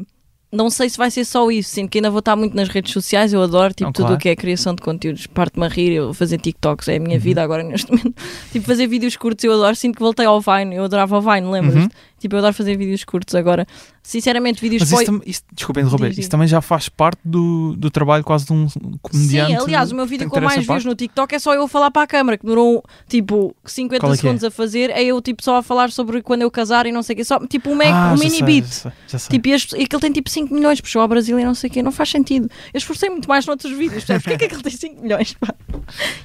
Não 0.49 0.69
sei 0.69 0.89
se 0.89 0.97
vai 0.97 1.11
ser 1.11 1.25
só 1.25 1.51
isso. 1.51 1.69
Sinto 1.71 1.89
que 1.89 1.97
ainda 1.97 2.09
vou 2.09 2.19
estar 2.19 2.33
muito 2.37 2.55
nas 2.55 2.69
redes 2.69 2.93
sociais. 2.93 3.33
Eu 3.33 3.43
adoro 3.43 3.73
tipo, 3.73 3.83
Não, 3.83 3.91
tudo 3.91 4.05
o 4.05 4.07
claro. 4.07 4.21
que 4.21 4.29
é 4.29 4.35
criação 4.35 4.73
de 4.73 4.81
conteúdos. 4.81 5.27
Parte-me 5.27 5.65
a 5.65 5.67
rir. 5.69 5.91
Eu 5.91 6.13
fazer 6.13 6.37
TikToks 6.39 6.87
é 6.87 6.93
a 6.95 6.97
Uhum. 6.99 7.03
minha 7.03 7.19
vida 7.19 7.43
agora 7.43 7.63
neste 7.67 7.91
momento. 7.91 8.13
tipo, 8.53 8.65
fazer 8.65 8.87
vídeos 8.87 9.17
curtos 9.17 9.43
eu 9.43 9.51
adoro. 9.51 9.75
Sinto 9.75 9.95
que 9.95 10.01
voltei 10.01 10.25
ao 10.25 10.39
Vine. 10.39 10.75
Eu 10.75 10.85
adorava 10.85 11.17
o 11.17 11.21
Vine, 11.21 11.47
lembras? 11.51 11.75
Uhum. 11.75 11.89
Tipo, 12.19 12.35
eu 12.35 12.39
adoro 12.39 12.53
fazer 12.53 12.75
vídeos 12.77 13.03
curtos 13.03 13.35
agora. 13.35 13.65
Sinceramente, 14.01 14.61
vídeos 14.61 14.89
Mas 14.89 15.01
isso, 15.01 15.21
isso, 15.25 15.41
desculpa 15.51 15.81
interromper, 15.81 16.09
diz. 16.11 16.19
isso 16.19 16.29
também 16.29 16.47
já 16.47 16.61
faz 16.61 16.87
parte 16.87 17.19
do, 17.25 17.75
do 17.77 17.91
trabalho 17.91 18.23
quase 18.23 18.45
de 18.45 18.53
um 18.53 18.67
comediante. 19.01 19.51
Sim, 19.51 19.57
aliás, 19.57 19.91
o 19.91 19.95
meu 19.95 20.05
vídeo 20.05 20.29
que 20.29 20.33
com 20.33 20.39
mais 20.41 20.65
views 20.65 20.85
no 20.85 20.95
TikTok 20.95 21.35
é 21.35 21.39
só 21.39 21.53
eu 21.53 21.63
a 21.63 21.67
falar 21.67 21.91
para 21.91 22.03
a 22.03 22.07
câmara, 22.07 22.37
que 22.37 22.43
demorou 22.45 22.81
tipo 23.07 23.53
50 23.65 23.99
Qual 23.99 24.13
é 24.13 24.15
que 24.15 24.19
é? 24.19 24.21
segundos 24.21 24.43
a 24.45 24.49
fazer. 24.51 24.89
É 24.91 25.03
eu 25.03 25.21
tipo 25.21 25.43
só 25.43 25.57
a 25.57 25.63
falar 25.63 25.91
sobre 25.91 26.21
quando 26.21 26.41
eu 26.41 26.49
casar 26.49 26.85
e 26.85 26.91
não 26.91 27.03
sei 27.03 27.15
o 27.15 27.17
quê. 27.17 27.23
Só, 27.25 27.37
tipo 27.47 27.69
um, 27.69 27.75
me- 27.75 27.85
Ah, 27.85 28.13
um 28.15 28.17
mini 28.19 28.31
sei, 28.37 28.43
beat. 28.43 28.65
Já 28.65 28.71
sei, 28.71 28.91
já 29.09 29.19
sei. 29.19 29.29
Tipo, 29.31 29.47
e, 29.49 29.53
as- 29.53 29.71
e 29.73 29.83
aquele 29.83 30.01
tem 30.01 30.11
tipo 30.13 30.29
5 30.29 30.53
milhões, 30.53 30.79
puxou 30.79 31.01
ao 31.01 31.07
Brasil 31.09 31.37
e 31.37 31.43
não 31.43 31.53
sei 31.53 31.69
o 31.69 31.73
quê, 31.73 31.83
não 31.83 31.91
faz 31.91 32.09
sentido. 32.09 32.49
Eu 32.73 32.77
esforcei 32.77 33.09
muito 33.09 33.27
mais 33.27 33.45
noutros 33.45 33.71
vídeos, 33.73 34.05
percebes? 34.05 34.23
Porquê 34.23 34.35
é 34.35 34.37
que 34.37 34.45
aquele 34.45 34.63
tem 34.63 34.71
5 34.71 35.01
milhões? 35.01 35.33
Pá? 35.33 35.53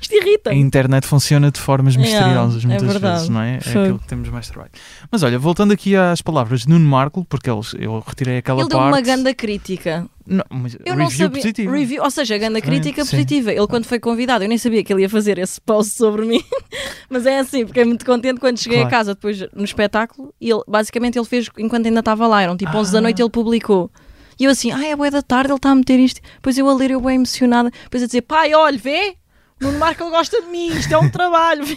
Isto 0.01 0.15
irrita. 0.15 0.51
a 0.51 0.55
internet 0.55 1.05
funciona 1.07 1.51
de 1.51 1.59
formas 1.61 1.97
misteriosas 1.97 2.65
é 2.65 2.69
muitas 2.69 2.97
vezes, 2.97 3.29
não 3.29 3.41
é? 3.41 3.55
É 3.55 3.57
aquilo 3.59 3.99
que 3.99 4.07
temos 4.07 4.29
mais 4.29 4.49
trabalho. 4.49 4.71
Mas 5.11 5.23
olha, 5.25 5.37
voltando 5.39 5.73
aqui 5.73 5.82
às 5.97 6.23
palavras 6.23 6.63
de 6.63 6.69
Nuno 6.69 6.89
Marco, 6.89 7.25
porque 7.25 7.51
eles, 7.51 7.75
eu 7.79 8.03
retirei 8.07 8.39
aquela 8.39 8.61
Ele 8.63 8.69
deu 8.69 8.79
parte. 8.79 8.93
uma 8.95 9.01
ganda 9.01 9.35
crítica. 9.35 10.07
Não, 10.27 10.45
mas 10.51 10.75
Eu 10.75 10.81
review 10.95 10.97
não 10.97 11.11
sabia. 11.11 11.31
positivo. 11.31 11.73
Review, 11.73 12.03
ou 12.03 12.11
seja, 12.11 12.39
ganda 12.39 12.61
crítica 12.61 13.05
sim. 13.05 13.11
positiva. 13.11 13.53
Ele, 13.53 13.67
quando 13.67 13.85
foi 13.87 13.99
convidado, 13.99 14.45
eu 14.45 14.49
nem 14.49 14.57
sabia 14.59 14.83
que 14.85 14.93
ele 14.93 15.03
ia 15.03 15.09
fazer 15.11 15.37
esse 15.39 15.61
post 15.61 15.95
sobre 15.95 16.25
mim. 16.27 16.43
Mas 17.11 17.27
é 17.27 17.41
assim, 17.41 17.67
fiquei 17.67 17.85
muito 17.85 18.05
contente 18.07 18.39
quando 18.41 18.59
cheguei 18.59 18.79
Claro. 18.79 18.89
a 18.95 18.99
casa 18.99 19.15
depois 19.15 19.41
no 19.55 19.65
espetáculo. 19.65 20.33
E 20.41 20.49
ele, 20.51 20.63
basicamente, 20.69 21.19
ele 21.19 21.27
fez 21.27 21.49
enquanto 21.59 21.87
ainda 21.87 21.99
estava 22.01 22.27
lá. 22.27 22.41
Eram 22.43 22.57
tipo 22.57 22.77
11 22.77 22.93
da 22.93 22.99
Ah. 22.99 23.03
noite 23.03 23.21
ele 23.21 23.31
publicou. 23.31 23.91
E 24.39 24.45
eu 24.45 24.51
assim, 24.53 24.71
ai, 24.71 24.93
é 24.93 24.97
boa 24.97 25.11
da 25.11 25.23
tarde, 25.23 25.51
ele 25.51 25.57
está 25.57 25.71
a 25.71 25.75
meter 25.75 25.99
isto. 26.01 26.21
Depois 26.37 26.57
eu 26.57 26.69
a 26.69 26.75
ler, 26.75 26.91
eu 26.93 27.01
bem 27.01 27.17
emocionada. 27.17 27.71
Depois 27.85 28.03
a 28.03 28.07
dizer, 28.07 28.23
pai, 28.23 28.55
olha, 28.55 28.79
vê. 28.79 29.17
Nuno 29.61 29.79
Marco 29.79 30.09
gosta 30.11 30.41
de 30.41 30.49
mim, 30.49 30.69
isto 30.69 30.93
é 30.93 30.99
um 30.99 31.09
trabalho. 31.11 31.65
vê." 31.65 31.77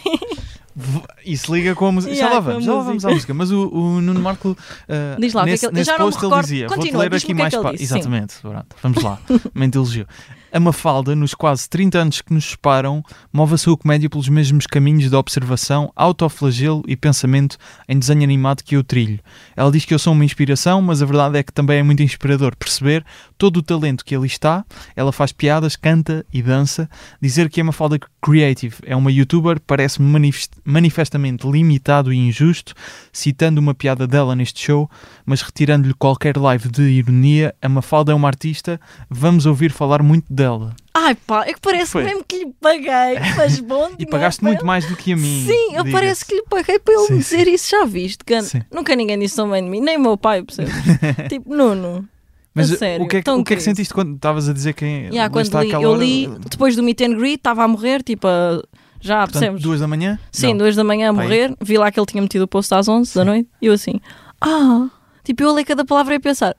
Isso 1.24 1.54
liga 1.54 1.74
com 1.74 1.86
a 1.86 1.92
música. 1.92 2.14
já 2.14 2.26
Yeah, 2.26 2.36
lá 2.36 2.42
com 2.42 2.48
a 2.48 2.52
vamos, 2.52 2.64
já 2.66 2.72
lá 2.74 2.82
vamos 2.82 3.04
à 3.04 3.10
música. 3.10 3.32
Mas 3.34 3.50
o, 3.50 3.68
o 3.68 4.00
Nuno 4.00 4.20
Marco, 4.20 4.50
uh, 4.50 5.20
Diz 5.20 5.32
lá, 5.32 5.42
o 5.42 5.44
que 5.44 5.50
é 5.50 5.52
nesse, 5.52 5.60
que 5.60 5.66
ele- 5.66 5.78
nesse 5.78 5.90
já 5.90 5.96
post 5.96 6.24
ele 6.24 6.40
dizia, 6.42 6.68
vou-te 6.68 6.96
ler 6.96 7.14
aqui 7.14 7.30
é 7.32 7.34
mais 7.34 7.54
ele 7.54 7.62
pa- 7.62 7.70
sim. 7.76 7.82
Exatamente, 7.82 8.34
pronto, 8.42 8.66
vamos 8.82 9.02
lá. 9.02 9.18
Mente 9.54 9.76
elogiou. 9.78 10.06
A 10.52 10.60
Mafalda, 10.60 11.14
nos 11.14 11.34
quase 11.34 11.68
30 11.68 11.98
anos 11.98 12.20
que 12.22 12.32
nos 12.32 12.50
separam, 12.50 13.02
move 13.32 13.54
a 13.54 13.58
sua 13.58 13.76
comédia 13.76 14.08
pelos 14.08 14.28
mesmos 14.28 14.64
caminhos 14.66 15.10
de 15.10 15.14
observação, 15.16 15.92
autoflagelo 15.94 16.82
e 16.86 16.96
pensamento 16.96 17.58
em 17.88 17.98
desenho 17.98 18.22
animado 18.22 18.62
que 18.62 18.76
eu 18.76 18.82
trilho. 18.84 19.18
Ela 19.54 19.70
diz 19.70 19.84
que 19.84 19.92
eu 19.92 19.98
sou 19.98 20.12
uma 20.12 20.24
inspiração, 20.24 20.80
mas 20.80 21.02
a 21.02 21.06
verdade 21.06 21.36
é 21.38 21.42
que 21.42 21.52
também 21.52 21.80
é 21.80 21.82
muito 21.82 22.02
inspirador 22.02 22.56
perceber 22.56 23.04
todo 23.36 23.58
o 23.58 23.62
talento 23.62 24.04
que 24.04 24.14
ali 24.14 24.26
está. 24.26 24.64
Ela 24.94 25.12
faz 25.12 25.30
piadas, 25.32 25.76
canta 25.76 26.24
e 26.32 26.40
dança. 26.40 26.88
Dizer 27.20 27.50
que 27.50 27.60
a 27.60 27.64
Mafalda 27.64 27.98
Creative 28.22 28.76
é 28.84 28.96
uma 28.96 29.10
youtuber 29.12 29.60
parece-me 29.60 30.08
manifest- 30.08 30.54
manifestamente 30.64 31.46
limitado 31.46 32.12
e 32.12 32.16
injusto, 32.16 32.72
citando 33.12 33.60
uma 33.60 33.74
piada 33.74 34.06
dela 34.06 34.34
neste 34.34 34.64
show, 34.64 34.88
mas 35.26 35.42
retirando-lhe 35.42 35.92
qualquer 35.94 36.36
live 36.38 36.68
de 36.68 36.82
ironia, 36.82 37.54
a 37.60 37.68
Mafalda 37.68 38.12
é 38.12 38.14
uma 38.14 38.28
artista, 38.28 38.80
vamos 39.10 39.44
ouvir 39.44 39.70
falar 39.70 40.02
muito 40.02 40.32
dela. 40.36 40.76
Ai 40.94 41.14
pá, 41.14 41.44
é 41.46 41.52
que 41.52 41.60
parece 41.60 41.90
Foi. 41.92 42.04
mesmo 42.04 42.24
que 42.26 42.36
lhe 42.44 42.52
paguei. 42.60 43.18
Mas 43.36 43.58
bom, 43.60 43.90
E 43.98 44.06
pagaste 44.06 44.42
muito 44.44 44.60
ele. 44.60 44.66
mais 44.66 44.86
do 44.86 44.94
que 44.96 45.12
a 45.12 45.16
mim. 45.16 45.44
Sim, 45.46 45.74
eu 45.74 45.84
parece 45.90 46.24
que 46.24 46.34
lhe 46.34 46.42
paguei 46.48 46.78
para 46.78 46.94
ele 46.94 47.06
Sim, 47.06 47.12
me 47.14 47.18
dizer 47.18 47.48
isso, 47.48 47.70
já 47.70 47.84
viste? 47.84 48.18
Gan- 48.26 48.42
Sim. 48.42 48.62
Nunca 48.72 48.94
ninguém 48.94 49.18
disse 49.18 49.36
tão 49.36 49.50
bem 49.50 49.62
de 49.64 49.68
mim, 49.70 49.80
nem 49.80 49.96
o 49.96 50.00
meu 50.00 50.16
pai, 50.16 50.42
percebes? 50.42 50.72
tipo, 51.28 51.54
Nuno. 51.54 52.08
Mas 52.54 52.72
a 52.72 52.76
sério, 52.78 53.04
o 53.04 53.08
que 53.08 53.18
é 53.18 53.22
que, 53.22 53.30
o 53.30 53.44
que, 53.44 53.52
é 53.52 53.56
que 53.56 53.62
sentiste 53.62 53.92
quando 53.92 54.14
estavas 54.14 54.48
a 54.48 54.52
dizer 54.54 54.72
quem 54.72 55.08
Yeah, 55.08 55.28
quando 55.30 55.60
li, 55.60 55.70
eu 55.72 55.90
hora? 55.90 55.98
li 55.98 56.26
depois 56.48 56.74
do 56.74 56.82
meet 56.82 57.02
and 57.02 57.14
greet, 57.16 57.36
estava 57.36 57.64
a 57.64 57.68
morrer, 57.68 58.02
tipo, 58.02 58.26
a- 58.26 58.62
já 58.98 59.18
Portanto, 59.18 59.32
percebes? 59.40 59.62
duas 59.62 59.80
da 59.80 59.86
manhã? 59.86 60.18
Sim, 60.32 60.52
Não. 60.52 60.58
duas 60.58 60.74
da 60.74 60.82
manhã 60.82 61.10
a 61.10 61.14
Pai. 61.14 61.24
morrer, 61.24 61.54
vi 61.60 61.76
lá 61.76 61.92
que 61.92 62.00
ele 62.00 62.06
tinha 62.06 62.22
metido 62.22 62.42
o 62.44 62.48
post 62.48 62.72
às 62.74 62.88
11 62.88 63.14
da 63.14 63.26
noite, 63.26 63.46
e 63.60 63.66
eu 63.66 63.74
assim, 63.74 64.00
ah, 64.40 64.88
tipo, 65.22 65.42
eu 65.42 65.54
li 65.54 65.66
cada 65.66 65.84
palavra 65.84 66.14
e 66.14 66.16
a 66.16 66.20
pensar, 66.20 66.56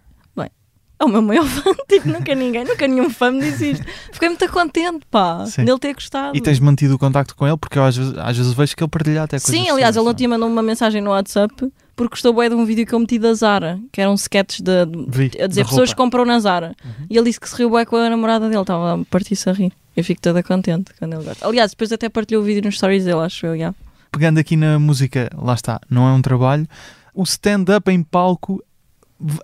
o 1.05 1.07
meu 1.07 1.21
maior 1.21 1.45
fã, 1.47 1.71
tipo, 1.87 2.07
nunca 2.07 2.33
ninguém, 2.33 2.65
nunca 2.65 2.87
nenhum 2.87 3.09
fã 3.09 3.31
me 3.31 3.41
disse 3.41 3.71
isto. 3.71 3.85
Fiquei 4.11 4.29
muito 4.29 4.49
contente, 4.49 5.05
pá, 5.11 5.45
Sim. 5.45 5.65
dele 5.65 5.79
ter 5.79 5.93
gostado. 5.93 6.35
E 6.35 6.41
tens 6.41 6.59
mantido 6.59 6.95
o 6.95 6.99
contacto 6.99 7.35
com 7.35 7.47
ele? 7.47 7.57
Porque 7.57 7.77
eu 7.77 7.83
às 7.83 7.95
vezes, 7.95 8.13
às 8.17 8.37
vezes 8.37 8.53
vejo 8.53 8.75
que 8.75 8.83
ele 8.83 8.89
partilha 8.89 9.23
até 9.23 9.39
coisas 9.39 9.49
Sim, 9.49 9.69
aliás, 9.69 9.95
ele 9.95 10.13
tinha 10.13 10.29
mandado 10.29 10.51
uma 10.51 10.63
mensagem 10.63 11.01
no 11.01 11.11
WhatsApp 11.11 11.71
porque 11.97 12.11
gostou 12.11 12.31
bem 12.31 12.47
de 12.47 12.55
um 12.55 12.63
vídeo 12.63 12.85
que 12.85 12.93
eu 12.93 12.99
meti 12.99 13.17
da 13.17 13.33
Zara, 13.33 13.79
que 13.91 13.99
era 13.99 14.09
um 14.09 14.13
sketch 14.13 14.59
de, 14.61 14.85
Vi, 15.07 15.31
a 15.41 15.47
dizer 15.47 15.65
pessoas 15.65 15.89
que 15.89 15.95
compram 15.95 16.23
na 16.25 16.39
Zara. 16.39 16.75
Uhum. 16.85 17.07
E 17.09 17.17
ele 17.17 17.25
disse 17.25 17.39
que 17.39 17.49
se 17.49 17.55
riu 17.55 17.71
bem 17.71 17.83
com 17.85 17.95
a 17.95 18.07
namorada 18.07 18.47
dele, 18.47 18.61
estava 18.61 19.01
a 19.01 19.05
partir-se 19.05 19.49
a 19.49 19.53
rir. 19.53 19.73
Eu 19.95 20.03
fico 20.03 20.21
toda 20.21 20.43
contente 20.43 20.91
quando 20.99 21.13
ele 21.13 21.23
gosta. 21.23 21.47
Aliás, 21.47 21.71
depois 21.71 21.91
até 21.91 22.07
partilhou 22.07 22.43
o 22.43 22.45
vídeo 22.45 22.61
nos 22.63 22.77
stories 22.77 23.03
dele, 23.03 23.19
acho 23.21 23.47
eu, 23.47 23.57
já. 23.57 23.73
Pegando 24.11 24.37
aqui 24.37 24.55
na 24.55 24.77
música, 24.77 25.27
lá 25.35 25.55
está, 25.55 25.81
não 25.89 26.07
é 26.07 26.11
um 26.11 26.21
trabalho. 26.21 26.67
O 27.15 27.23
stand-up 27.23 27.89
em 27.89 28.03
palco 28.03 28.63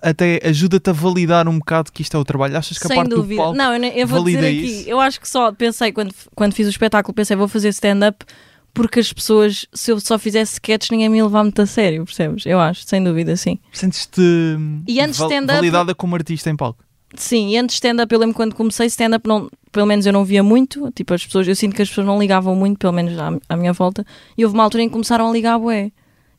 até 0.01 0.39
ajuda-te 0.43 0.89
a 0.89 0.93
validar 0.93 1.47
um 1.47 1.57
bocado 1.59 1.91
que 1.91 2.01
isto 2.01 2.15
é 2.15 2.19
o 2.19 2.23
trabalho. 2.23 2.57
Achas 2.57 2.77
que 2.77 2.85
a 2.85 2.87
Sem 2.87 2.97
parte 2.97 3.09
dúvida. 3.09 3.35
do 3.35 3.37
palco 3.43 3.57
não, 3.57 3.75
eu, 3.75 3.83
eu 3.83 4.07
vou 4.07 4.23
dizer 4.23 4.39
aqui, 4.45 4.65
isso? 4.81 4.89
eu 4.89 4.99
acho 4.99 5.19
que 5.19 5.27
só 5.27 5.51
pensei, 5.51 5.91
quando, 5.91 6.13
quando 6.35 6.53
fiz 6.53 6.67
o 6.67 6.69
espetáculo, 6.69 7.13
pensei, 7.13 7.35
vou 7.35 7.47
fazer 7.47 7.69
stand-up 7.69 8.25
porque 8.73 8.99
as 8.99 9.13
pessoas, 9.13 9.67
se 9.71 9.91
eu 9.91 9.99
só 9.99 10.17
fizesse 10.17 10.53
sketches, 10.53 10.89
ninguém 10.89 11.07
me 11.09 11.17
ia 11.17 11.23
levar 11.23 11.43
muito 11.43 11.61
a 11.61 11.65
sério, 11.65 12.05
percebes? 12.05 12.43
Eu 12.45 12.59
acho, 12.59 12.83
sem 12.87 13.03
dúvida, 13.03 13.35
sim. 13.37 13.59
sentes-te 13.71 14.19
antes 14.99 15.19
val- 15.19 15.29
validada 15.45 15.93
como 15.93 16.15
artista 16.15 16.49
em 16.49 16.55
palco? 16.55 16.83
Sim, 17.15 17.49
e 17.49 17.57
antes 17.57 17.75
de 17.75 17.77
stand-up, 17.77 18.11
eu 18.11 18.19
lembro 18.19 18.35
quando 18.35 18.55
comecei 18.55 18.87
stand-up, 18.87 19.23
pelo 19.71 19.85
menos 19.85 20.07
eu 20.07 20.11
não 20.13 20.25
via 20.25 20.41
muito. 20.41 20.91
Tipo, 20.95 21.13
as 21.13 21.23
pessoas, 21.23 21.47
eu 21.47 21.55
sinto 21.55 21.75
que 21.75 21.81
as 21.83 21.89
pessoas 21.89 22.07
não 22.07 22.17
ligavam 22.19 22.55
muito, 22.55 22.79
pelo 22.79 22.93
menos 22.93 23.15
à, 23.19 23.31
à 23.47 23.55
minha 23.55 23.71
volta. 23.73 24.03
E 24.35 24.43
houve 24.43 24.55
uma 24.55 24.63
altura 24.63 24.81
em 24.81 24.87
que 24.87 24.93
começaram 24.93 25.29
a 25.29 25.31
ligar, 25.31 25.59
bué. 25.59 25.91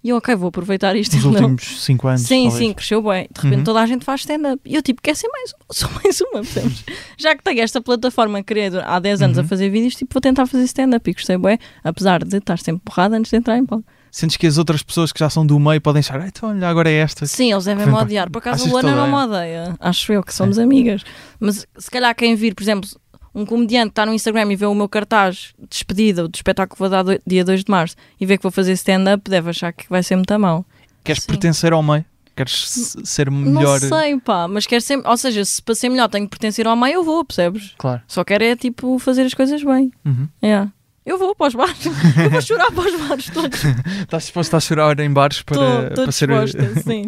E 0.04 0.10
eu, 0.10 0.18
ok, 0.18 0.34
vou 0.36 0.48
aproveitar 0.50 0.94
isto. 0.96 1.16
Nos 1.16 1.24
últimos 1.24 1.82
5 1.82 2.06
anos. 2.08 2.20
Sim, 2.20 2.42
talvez. 2.50 2.54
sim, 2.66 2.72
cresceu 2.74 3.02
bem. 3.02 3.26
De 3.32 3.40
repente 3.40 3.58
Uhum. 3.60 3.64
toda 3.64 3.80
a 3.80 3.86
gente 3.86 4.04
faz 4.04 4.20
stand-up. 4.20 4.60
E 4.64 4.74
eu, 4.74 4.82
tipo, 4.82 5.00
quer 5.00 5.16
ser 5.16 5.28
mais 5.28 5.50
uma, 5.52 5.64
sou 5.72 5.90
mais 6.04 6.20
uma, 6.20 6.40
percebes? 6.42 6.84
Já 7.16 7.34
que 7.34 7.42
tenho 7.42 7.60
esta 7.62 7.80
plataforma 7.80 8.42
criei 8.42 8.70
há 8.84 8.98
10 8.98 9.22
anos 9.22 9.38
Uhum. 9.38 9.44
a 9.44 9.46
fazer 9.48 9.70
vídeos, 9.70 9.94
tipo, 9.94 10.12
vou 10.12 10.20
tentar 10.20 10.46
fazer 10.46 10.64
stand-up. 10.64 11.10
E 11.10 11.14
gostei 11.14 11.38
bem, 11.38 11.58
apesar 11.82 12.22
de 12.22 12.36
estar 12.36 12.58
sempre 12.58 12.82
porrada 12.84 13.16
antes 13.16 13.30
de 13.30 13.36
entrar 13.38 13.56
em 13.56 13.64
palco. 13.64 13.84
Sentes 14.10 14.36
que 14.36 14.46
as 14.46 14.58
outras 14.58 14.80
pessoas 14.82 15.10
que 15.10 15.18
já 15.18 15.28
são 15.28 15.44
do 15.44 15.58
meio 15.58 15.80
podem 15.80 15.98
achar, 16.00 16.20
"Ah, 16.20 16.28
então 16.28 16.50
olha, 16.50 16.68
agora 16.68 16.88
é 16.88 16.94
esta. 16.98 17.26
Sim, 17.26 17.50
eles 17.52 17.64
devem-me 17.64 17.86
Vem 17.86 17.94
para- 17.94 18.04
odiar. 18.04 18.30
Por 18.30 18.38
acaso 18.38 18.62
Achas 18.62 18.66
a 18.66 18.68
que 18.80 18.86
Luana 18.86 18.92
te 19.06 19.10
não 19.10 19.18
me 19.18 19.24
odeia. 19.34 19.76
Acho 19.80 20.12
eu 20.12 20.22
que 20.22 20.32
somos 20.32 20.56
amigas. 20.58 21.02
Mas 21.40 21.66
se 21.76 21.90
calhar 21.90 22.14
quem 22.14 22.36
vir, 22.36 22.54
por 22.54 22.62
exemplo, 22.62 22.88
um 23.35 23.44
comediante 23.44 23.90
está 23.90 24.07
no 24.07 24.12
Instagram 24.14 24.53
e 24.53 24.57
vê 24.57 24.66
o 24.66 24.75
meu 24.75 24.88
cartaz 24.88 25.53
de 25.59 25.66
despedida 25.68 26.29
do 26.29 26.35
espetáculo 26.35 26.75
que 26.77 26.79
vou 26.81 26.88
dar 26.88 27.03
do- 27.03 27.20
dia 27.27 27.44
2 27.44 27.64
de 27.64 27.70
março 27.70 27.97
e 28.20 28.25
vê 28.27 28.37
que 28.37 28.42
vou 28.42 28.53
fazer 28.53 28.73
stand-up, 28.73 29.29
deve 29.29 29.51
achar 29.51 29.73
que 29.73 29.87
vai 29.88 30.03
ser 30.03 30.16
muito 30.16 30.38
mão. 30.38 30.64
Queres 31.03 31.23
Sim. 31.23 31.29
pertencer 31.29 31.73
ao 31.73 31.83
meio? 31.83 32.05
Queres 32.37 32.97
ser 33.05 33.31
melhor? 33.31 33.81
Não 33.81 33.88
sei, 33.88 34.18
pá, 34.18 34.49
mas 34.49 34.66
quero 34.66 34.81
sempre. 34.83 35.09
Ou 35.09 35.16
seja, 35.16 35.44
se 35.44 35.62
para 35.62 35.75
ser 35.75 35.88
melhor 35.88 36.09
tenho 36.09 36.25
que 36.27 36.31
pertencer 36.31 36.66
ao 36.66 36.75
meio, 36.75 36.94
eu 36.94 37.05
vou, 37.05 37.25
percebes? 37.25 37.75
Claro. 37.79 38.03
Só 38.09 38.25
quero 38.25 38.42
é 38.42 38.57
tipo 38.57 38.99
fazer 38.99 39.23
as 39.23 39.35
coisas 39.35 39.62
bem. 39.62 39.92
Uhum. 40.05 40.29
É. 40.42 40.66
Eu 41.06 41.18
vou 41.18 41.34
para 41.34 41.48
os 41.48 41.54
bares. 41.54 41.84
eu 42.16 42.30
vou 42.30 42.40
chorar 42.40 42.72
para 42.72 42.88
os 42.90 43.08
bares 43.08 43.26
todos. 43.30 43.60
Estás 44.00 44.22
disposto 44.24 44.56
a 44.56 44.60
chorar 44.60 44.98
em 45.00 45.12
bares 45.12 45.42
para, 45.42 45.88
Estou 45.88 46.04
para 46.04 46.12
ser. 46.12 46.28
sim. 46.82 47.04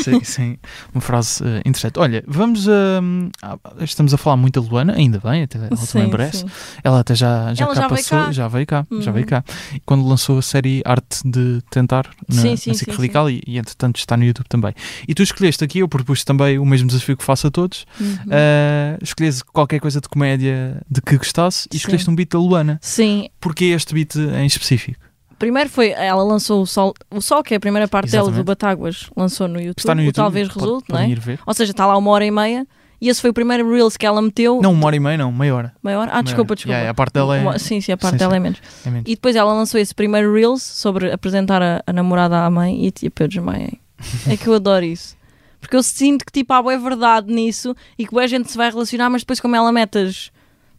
sim, 0.00 0.24
sim, 0.24 0.58
uma 0.94 1.00
frase 1.00 1.42
eh, 1.44 1.62
interessante. 1.64 1.98
Olha, 1.98 2.22
vamos 2.26 2.68
a. 2.68 3.00
ah, 3.42 3.58
estamos 3.80 4.14
a 4.14 4.16
falar 4.16 4.36
muito 4.36 4.60
da 4.60 4.68
Luana, 4.68 4.94
ainda 4.94 5.18
bem, 5.18 5.42
até 5.42 5.58
ela 5.58 5.68
também 5.70 5.86
sim, 5.86 6.06
merece. 6.06 6.38
sim. 6.38 6.46
Ela 6.84 7.00
até 7.00 7.14
já, 7.16 7.52
já 7.52 7.64
Ela 7.64 7.74
cá 7.74 7.80
já 7.80 7.88
veio 7.88 8.00
passou, 8.04 8.18
cá. 8.26 8.32
já 8.32 8.48
veio 8.48 8.66
cá, 8.66 8.86
já 9.00 9.10
Uhum. 9.10 9.12
veio 9.14 9.26
cá. 9.26 9.44
Quando 9.84 10.06
lançou 10.06 10.38
a 10.38 10.42
série 10.42 10.82
Arte 10.84 11.20
de 11.24 11.60
Tentar 11.70 12.08
na, 12.28 12.42
Sim, 12.42 12.56
sim, 12.56 12.70
na 12.70 12.76
sim, 12.76 12.90
Radical 12.90 13.28
E, 13.28 13.42
e 13.46 13.58
entretanto 13.58 13.96
está 13.98 14.16
no 14.16 14.24
YouTube 14.24 14.46
também. 14.48 14.72
E 15.08 15.14
tu 15.14 15.22
escolheste 15.24 15.64
aqui, 15.64 15.80
eu 15.80 15.88
propus 15.88 16.22
também 16.22 16.58
o 16.60 16.64
mesmo 16.64 16.86
desafio 16.86 17.16
que 17.16 17.24
faço 17.24 17.48
a 17.48 17.50
todos. 17.50 17.86
Uhum. 18.00 18.06
Uh, 18.26 18.98
escolheste 19.02 19.44
qualquer 19.46 19.80
coisa 19.80 20.00
de 20.00 20.08
comédia 20.08 20.80
de 20.88 21.00
que 21.00 21.16
gostasse 21.18 21.68
e 21.72 21.76
escolheste 21.76 22.08
um 22.08 22.14
beat 22.14 22.30
da 22.30 22.38
Luana. 22.38 22.78
Sim, 22.82 23.15
Porquê 23.40 23.66
este 23.66 23.94
beat 23.94 24.14
em 24.16 24.46
específico? 24.46 24.98
Primeiro 25.38 25.68
foi, 25.68 25.90
ela 25.90 26.22
lançou 26.24 26.62
o 26.62 26.66
Sol, 26.66 26.94
o 27.10 27.20
Sol 27.20 27.42
que 27.42 27.52
é 27.52 27.56
a 27.58 27.60
primeira 27.60 27.86
parte 27.86 28.10
dela 28.10 28.22
Exatamente. 28.24 28.42
do 28.42 28.46
Batáguas, 28.46 29.10
lançou 29.14 29.46
no 29.46 29.58
YouTube, 29.60 29.78
Está 29.78 29.94
no 29.94 30.00
YouTube. 30.00 30.14
Talvez 30.16 30.48
pode- 30.48 30.60
Resulte, 30.60 30.90
não 30.90 30.98
é? 30.98 31.08
ir 31.10 31.20
ver. 31.20 31.38
Ou 31.46 31.52
seja, 31.52 31.72
está 31.72 31.84
lá 31.86 31.96
uma 31.98 32.10
hora 32.10 32.24
e 32.24 32.30
meia 32.30 32.66
e 32.98 33.10
esse 33.10 33.20
foi 33.20 33.28
o 33.28 33.34
primeiro 33.34 33.70
Reels 33.70 33.98
que 33.98 34.06
ela 34.06 34.22
meteu. 34.22 34.60
Não, 34.62 34.72
uma 34.72 34.86
hora 34.86 34.96
e 34.96 35.00
meia, 35.00 35.18
não, 35.18 35.30
meia 35.30 35.54
hora. 35.54 35.72
Meia 35.84 35.98
hora? 35.98 36.10
Ah, 36.10 36.14
Meia 36.14 36.22
desculpa, 36.22 36.52
hora. 36.52 36.56
desculpa. 36.56 36.74
Yeah, 36.74 36.90
a 36.90 36.94
parte 36.94 37.12
dela 37.12 37.36
é- 37.36 37.58
Sim, 37.58 37.82
sim, 37.82 37.92
a 37.92 37.96
parte 37.98 38.12
Sim, 38.14 38.18
dela 38.18 38.30
sim. 38.32 38.36
é 38.36 38.40
menos. 38.40 38.58
É 38.86 38.90
menos. 38.90 39.04
E 39.06 39.14
depois 39.14 39.36
ela 39.36 39.52
lançou 39.52 39.78
esse 39.78 39.94
primeiro 39.94 40.32
Reels 40.32 40.62
sobre 40.62 41.12
apresentar 41.12 41.62
a, 41.62 41.82
a 41.86 41.92
namorada 41.92 42.38
à 42.42 42.48
mãe 42.50 42.86
e 42.86 42.90
tipo, 42.90 43.22
eu 43.22 43.28
desmaiei. 43.28 43.78
É 44.26 44.36
que 44.38 44.46
eu 44.46 44.54
adoro 44.54 44.86
isso. 44.86 45.14
Porque 45.60 45.76
eu 45.76 45.82
sinto 45.82 46.24
que 46.24 46.32
tipo, 46.32 46.50
há 46.54 46.62
boa 46.62 46.78
verdade 46.78 47.30
nisso 47.30 47.74
e 47.98 48.06
que 48.06 48.12
boa 48.12 48.26
gente 48.26 48.50
se 48.50 48.56
vai 48.56 48.70
relacionar, 48.70 49.10
mas 49.10 49.20
depois 49.20 49.38
como 49.40 49.54
ela 49.54 49.70
metas 49.70 50.30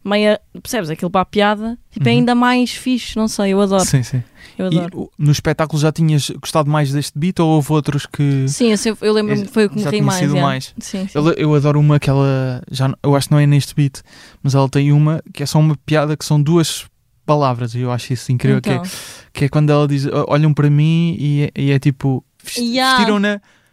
meia, 0.04 0.40
percebes, 0.62 0.88
aquilo 0.90 1.10
para 1.10 1.20
a 1.22 1.24
piada, 1.24 1.78
tipo, 1.90 2.08
é 2.08 2.12
Uhum. 2.12 2.18
ainda 2.18 2.34
mais 2.34 2.70
fixe, 2.70 3.16
não 3.16 3.28
sei, 3.28 3.52
eu 3.52 3.60
adoro. 3.60 3.84
Sim, 3.84 4.02
sim. 4.02 4.22
Eu 4.56 4.72
E 4.72 4.78
adoro. 4.78 4.98
o- 5.02 5.10
no 5.18 5.30
espetáculo 5.30 5.80
já 5.80 5.92
tinhas 5.92 6.30
gostado 6.30 6.70
mais 6.70 6.90
deste 6.92 7.18
beat 7.18 7.38
ou 7.40 7.48
houve 7.48 7.72
outros 7.72 8.06
que 8.06 8.48
Sim, 8.48 8.72
eu, 8.86 8.98
eu 9.02 9.12
lembro-me 9.12 9.46
que 9.46 9.52
foi 9.52 9.66
o 9.66 9.70
que 9.70 9.76
me 9.76 9.84
ri 9.84 10.00
mais. 10.00 10.18
sido 10.18 10.36
é. 10.36 10.42
mais? 10.42 10.74
Sim, 10.78 11.06
sim. 11.06 11.10
Eu, 11.14 11.32
eu 11.34 11.54
adoro 11.54 11.78
uma 11.78 11.98
que 12.00 12.08
ela 12.10 12.62
já 12.70 12.92
eu 13.02 13.14
acho 13.14 13.28
que 13.28 13.32
não 13.34 13.38
é 13.40 13.46
neste 13.46 13.74
beat, 13.74 14.00
mas 14.42 14.54
ela 14.54 14.68
tem 14.68 14.90
uma 14.92 15.22
que 15.32 15.42
é 15.42 15.46
só 15.46 15.58
uma 15.58 15.76
piada 15.86 16.16
que 16.16 16.24
são 16.24 16.40
duas 16.42 16.86
palavras 17.26 17.74
e 17.74 17.80
eu 17.80 17.92
acho 17.92 18.12
isso 18.12 18.32
incrível 18.32 18.60
que, 18.60 18.70
é, 18.70 18.74
Então, 18.76 18.90
que 19.34 19.44
é 19.44 19.48
quando 19.48 19.70
ela 19.70 19.86
diz 19.86 20.06
"O- 20.06 20.24
olham 20.28 20.54
para 20.54 20.70
mim 20.70 21.14
e 21.18 21.42
é, 21.54 21.60
e 21.62 21.70
é 21.70 21.78
tipo 21.78 22.24
vesti- 22.42 22.62
Yeah. 22.62 23.04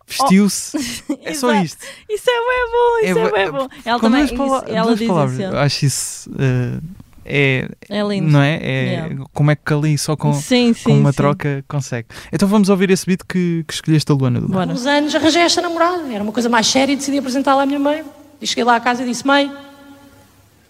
Oh. 0.08 0.12
vestiu-se 0.24 0.78
é 1.24 1.34
só 1.34 1.54
isto 1.62 1.84
Isso 2.10 2.30
é 2.30 2.34
bem 2.34 2.72
bom, 2.72 3.00
isso 3.00 3.20
É 3.20 3.22
é, 3.22 3.32
bem 3.46 3.52
bom. 3.52 3.68
Ela 3.84 4.00
com 4.00 4.06
também, 4.06 4.26
isso, 4.26 4.36
ela 4.68 4.84
duas 4.86 5.00
diz 5.00 5.08
palavras 5.08 5.34
isso. 5.40 5.42
eu 5.44 5.58
acho 5.60 5.86
isso 5.86 6.30
eh, 6.40 6.80
é, 7.28 7.68
É 7.90 8.04
lindo. 8.04 8.30
não 8.32 8.40
é? 8.42 8.60
é 8.62 8.84
Yeah. 8.86 9.26
como 9.34 9.50
é 9.50 9.56
que 9.56 9.74
ali 9.74 9.98
só 9.98 10.16
com, 10.16 10.32
sim, 10.34 10.74
sim, 10.74 10.84
com 10.84 10.98
uma 11.00 11.12
sim. 11.12 11.18
troca 11.18 11.66
consegue 11.68 12.08
então 12.32 12.48
vamos 12.48 12.70
ouvir 12.70 12.92
esse 12.92 13.04
beat 13.06 13.22
que, 13.28 13.66
que 13.68 13.74
escolheste 13.74 14.12
a 14.12 14.16
Luana 14.16 14.40
do 14.40 14.48
Bora. 14.48 14.72
uns 14.72 14.86
anos 14.86 15.16
arranjei 15.16 15.42
esta 15.42 15.60
namorada, 15.62 16.04
era 16.14 16.24
uma 16.24 16.32
coisa 16.32 16.48
mais 16.50 16.68
séria 16.68 16.94
e 16.94 16.96
decidi 16.96 17.18
apresentá-la 17.18 17.64
à 17.64 17.66
minha 17.66 17.80
mãe. 17.80 18.04
E 18.40 18.46
cheguei 18.46 18.64
lá 18.64 18.76
à 18.76 18.80
casa 18.80 19.02
e 19.02 19.06
disse: 19.06 19.26
Mãe, 19.26 19.52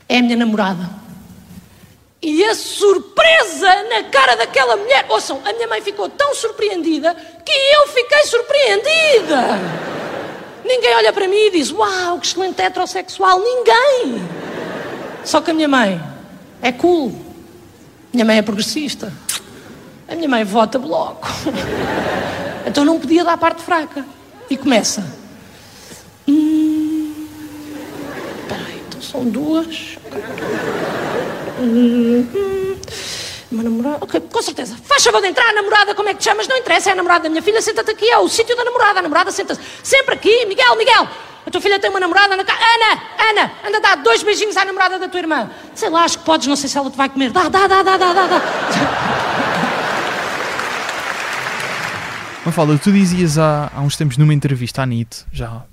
é 0.07 0.19
a 0.19 0.21
minha 0.21 0.37
namorada. 0.37 0.87
E 2.27 2.43
a 2.43 2.55
surpresa 2.55 3.83
na 3.83 4.05
cara 4.05 4.35
daquela 4.35 4.75
mulher. 4.75 5.05
Ouçam, 5.09 5.39
a 5.45 5.53
minha 5.53 5.67
mãe 5.67 5.79
ficou 5.79 6.09
tão 6.09 6.33
surpreendida 6.33 7.13
que 7.45 7.51
eu 7.51 7.87
fiquei 7.89 8.23
surpreendida. 8.25 9.59
Ninguém 10.65 10.95
olha 10.95 11.13
para 11.13 11.27
mim 11.27 11.37
e 11.37 11.51
diz: 11.51 11.71
Uau, 11.71 12.17
que 12.17 12.25
excelente 12.25 12.59
heterossexual. 12.59 13.39
Ninguém. 13.39 14.27
Só 15.23 15.39
que 15.39 15.51
a 15.51 15.53
minha 15.53 15.67
mãe 15.67 16.01
é 16.63 16.71
cool. 16.71 17.13
Minha 18.11 18.25
mãe 18.25 18.39
é 18.39 18.41
progressista. 18.41 19.13
A 20.07 20.15
minha 20.15 20.27
mãe 20.27 20.43
vota 20.43 20.79
bloco. 20.79 21.27
Então 22.65 22.83
não 22.83 22.99
podia 22.99 23.23
dar 23.23 23.37
parte 23.37 23.61
fraca. 23.61 24.03
E 24.49 24.57
começa. 24.57 25.05
São 29.15 29.25
duas. 29.25 29.97
Hum, 31.59 32.27
hum, 32.35 32.75
Uma 33.51 33.63
namorada. 33.63 33.97
Ok, 34.01 34.19
com 34.19 34.41
certeza. 34.41 34.75
Faz 34.83 35.03
favor 35.03 35.21
de 35.21 35.27
entrar, 35.27 35.53
namorada, 35.53 35.95
como 35.95 36.09
é 36.09 36.13
que 36.13 36.19
te 36.19 36.25
chamas? 36.25 36.47
Não 36.47 36.57
interessa, 36.57 36.89
é 36.89 36.93
a 36.93 36.95
namorada 36.95 37.23
da 37.23 37.29
minha 37.29 37.41
filha, 37.41 37.61
senta-te 37.61 37.91
aqui, 37.91 38.09
é 38.09 38.17
o 38.17 38.27
sítio 38.27 38.55
da 38.55 38.65
namorada. 38.65 38.99
A 38.99 39.01
namorada 39.01 39.31
senta-se 39.31 39.61
sempre 39.83 40.15
aqui. 40.15 40.45
Miguel, 40.45 40.75
Miguel, 40.75 41.07
a 41.45 41.51
tua 41.51 41.61
filha 41.61 41.79
tem 41.79 41.89
uma 41.89 41.99
namorada 41.99 42.35
na 42.35 42.43
casa. 42.43 42.59
Ana, 42.59 43.01
Ana, 43.29 43.51
anda 43.67 43.79
dar 43.79 43.95
dois 43.97 44.21
beijinhos 44.21 44.57
à 44.57 44.65
namorada 44.65 44.99
da 44.99 45.07
tua 45.07 45.19
irmã. 45.19 45.49
Sei 45.73 45.89
lá, 45.89 46.03
acho 46.03 46.19
que 46.19 46.25
podes, 46.25 46.47
não 46.47 46.55
sei 46.55 46.67
se 46.69 46.77
ela 46.77 46.91
te 46.91 46.97
vai 46.97 47.07
comer. 47.07 47.31
Dá, 47.31 47.47
dá, 47.47 47.67
dá, 47.67 47.83
dá, 47.83 47.97
dá, 47.97 48.13
dá. 48.13 48.27
dá. 48.27 48.41
Mafalda, 52.45 52.77
tu 52.77 52.91
dizias 52.91 53.39
há, 53.39 53.71
há 53.73 53.81
uns 53.81 53.95
tempos 53.95 54.17
numa 54.17 54.33
entrevista 54.33 54.83
à 54.83 54.85
NIT 54.85 55.25
já 55.31 55.63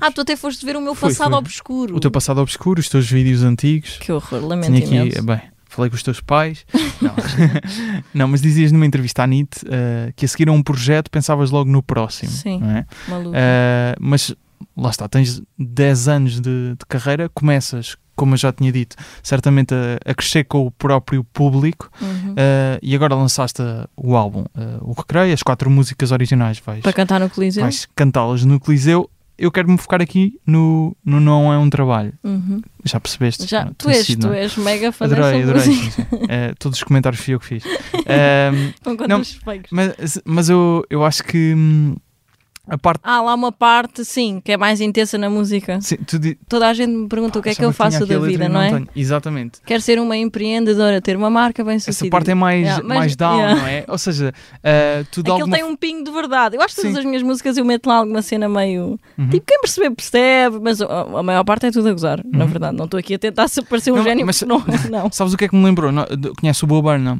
Ah, 0.00 0.10
tu 0.10 0.20
até 0.20 0.36
foste 0.36 0.64
ver 0.64 0.76
o 0.76 0.80
meu 0.80 0.94
passado 0.96 1.30
fui. 1.30 1.38
obscuro. 1.38 1.96
o 1.96 2.00
teu 2.00 2.10
passado 2.10 2.40
obscuro, 2.40 2.80
os 2.80 2.88
teus 2.88 3.10
vídeos 3.10 3.42
antigos 3.42 3.96
Que 3.98 4.12
horror, 4.12 4.44
lamento 4.46 4.66
Tinha 4.72 4.78
aqui, 4.78 4.94
imenso. 4.94 5.22
bem, 5.22 5.40
falei 5.66 5.90
com 5.90 5.96
os 5.96 6.02
teus 6.02 6.20
pais. 6.20 6.64
Não, 7.00 7.14
não 8.14 8.28
mas 8.28 8.42
dizias 8.42 8.72
numa 8.72 8.84
entrevista 8.86 9.22
à 9.22 9.26
NIT 9.26 9.62
eh, 9.70 10.12
que 10.14 10.24
a 10.26 10.28
seguir 10.28 10.48
a 10.48 10.52
um 10.52 10.62
projeto 10.62 11.10
pensavas 11.10 11.50
logo 11.50 11.70
no 11.70 11.82
próximo. 11.82 12.30
Sim. 12.30 12.60
não 12.60 12.70
é? 12.70 12.86
Maluco. 13.08 13.32
Eh, 13.34 13.94
mas 13.98 14.34
lá 14.76 14.90
está, 14.90 15.08
tens 15.08 15.40
10 15.58 16.08
anos 16.08 16.40
de, 16.40 16.74
de 16.78 16.86
carreira, 16.86 17.30
começas, 17.30 17.96
como 18.14 18.34
eu 18.34 18.36
já 18.36 18.52
tinha 18.52 18.70
dito, 18.70 18.96
certamente 19.22 19.72
a, 19.74 19.98
a 20.10 20.14
crescer 20.14 20.44
com 20.44 20.66
o 20.66 20.70
próprio 20.70 21.24
público 21.24 21.90
Uhum. 22.02 22.34
eh, 22.36 22.78
e 22.82 22.94
agora 22.94 23.14
lançaste 23.14 23.62
o 23.96 24.14
álbum, 24.14 24.44
eh, 24.54 24.76
o 24.82 24.92
Recreio, 24.92 25.32
as 25.32 25.42
quatro 25.42 25.70
músicas 25.70 26.10
originais, 26.12 26.58
vais, 26.58 26.82
Para 26.82 26.92
cantar 26.92 27.18
no 27.18 27.30
Coliseu. 27.30 27.62
vais 27.62 27.88
cantá-las 27.96 28.44
no 28.44 28.60
Coliseu. 28.60 29.08
Eu 29.40 29.50
quero-me 29.50 29.78
focar 29.78 30.02
aqui 30.02 30.38
no, 30.46 30.94
no 31.02 31.18
Não 31.18 31.50
É 31.50 31.56
um 31.56 31.70
Trabalho. 31.70 32.12
Uhum. 32.22 32.60
Já 32.84 33.00
percebeste? 33.00 33.46
Já, 33.46 33.64
Não, 33.64 33.72
tu 33.72 33.88
és, 33.88 34.04
sido, 34.06 34.28
tu 34.28 34.32
é? 34.34 34.42
és 34.42 34.54
mega 34.58 34.92
fã 34.92 35.06
Adorei, 35.06 35.42
dessa 35.42 35.70
adorei. 35.70 36.26
Eh, 36.28 36.54
todos 36.58 36.76
os 36.76 36.84
comentários 36.84 37.22
fui 37.22 37.34
eu 37.34 37.40
que 37.40 37.46
fiz. 37.46 37.64
Ehm, 38.06 38.72
Com 38.84 39.06
Não, 39.08 39.22
mas 39.70 40.20
mas 40.26 40.48
eu, 40.50 40.84
eu 40.90 41.02
acho 41.04 41.24
que 41.24 41.54
hum, 41.56 41.96
a 42.70 42.78
parte. 42.78 43.00
Ah, 43.02 43.20
lá 43.20 43.34
uma 43.34 43.52
parte, 43.52 44.04
sim, 44.04 44.40
que 44.42 44.52
é 44.52 44.56
mais 44.56 44.80
intensa 44.80 45.18
na 45.18 45.28
música. 45.28 45.80
Sim, 45.80 45.96
di- 46.18 46.38
Toda 46.48 46.68
a 46.68 46.72
gente 46.74 46.90
me 46.90 47.08
pergunta 47.08 47.38
o 47.38 47.42
que 47.42 47.48
é 47.50 47.54
que 47.54 47.60
achava 47.60 47.68
eu 47.70 47.72
faço 47.74 48.06
da 48.06 48.18
vida, 48.18 48.44
e 48.44 48.48
não 48.48 48.60
é? 48.62 48.70
tenho. 48.70 48.88
Exatamente. 48.96 49.60
Quero 49.66 49.82
ser 49.82 49.98
uma 49.98 50.16
empreendedora, 50.16 51.00
ter 51.00 51.16
uma 51.16 51.28
marca 51.28 51.62
bem 51.64 51.78
sucedida. 51.78 52.06
Essa 52.06 52.10
parte 52.10 52.30
é 52.30 52.34
mais, 52.34 52.62
Yeah, 52.62 52.84
mas- 52.86 52.98
mais 52.98 53.16
down, 53.16 53.36
yeah. 53.38 53.60
não 53.60 53.66
é? 53.68 53.84
Ou 53.88 53.98
seja, 53.98 54.32
eh, 54.62 55.04
tu 55.10 55.20
Aquilo 55.20 55.34
alguma 55.36 55.56
tem 55.56 55.64
um 55.64 55.76
pingo 55.76 56.04
de 56.04 56.10
verdade. 56.12 56.56
Eu 56.56 56.62
acho 56.62 56.74
que 56.74 56.80
todas 56.82 56.92
Sim. 56.94 56.98
as 57.00 57.04
minhas 57.04 57.22
músicas 57.22 57.56
eu 57.56 57.64
meto 57.64 57.86
lá 57.88 57.96
alguma 57.96 58.22
cena 58.22 58.48
meio. 58.48 58.98
Uhum. 59.18 59.28
Tipo, 59.28 59.44
quem 59.46 59.60
perceber, 59.60 59.90
percebe, 59.90 60.58
mas 60.60 60.80
a, 60.80 61.22
maior 61.22 61.44
parte 61.44 61.66
é 61.66 61.70
tudo 61.70 61.88
a 61.88 61.92
gozar, 61.92 62.20
na 62.24 62.44
Uhum. 62.44 62.50
verdade. 62.50 62.76
Não 62.76 62.84
estou 62.86 62.98
aqui 62.98 63.14
a 63.14 63.18
tentar 63.18 63.48
se 63.48 63.60
parecer 63.66 63.92
um 63.92 63.96
Não, 63.96 64.02
gênio, 64.04 64.24
mas- 64.26 64.42
não, 64.42 64.62
não. 64.90 65.10
Sabes 65.12 65.32
o 65.34 65.36
que 65.36 65.44
é 65.44 65.48
que 65.48 65.56
me 65.56 65.64
lembrou? 65.64 65.90
Não, 65.90 66.06
Conhece 66.38 66.62
o 66.64 66.66
Bob 66.66 66.82
Burnham? 66.84 67.18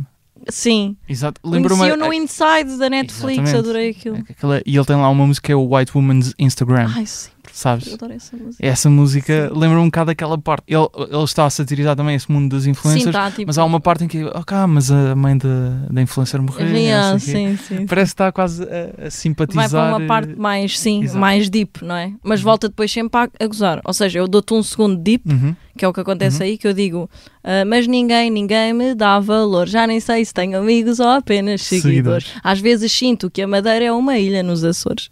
Sim. 0.48 0.96
Exato. 1.08 1.40
Conheci-o 1.42 1.96
no 1.96 2.12
Inside 2.12 2.78
da 2.78 2.88
Netflix, 2.90 3.38
Exatamente. 3.42 3.56
adorei 3.56 3.90
aquilo. 3.90 4.18
aquela- 4.28 4.62
E 4.64 4.76
ele 4.76 4.84
tem 4.84 4.96
lá 4.96 5.08
uma 5.08 5.26
música 5.26 5.46
que 5.46 5.52
é 5.52 5.56
o 5.56 5.74
White 5.76 5.92
Woman's 5.94 6.34
Instagram. 6.38 6.90
Ai, 6.94 7.06
sim, 7.06 7.30
sabes? 7.52 7.86
Eu 7.88 7.94
adoro 7.94 8.12
essa 8.12 8.36
música. 8.36 8.66
Essa 8.66 8.90
música 8.90 9.50
lembra 9.54 9.80
um 9.80 9.86
bocado 9.86 10.06
daquela 10.06 10.38
parte. 10.38 10.64
Ele, 10.66 10.88
ele 11.10 11.24
está 11.24 11.44
a 11.46 11.50
satirizar 11.50 11.94
também 11.96 12.14
esse 12.16 12.30
mundo 12.30 12.54
das 12.56 12.66
influências, 12.66 13.04
Sim, 13.04 13.12
tá, 13.12 13.30
tipo... 13.30 13.44
mas 13.46 13.58
há 13.58 13.64
uma 13.64 13.80
parte 13.80 14.04
em 14.04 14.08
que, 14.08 14.24
ok, 14.24 14.56
mas 14.68 14.90
a 14.90 15.14
mãe 15.14 15.36
da, 15.36 15.46
da 15.90 16.00
influencer 16.02 16.40
morreu. 16.40 16.66
Yeah, 16.68 17.12
quê. 17.14 17.20
sim, 17.20 17.56
sim. 17.56 17.86
Parece 17.86 18.10
que 18.10 18.14
está 18.14 18.32
quase 18.32 18.62
a, 18.64 19.06
a 19.06 19.10
simpatizar. 19.10 19.68
Vai 19.68 19.80
para 19.80 19.96
uma 19.96 20.04
eh, 20.04 20.06
parte 20.06 20.34
mais, 20.38 20.78
sim, 20.78 21.02
exato. 21.04 21.18
mais 21.18 21.50
deep, 21.50 21.84
não 21.84 21.94
é? 21.96 22.12
Mas 22.22 22.40
Uhum. 22.40 22.44
volta 22.44 22.68
depois 22.68 22.90
sempre 22.90 23.20
a, 23.20 23.28
a 23.38 23.46
gozar. 23.46 23.80
Ou 23.84 23.92
seja, 23.92 24.18
eu 24.20 24.26
dou-te 24.28 24.54
um 24.54 24.62
segundo 24.62 24.96
deep, 24.96 25.28
uhum. 25.30 25.54
que 25.76 25.84
é 25.84 25.88
o 25.88 25.92
que 25.92 26.00
acontece 26.00 26.38
Uhum. 26.38 26.44
aí, 26.44 26.58
que 26.58 26.66
eu 26.66 26.72
digo, 26.72 27.10
"Ah, 27.42 27.64
mas 27.64 27.86
ninguém, 27.86 28.30
ninguém 28.30 28.72
me 28.72 28.94
dá 28.94 29.18
valor. 29.18 29.66
Já 29.68 29.86
nem 29.86 29.98
sei 30.00 30.24
se 30.24 30.32
tenho 30.34 30.58
amigos 30.58 31.00
ou 31.00 31.08
apenas 31.08 31.62
seguidores. 31.62 32.24
Seguidores. 32.24 32.26
Às 32.44 32.60
vezes 32.60 32.92
sinto 32.92 33.30
que 33.30 33.40
a 33.42 33.48
Madeira 33.48 33.84
é 33.86 33.92
uma 33.92 34.18
ilha 34.18 34.42
nos 34.42 34.62
Açores. 34.64 35.10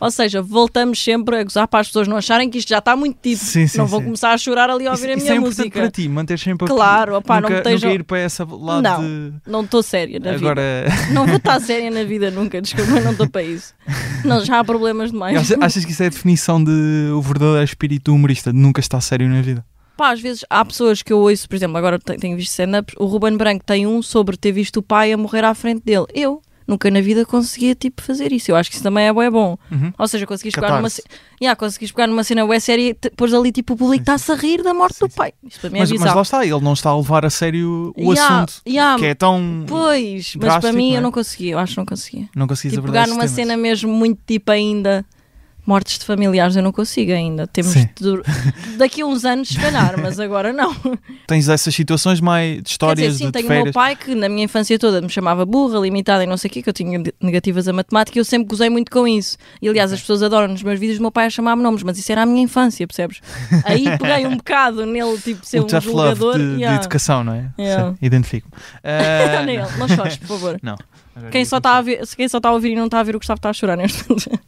Ou 0.00 0.10
seja, 0.10 0.42
voltamos 0.42 1.02
sempre 1.02 1.36
a 1.38 1.44
gozar 1.44 1.66
para 1.68 1.80
as 1.80 1.86
pessoas 1.88 2.06
não 2.08 2.16
acharem 2.16 2.50
que 2.50 2.58
isto 2.58 2.68
já 2.68 2.78
está 2.78 2.94
muito 2.94 3.18
deep. 3.22 3.38
Sim, 3.38 3.66
sim, 3.66 3.78
não 3.78 3.86
vão 3.86 4.00
sim. 4.00 4.04
começar 4.06 4.32
a 4.32 4.38
chorar 4.38 4.68
ali 4.70 4.86
a 4.86 4.92
Isso, 4.92 5.02
ouvir 5.02 5.12
a 5.12 5.16
isso 5.16 5.24
minha 5.24 5.34
é 5.34 5.38
importante 5.38 5.58
música. 5.60 5.80
para 5.80 5.90
ti, 5.90 6.08
manter 6.08 6.38
sempre. 6.38 6.66
Claro, 6.66 7.16
opá, 7.16 7.40
não 7.40 7.48
nunca, 7.48 7.54
me 7.54 7.58
estejam- 7.60 7.90
nunca 7.90 8.00
ir 8.00 8.04
para 8.04 8.24
esse 8.24 8.42
lado 8.42 8.82
Não, 8.82 9.00
de. 9.02 9.32
Não 9.46 9.60
estou 9.62 9.82
séria 9.82 10.18
na 10.20 10.32
vida. 10.32 10.36
Agora, 10.46 10.84
Não 11.12 11.26
vou 11.26 11.36
estar 11.36 11.60
séria 11.60 11.90
na 11.90 12.04
vida 12.04 12.30
nunca, 12.30 12.60
desculpa, 12.60 12.90
eu 12.92 13.04
não 13.04 13.12
estou 13.12 13.28
para 13.28 13.42
isso. 13.42 13.72
Não, 14.24 14.44
já 14.44 14.58
há 14.58 14.64
problemas 14.64 15.10
demais. 15.10 15.36
achas, 15.38 15.56
achas 15.60 15.84
que 15.84 15.92
isso 15.92 16.02
é 16.02 16.06
a 16.06 16.10
definição 16.10 16.62
de 16.62 17.10
o 17.14 17.20
verdadeiro 17.22 17.64
espírito 17.64 18.14
humorista, 18.14 18.52
de 18.52 18.58
nunca 18.58 18.80
estar 18.80 19.00
sério 19.00 19.28
na 19.28 19.40
vida? 19.40 19.64
Pá, 20.00 20.12
às 20.12 20.20
vezes 20.20 20.44
há 20.48 20.64
pessoas 20.64 21.02
que 21.02 21.12
eu 21.12 21.18
ouço, 21.18 21.46
por 21.46 21.56
exemplo, 21.56 21.76
agora 21.76 21.98
te- 21.98 22.16
tenho 22.16 22.34
visto 22.34 22.48
stand-ups, 22.52 22.94
o 22.98 23.04
Ruben 23.04 23.36
Branco 23.36 23.62
tem 23.64 23.86
um 23.86 24.00
sobre 24.00 24.34
ter 24.36 24.50
visto 24.50 24.78
o 24.78 24.82
pai 24.82 25.12
a 25.12 25.16
morrer 25.18 25.44
à 25.44 25.52
frente 25.54 25.82
dele. 25.84 26.06
Eu 26.14 26.40
nunca 26.66 26.90
na 26.90 27.02
vida 27.02 27.26
conseguia 27.26 27.74
tipo 27.74 28.00
fazer 28.00 28.32
isso. 28.32 28.50
Eu 28.50 28.56
acho 28.56 28.70
que 28.70 28.76
isso 28.76 28.82
também 28.82 29.06
é 29.08 29.12
bom, 29.12 29.20
é 29.22 29.28
bom. 29.30 29.58
Uhum. 29.70 29.92
Ou 29.98 30.08
seja, 30.08 30.26
conseguis 30.26 30.54
pegar 30.54 30.76
numa, 30.76 30.88
yeah, 31.42 31.54
conseguis 31.54 31.92
pegar 31.92 32.06
numa 32.06 32.24
cena 32.24 32.44
web 32.46 32.60
série 32.62 32.90
e 33.04 33.10
pôs 33.10 33.34
ali 33.34 33.52
tipo 33.52 33.74
o 33.74 33.76
público 33.76 34.00
está-se 34.02 34.32
a 34.32 34.36
rir 34.36 34.62
da 34.62 34.72
morte 34.72 34.94
Sim, 34.96 35.06
do 35.06 35.10
pai. 35.10 35.34
Isto 35.46 35.60
para 35.60 35.68
mim 35.70 35.76
é 35.76 35.80
Mas, 35.80 35.90
mas 35.90 35.98
bizarro. 36.00 36.16
lá 36.16 36.22
está, 36.22 36.46
ele 36.46 36.60
não 36.60 36.72
está 36.72 36.88
a 36.90 36.96
levar 36.96 37.26
a 37.26 37.30
sério 37.30 37.92
o 37.94 38.12
Yeah, 38.14 38.36
assunto, 38.44 38.62
yeah, 38.66 38.98
que 38.98 39.04
é 39.04 39.14
tão. 39.14 39.64
Pois, 39.68 40.34
mas 40.36 40.56
para 40.58 40.72
mim 40.72 40.88
não 40.90 40.94
é? 40.94 40.98
eu 40.98 41.02
não 41.02 41.12
conseguia, 41.12 41.52
eu 41.52 41.58
acho 41.58 41.72
que 41.74 41.78
não 41.78 41.84
conseguia. 41.86 42.28
Não 42.34 42.46
conseguis 42.46 42.72
Tipo, 42.72 42.86
pegar 42.86 43.06
numa 43.06 43.18
temas. 43.20 43.30
cena 43.32 43.56
mesmo 43.56 43.92
muito 43.92 44.18
tipo 44.26 44.50
ainda 44.50 45.04
mortes 45.70 46.00
de 46.00 46.04
familiares, 46.04 46.56
eu 46.56 46.64
não 46.64 46.72
consigo 46.72 47.12
ainda. 47.12 47.46
Temos 47.46 47.72
de 47.74 47.86
daqui 48.76 49.02
a 49.02 49.06
uns 49.06 49.24
anos, 49.24 49.50
se 49.50 49.56
calhar, 49.60 49.94
mas 50.00 50.18
agora 50.18 50.52
não. 50.52 50.74
Tens 51.28 51.48
essas 51.48 51.72
situações 51.72 52.20
mais 52.20 52.56
de 52.56 52.62
Quer 52.64 52.70
histórias 52.72 53.12
dizer, 53.12 53.18
sim, 53.26 53.30
de, 53.30 53.40
de 53.40 53.46
tenho 53.46 53.60
o 53.60 53.64
meu 53.64 53.72
pai 53.72 53.94
que 53.94 54.12
na 54.16 54.28
minha 54.28 54.44
infância 54.44 54.76
toda 54.80 55.00
me 55.00 55.08
chamava 55.08 55.46
burra, 55.46 55.78
limitada 55.78 56.24
e 56.24 56.26
não 56.26 56.36
sei 56.36 56.50
o 56.50 56.52
quê, 56.52 56.60
que 56.60 56.68
eu 56.68 56.72
tinha 56.72 56.98
de- 56.98 57.14
negativas 57.22 57.68
a 57.68 57.72
matemática 57.72 58.18
e 58.18 58.20
eu 58.20 58.24
sempre 58.24 58.48
gozei 58.48 58.68
muito 58.68 58.90
com 58.90 59.06
isso. 59.06 59.38
E 59.62 59.68
aliás, 59.68 59.92
as 59.92 60.00
pessoas 60.00 60.24
adoram 60.24 60.48
nos 60.48 60.60
meus 60.64 60.80
vídeos 60.80 60.98
o 60.98 61.02
meu 61.02 61.12
pai 61.12 61.26
a 61.26 61.30
chamar-me 61.30 61.62
nomes, 61.62 61.84
mas 61.84 61.96
isso 61.96 62.10
era 62.10 62.22
a 62.22 62.26
minha 62.26 62.42
infância, 62.42 62.84
percebes? 62.84 63.20
Aí 63.64 63.84
peguei 63.96 64.26
um 64.26 64.36
bocado 64.42 64.84
nele, 64.84 65.18
tipo, 65.18 65.46
ser 65.46 65.60
o 65.60 65.66
um 65.66 65.80
julgador. 65.80 66.36
de, 66.36 66.56
de 66.56 66.62
yeah. 66.62 66.80
educação, 66.80 67.22
não 67.22 67.34
é? 67.34 67.50
Yeah. 67.56 67.92
Sim, 67.92 67.98
identifico. 68.02 68.48
Ah, 68.82 69.42
Nele, 69.42 69.62
não 69.78 69.88
chores, 69.88 70.16
por 70.16 70.26
favor. 70.28 70.58
não. 70.62 70.76
Quem 71.30 71.44
só, 71.44 71.58
está 71.58 71.76
a 71.76 71.82
ver, 71.82 72.06
quem 72.16 72.28
só 72.28 72.38
está 72.38 72.48
a 72.48 72.52
ouvir 72.52 72.72
e 72.72 72.76
não 72.76 72.86
está 72.86 73.00
a 73.00 73.02
ver 73.02 73.14
o 73.14 73.18
Gustavo 73.18 73.38
está 73.38 73.50
a 73.50 73.52
chorar 73.52 73.76
neste 73.76 74.08
momento. 74.08 74.40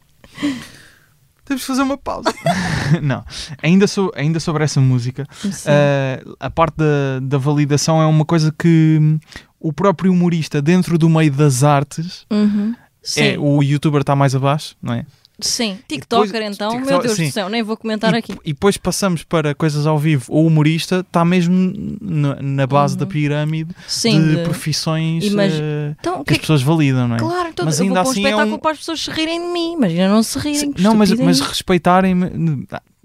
Temos 1.45 1.61
de 1.61 1.67
fazer 1.67 1.81
uma 1.81 1.97
pausa. 1.97 2.33
não. 3.01 3.23
Ainda, 3.61 3.85
so- 3.87 4.11
ainda 4.15 4.39
sobre 4.39 4.63
essa 4.63 4.79
música. 4.79 5.25
Uh, 5.45 6.35
a 6.39 6.49
parte 6.49 6.75
da, 6.77 7.19
da 7.21 7.37
validação 7.37 8.01
é 8.01 8.05
uma 8.05 8.23
coisa 8.25 8.53
que 8.57 8.97
hum, 9.01 9.19
o 9.59 9.73
próprio 9.73 10.11
humorista, 10.11 10.61
dentro 10.61 10.97
do 10.97 11.09
meio 11.09 11.31
das 11.31 11.63
artes, 11.63 12.25
Uhum. 12.31 12.75
É, 13.17 13.37
o 13.37 13.61
youtuber 13.61 13.99
está 13.99 14.15
mais 14.15 14.33
abaixo, 14.33 14.77
não 14.81 14.93
é? 14.93 15.05
Sim. 15.47 15.77
depois- 15.87 15.87
TikToker 16.29 16.41
então, 16.43 16.69
TikTok- 16.71 16.91
meu 16.91 16.99
Deus 17.01 17.15
sim. 17.15 17.27
do 17.27 17.31
céu, 17.31 17.49
nem 17.49 17.61
vou 17.63 17.77
comentar 17.77 18.13
e, 18.13 18.17
aqui. 18.17 18.33
e 18.43 18.53
depois 18.53 18.77
passamos 18.77 19.23
para 19.23 19.53
coisas 19.55 19.85
ao 19.87 19.97
vivo. 19.97 20.25
O 20.33 20.45
humorista 20.45 20.99
está 21.01 21.23
mesmo 21.25 21.73
na, 22.01 22.35
na 22.41 22.67
base 22.67 22.97
da 22.97 23.05
pirâmide 23.05 23.69
Uhum. 23.71 23.83
Sim, 23.87 24.21
de, 24.21 24.35
de- 24.37 24.43
profissões 24.43 25.23
Imag- 25.25 25.51
uh, 25.53 25.95
Então, 25.99 26.17
que 26.19 26.25
que 26.25 26.33
é 26.33 26.35
as 26.35 26.39
pessoas 26.41 26.61
validam, 26.61 27.07
não 27.07 27.15
é? 27.15 27.19
Claro, 27.19 27.49
então 27.49 27.65
Mas 27.65 27.79
eu 27.79 27.83
ainda 27.85 27.95
vou 27.95 28.03
para 28.03 28.07
um 28.07 28.11
assim 28.11 28.25
é 28.25 28.29
espetáculo 28.29 28.55
um- 28.55 28.59
para 28.59 28.71
as 28.71 28.77
pessoas 28.79 29.01
se 29.01 29.11
rirem 29.11 29.39
de 29.41 29.47
mim. 29.53 29.73
Imagina 29.73 30.09
não 30.09 30.23
se 30.23 30.37
rirem. 30.39 30.55
Sim, 30.59 30.73
não, 30.79 30.95
mas, 30.95 31.11
mas 31.13 31.39
respeitarem. 31.39 32.15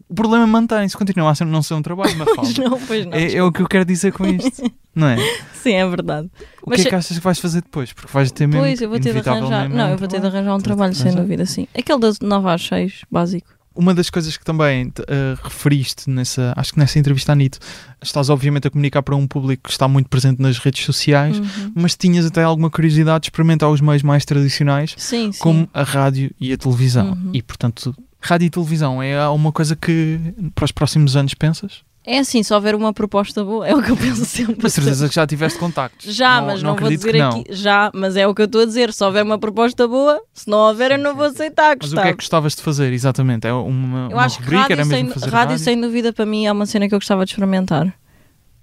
O 0.08 0.14
problema 0.14 0.46
mantém-se, 0.46 0.96
continua 0.96 1.30
a 1.30 1.34
ser, 1.34 1.44
não 1.44 1.62
ser 1.62 1.74
um 1.74 1.82
trabalho, 1.82 2.16
mas 2.16 2.28
Pois 2.34 2.56
não, 2.58 2.78
pois 2.80 3.04
não. 3.06 3.12
é, 3.12 3.34
é 3.34 3.42
o 3.42 3.52
que 3.52 3.60
eu 3.60 3.68
quero 3.68 3.84
dizer 3.84 4.12
com 4.12 4.26
isto, 4.26 4.62
não 4.94 5.06
é? 5.08 5.16
Sim, 5.54 5.72
é 5.74 5.86
verdade. 5.86 6.30
O 6.62 6.70
Mas 6.70 6.80
que 6.80 6.86
é 6.86 6.90
que 6.90 6.96
achas 6.96 7.18
que 7.18 7.22
vais 7.24 7.38
fazer 7.38 7.60
depois? 7.62 7.92
Porque 7.92 8.10
vais 8.12 8.30
ter 8.32 8.46
mesmo. 8.46 8.62
Pois, 8.62 8.80
eu 8.80 8.88
vou 8.88 8.98
ter 8.98 9.12
de 9.20 9.28
arranjar. 9.28 9.68
Não, 9.68 9.90
eu 9.90 9.98
vou 9.98 10.08
ter 10.08 10.20
de 10.20 10.26
arranjar 10.26 10.54
um 10.54 10.60
trabalho, 10.60 10.94
sem 10.94 11.06
arranjar. 11.08 11.22
dúvida, 11.22 11.44
sim. 11.46 11.68
Aquele 11.76 11.98
das 12.00 12.18
9 12.20 12.48
às 12.48 12.62
6, 12.66 13.02
básico. 13.10 13.48
Uma 13.74 13.94
das 13.94 14.10
coisas 14.10 14.36
que 14.36 14.44
também 14.44 14.92
eh, 15.06 15.36
referiste 15.40 16.10
nessa, 16.10 16.52
acho 16.56 16.72
que 16.72 16.80
nessa 16.80 16.98
entrevista 16.98 17.30
à 17.30 17.34
NIT, 17.36 17.58
estás 18.02 18.28
obviamente 18.28 18.66
a 18.66 18.70
comunicar 18.72 19.02
para 19.02 19.14
um 19.14 19.24
público 19.24 19.62
que 19.64 19.70
está 19.70 19.86
muito 19.86 20.08
presente 20.08 20.42
nas 20.42 20.58
redes 20.58 20.84
sociais, 20.84 21.38
Uhum. 21.38 21.72
mas 21.76 21.94
tinhas 21.94 22.26
até 22.26 22.42
alguma 22.42 22.70
curiosidade 22.70 23.20
de 23.22 23.26
experimentar 23.26 23.70
os 23.70 23.80
meios 23.80 24.02
mais 24.02 24.24
tradicionais, 24.24 24.94
Sim, 24.98 25.30
sim. 25.30 25.38
como 25.38 25.68
a 25.72 25.84
rádio 25.84 26.32
e 26.40 26.52
a 26.52 26.56
televisão. 26.56 27.10
Uhum. 27.12 27.30
E 27.32 27.40
portanto, 27.40 27.94
rádio 28.20 28.46
e 28.46 28.50
televisão 28.50 29.02
é 29.02 29.28
uma 29.28 29.52
coisa 29.52 29.76
que 29.76 30.18
para 30.54 30.64
os 30.64 30.72
próximos 30.72 31.16
anos 31.16 31.34
pensas? 31.34 31.82
É 32.10 32.20
assim, 32.20 32.42
se 32.42 32.54
houver 32.54 32.74
uma 32.74 32.90
proposta 32.90 33.44
boa, 33.44 33.68
é 33.68 33.74
o 33.74 33.82
que 33.82 33.90
eu 33.90 33.96
penso 33.96 34.24
sempre. 34.24 34.54
Com 34.54 34.68
certeza 34.70 35.06
que 35.10 35.14
já 35.14 35.26
tiveste 35.26 35.58
contactos. 35.58 36.06
Já, 36.16 36.40
mas 36.40 36.62
não, 36.62 36.70
vou 36.70 36.78
acredito 36.78 37.00
dizer 37.00 37.12
que 37.12 37.18
não. 37.18 37.28
aqui. 37.28 37.44
Já, 37.50 37.90
mas 37.94 38.16
é 38.16 38.26
o 38.26 38.34
que 38.34 38.40
eu 38.40 38.46
estou 38.46 38.62
a 38.62 38.64
dizer. 38.64 38.94
Se 38.94 39.04
houver 39.04 39.22
uma 39.22 39.38
proposta 39.38 39.86
boa, 39.86 40.18
se 40.32 40.48
não 40.48 40.56
houver, 40.56 40.92
eu 40.92 40.98
não 40.98 41.14
vou 41.14 41.26
aceitar. 41.26 41.76
Mas 41.78 41.92
o 41.92 41.96
que 41.96 42.00
é 42.00 42.10
que 42.12 42.16
gostavas 42.16 42.54
de 42.56 42.62
fazer, 42.62 42.94
exatamente? 42.94 43.46
É 43.46 43.52
uma, 43.52 44.08
Eu 44.10 44.16
uma 44.16 44.22
acho 44.22 44.38
que 44.38 44.44
rubrica? 44.44 44.72
Era 44.72 44.84
rádio, 44.84 44.96
sem, 44.96 45.06
rádio, 45.06 45.30
rádio? 45.30 45.58
sem 45.58 45.78
dúvida, 45.78 46.10
para 46.10 46.24
mim 46.24 46.46
é 46.46 46.52
uma 46.52 46.64
cena 46.64 46.88
que 46.88 46.94
eu 46.94 46.98
gostava 46.98 47.26
de 47.26 47.32
experimentar. 47.32 47.92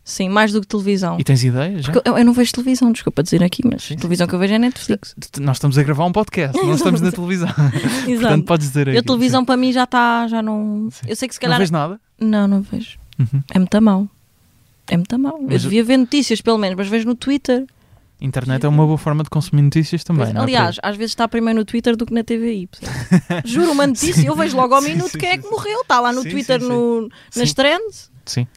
Sim, 0.08 0.30
mais 0.30 0.52
do 0.52 0.62
que 0.62 0.68
televisão. 0.68 1.18
E 1.20 1.24
tens 1.24 1.44
ideias 1.44 1.84
já? 1.86 1.94
Eu, 2.06 2.16
eu 2.20 2.24
não 2.24 2.32
vejo 2.32 2.52
televisão, 2.54 2.92
desculpa 2.92 3.24
dizer 3.24 3.44
aqui, 3.44 3.64
mas 3.66 3.82
Sim, 3.82 3.88
sim. 3.90 3.96
televisão 3.98 4.28
que 4.28 4.36
eu 4.36 4.40
vejo 4.40 4.54
é 4.54 4.60
Netflix. 4.60 5.16
Nós 5.42 5.58
estamos 5.58 5.78
a 5.80 5.84
gravar 5.84 6.06
um 6.06 6.12
podcast, 6.12 6.56
não 6.56 6.76
estamos 6.76 7.02
na 7.02 7.10
televisão. 7.12 7.48
Portanto, 7.58 8.10
Exato. 8.10 8.44
podes 8.44 8.68
dizer 8.68 8.90
aí. 8.90 8.96
Eu 8.96 9.02
televisão 9.04 9.44
para 9.44 9.58
mim 9.58 9.74
já 9.74 9.84
está, 9.86 10.28
já 10.28 10.44
não. 10.44 10.90
Sim. 10.92 11.08
Eu 11.08 11.16
sei 11.16 11.28
que 11.28 11.34
se 11.34 11.40
Não 11.40 11.46
calhar. 11.48 11.58
vês 11.58 11.72
nada? 11.72 12.00
Não, 12.20 12.48
não 12.48 12.62
vejo. 12.62 13.00
Uhum. 13.18 13.42
É 13.52 13.58
muito 13.58 13.82
mau. 13.82 14.08
É 14.88 14.96
muito. 14.96 15.16
Eu 15.16 15.40
Mas- 15.50 15.64
devia 15.64 15.84
ver 15.84 15.98
notícias, 15.98 16.40
pelo 16.40 16.60
menos, 16.60 16.78
mas 16.78 16.88
vejo 16.88 17.08
no 17.08 17.16
Twitter. 17.16 17.66
Internet 18.22 18.64
é 18.64 18.70
uma 18.70 18.86
boa 18.86 18.98
forma 19.00 19.24
de 19.24 19.30
consumir 19.32 19.64
notícias 19.64 20.04
também. 20.04 20.26
Pois, 20.26 20.34
não 20.36 20.42
é 20.42 20.44
aliás, 20.44 20.78
às 20.84 20.96
vezes 20.96 21.12
está 21.14 21.28
primeiro 21.28 21.60
no 21.60 21.66
Twitter 21.66 21.96
do 21.98 22.06
que 22.06 22.14
na 22.14 22.24
TVI. 22.24 22.70
Juro, 23.44 23.72
uma 23.72 23.88
notícia, 23.88 24.26
eu 24.26 24.36
vejo 24.36 24.56
logo 24.56 24.74
ao 24.76 24.82
Sim, 24.84 24.90
minuto 24.92 25.12
sim, 25.14 25.18
quem 25.18 25.30
é 25.30 25.34
sim, 25.34 25.42
que 25.42 25.50
morreu. 25.50 25.82
Está 25.82 26.00
lá 26.00 26.14
no 26.14 26.22
Sim, 26.22 26.30
Twitter, 26.30 26.62
sim, 26.62 26.68
sim. 26.68 26.72
no, 26.72 27.10
nas 27.36 27.50
Sim. 27.50 27.56
trends. 27.56 28.12
Sim. 28.26 28.48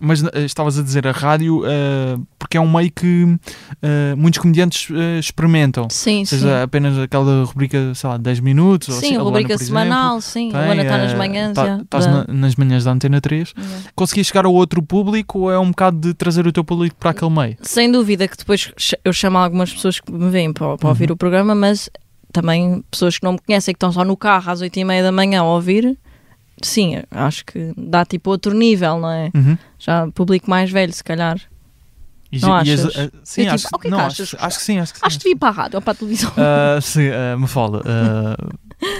Mas 0.00 0.22
eh, 0.22 0.44
estavas 0.44 0.78
a 0.78 0.82
dizer 0.82 1.06
a 1.08 1.10
rádio 1.12 1.62
eh, 1.66 2.16
porque 2.38 2.56
é 2.56 2.60
um 2.60 2.70
meio 2.72 2.90
que 2.92 3.36
eh, 3.82 4.14
muitos 4.16 4.38
comediantes 4.40 4.88
eh, 4.94 5.18
experimentam. 5.18 5.88
Sim, 5.90 6.24
Seja 6.24 6.46
sim. 6.58 6.62
apenas 6.62 6.96
aquela 6.98 7.44
rubrica, 7.44 7.92
sei 7.94 8.08
lá, 8.10 8.16
10 8.16 8.38
minutos. 8.40 8.88
ou 8.90 8.94
Sim, 8.94 9.06
assim, 9.06 9.14
a 9.16 9.18
Luana, 9.22 9.38
rubrica 9.38 9.58
por 9.58 9.64
semanal, 9.64 10.20
sim. 10.20 10.48
exemplo, 10.50 10.58
a 10.60 10.64
Luana 10.66 10.82
está 10.82 10.94
tem, 10.98 11.04
nas 11.08 11.14
manhãs. 11.18 11.52
tá- 11.54 11.80
Estás 11.82 12.06
da- 12.06 12.12
na- 12.12 12.26
nas 12.32 12.54
manhãs 12.54 12.84
da 12.84 12.92
Antena 12.92 13.20
3. 13.20 13.52
já. 13.56 13.64
Conseguias 13.96 14.28
chegar 14.28 14.46
a 14.46 14.48
outro 14.48 14.80
público 14.82 15.40
ou 15.40 15.50
é 15.50 15.58
um 15.58 15.70
bocado 15.70 15.98
de 15.98 16.14
trazer 16.14 16.46
o 16.46 16.52
teu 16.52 16.62
público 16.62 16.94
para 16.96 17.10
aquele 17.10 17.30
meio? 17.32 17.56
Sem 17.62 17.90
dúvida 17.90 18.28
que 18.28 18.36
depois 18.36 18.70
eu 19.04 19.12
chamo 19.12 19.36
algumas 19.38 19.72
pessoas 19.72 19.98
que 19.98 20.12
me 20.12 20.30
vêm 20.30 20.52
para, 20.52 20.76
para 20.78 20.88
ouvir 20.88 21.08
Uhum. 21.10 21.14
o 21.14 21.16
programa, 21.16 21.54
mas 21.56 21.90
também 22.32 22.84
pessoas 22.90 23.18
que 23.18 23.24
não 23.24 23.32
me 23.32 23.38
conhecem, 23.44 23.74
que 23.74 23.76
estão 23.76 23.90
só 23.90 24.04
no 24.04 24.16
carro 24.16 24.50
às 24.52 24.60
8 24.60 24.76
e 24.78 24.84
meia 24.84 25.02
da 25.02 25.10
manhã 25.10 25.40
a 25.40 25.44
ouvir. 25.44 25.98
Sim, 26.62 27.02
acho 27.10 27.44
que 27.44 27.72
dá 27.76 28.04
tipo 28.04 28.30
outro 28.30 28.52
nível, 28.54 28.98
não 28.98 29.10
é? 29.10 29.30
Uhum. 29.34 29.56
Já 29.78 30.06
público 30.12 30.48
mais 30.50 30.70
velho, 30.70 30.92
se 30.92 31.02
calhar. 31.04 31.38
E 32.30 32.40
Não 32.40 32.54
as- 32.54 32.68
achas? 32.68 32.96
eh, 32.96 33.10
sim, 33.24 33.42
Eu, 33.42 33.46
tipo, 33.46 33.54
acho, 33.54 33.68
que 33.68 33.74
é 33.74 33.78
que 33.78 33.88
não, 33.88 34.00
achas, 34.00 34.34
acho, 34.34 34.36
acho 34.46 34.58
que 34.58 34.64
sim, 34.64 34.78
acho 34.78 34.92
que 34.92 34.98
sim. 34.98 35.06
Acho 35.06 35.16
que 35.18 35.24
devia 35.24 35.36
ir 35.36 35.38
para 35.38 35.48
a 35.48 35.52
rádio 35.52 35.76
ou 35.76 35.82
para 35.82 35.92
a 35.92 35.94
televisão. 35.94 36.32
Ah, 36.36 36.78
sim, 36.80 37.08
uh, 37.08 37.38
me 37.40 37.46
fala. 37.48 37.82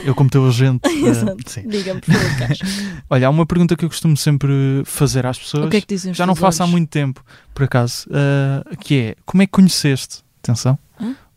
eu, 0.05 0.15
como 0.15 0.31
teu 0.31 0.47
agente. 0.47 0.81
ah, 0.89 1.37
sim. 1.47 1.69
Diga-me, 1.69 2.01
por 2.01 2.15
favor, 2.15 2.39
Caixa. 2.39 2.65
Olha, 3.11 3.27
há 3.27 3.31
uma 3.31 3.45
pergunta 3.45 3.77
que 3.77 3.85
eu 3.85 3.89
costumo 3.91 4.17
sempre 4.17 4.83
fazer 4.87 5.27
às 5.27 5.39
pessoas. 5.39 5.67
O 5.67 5.69
que 5.69 5.77
é 5.77 5.81
que 5.83 5.87
dizem 5.89 6.15
já 6.15 6.27
não 6.27 6.35
faço 6.35 6.63
há 6.63 6.67
muito 6.67 6.89
tempo, 6.89 7.23
por 7.55 7.65
acaso. 7.65 8.07
ah, 8.13 8.65
que 8.81 8.95
é: 8.99 9.17
como 9.27 9.43
é 9.43 9.47
que 9.47 9.53
conheceste? 9.53 10.23
Atenção. 10.43 10.79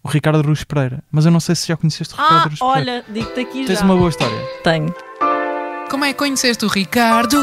O 0.03 0.07
Ricardo 0.07 0.39
Aruz 0.39 0.63
Pereira. 0.63 1.03
Mas 1.11 1.25
eu 1.25 1.31
não 1.31 1.39
sei 1.41 1.53
se 1.55 1.67
já 1.67 1.75
conheceste 1.77 2.13
o 2.13 2.17
Ricardo 2.17 2.35
Ah, 2.37 2.43
Pereira. 2.43 2.65
olha, 2.65 3.05
digo-te 3.13 3.39
aqui 3.41 3.65
Tens 3.65 3.79
já. 3.79 3.85
uma 3.85 3.95
boa 3.97 4.09
história. 4.09 4.39
Tenho. 4.63 4.95
Como 5.91 6.05
é 6.05 6.13
que 6.13 6.19
conheceste 6.19 6.63
o 6.63 6.69
Ricardo? 6.69 7.35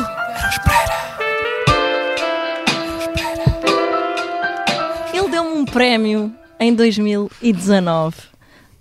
Ele 5.13 5.29
deu-me 5.29 5.51
um 5.51 5.67
prémio 5.67 6.35
em 6.59 6.75
2019. 6.75 8.17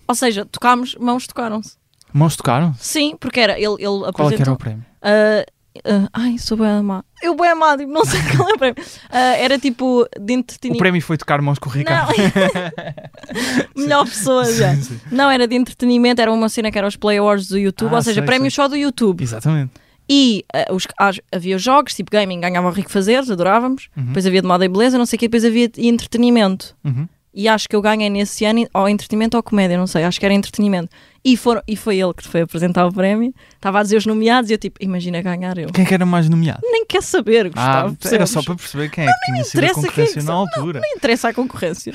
Ou 0.07 0.15
seja, 0.15 0.45
tocámos, 0.45 0.95
mãos 0.95 1.27
tocaram-se. 1.27 1.75
Mãos 2.13 2.37
tocaram? 2.37 2.73
Sim, 2.79 3.17
porque 3.19 3.41
era, 3.41 3.59
ele, 3.59 3.73
ele 3.77 4.11
Qual 4.13 4.29
é 4.31 4.35
que 4.35 4.41
era 4.41 4.51
apresentou. 4.51 4.53
o 4.53 4.57
prémio? 4.57 4.85
Ah, 5.01 5.45
ah, 5.85 6.07
ai, 6.13 6.37
sou 6.37 6.57
bem 6.57 6.67
amado. 6.67 7.05
Eu 7.21 7.35
bem 7.35 7.49
amado, 7.49 7.85
não 7.87 8.05
sei 8.05 8.19
qual 8.35 8.49
é 8.49 8.53
o 8.53 8.57
prémio. 8.57 8.75
Ah, 9.09 9.19
era 9.37 9.57
tipo 9.59 10.07
de 10.19 10.33
O 10.33 10.37
entretenimento. 10.39 10.79
prémio 10.79 11.01
foi 11.01 11.17
tocar 11.17 11.41
mãos 11.41 11.57
com 11.59 11.69
o 11.69 11.71
Ricardo. 11.73 12.13
Melhor 13.75 14.05
pessoa 14.05 14.45
já. 14.51 14.75
Sim, 14.75 14.81
sim. 14.83 14.99
Não, 15.11 15.29
era 15.29 15.47
de 15.47 15.55
entretenimento, 15.55 16.21
era 16.21 16.31
uma 16.31 16.49
cena 16.49 16.71
que 16.71 16.77
era 16.77 16.87
os 16.87 16.95
Play 16.95 17.17
Awards 17.17 17.47
do 17.47 17.57
YouTube, 17.57 17.91
Ah, 17.93 17.95
ou 17.97 18.01
seja, 18.01 18.21
sei, 18.21 18.25
prémios 18.25 18.53
só 18.53 18.67
do 18.67 18.75
YouTube. 18.75 19.21
Exatamente. 19.23 19.71
E 20.09 20.45
ah, 20.53 20.73
os- 20.73 20.87
havia 21.31 21.57
jogos, 21.57 21.93
tipo 21.93 22.09
gaming, 22.11 22.39
ganhava 22.39 22.67
o 22.67 22.71
rico 22.71 22.89
fazeres, 22.91 23.29
adorávamos. 23.29 23.89
Uhum. 23.97 24.05
Depois 24.05 24.25
havia 24.25 24.41
de 24.41 24.47
moda 24.47 24.63
e 24.65 24.69
beleza, 24.69 24.97
não 24.97 25.05
sei 25.05 25.17
o 25.17 25.19
quê. 25.19 25.27
Depois 25.27 25.43
havia 25.45 25.67
de 25.67 25.85
entretenimento. 25.87 26.75
Uhum. 26.83 27.07
E 27.39 27.47
acho 27.47 27.69
que 27.69 27.75
eu 27.75 27.81
ganhei 27.83 28.09
nesse 28.09 28.43
ano 28.45 28.67
ou 28.73 28.89
entretenimento 28.89 29.37
ou 29.37 29.43
comédia, 29.43 29.77
não 29.77 29.85
sei, 29.85 30.03
acho 30.03 30.19
que 30.19 30.25
era 30.25 30.33
entretenimento. 30.33 30.89
E, 31.23 31.37
foram, 31.37 31.61
e 31.67 31.75
foi 31.75 31.99
ele 31.99 32.11
que 32.13 32.27
foi 32.27 32.41
apresentar 32.41 32.87
o 32.87 32.91
prémio. 32.91 33.31
Estava 33.53 33.79
a 33.79 33.83
dizer 33.83 33.97
os 33.97 34.07
nomeados 34.07 34.49
e 34.49 34.53
eu 34.53 34.57
tipo, 34.57 34.77
imagina 34.81 35.21
ganhar 35.21 35.55
eu. 35.57 35.69
Quem 35.71 35.83
é 35.85 35.87
que 35.87 35.93
era 35.93 36.03
mais 36.05 36.27
nomeado? 36.27 36.61
Nem 36.63 36.83
quer 36.87 37.03
saber, 37.03 37.45
Ah, 37.45 37.49
Gustavo. 37.49 37.87
era 37.87 37.95
percebes? 37.97 38.29
só 38.31 38.41
para 38.41 38.55
perceber 38.55 38.89
quem 38.89 39.03
é 39.05 39.07
que 39.07 39.31
tinha 39.31 39.43
sido 39.43 39.63
a 39.63 39.67
é 39.67 39.73
concorrência 39.73 40.23
na 40.23 40.33
altura. 40.33 40.79
Nem 40.79 40.93
interessa 40.95 41.29
a 41.29 41.33
concorrência. 41.33 41.93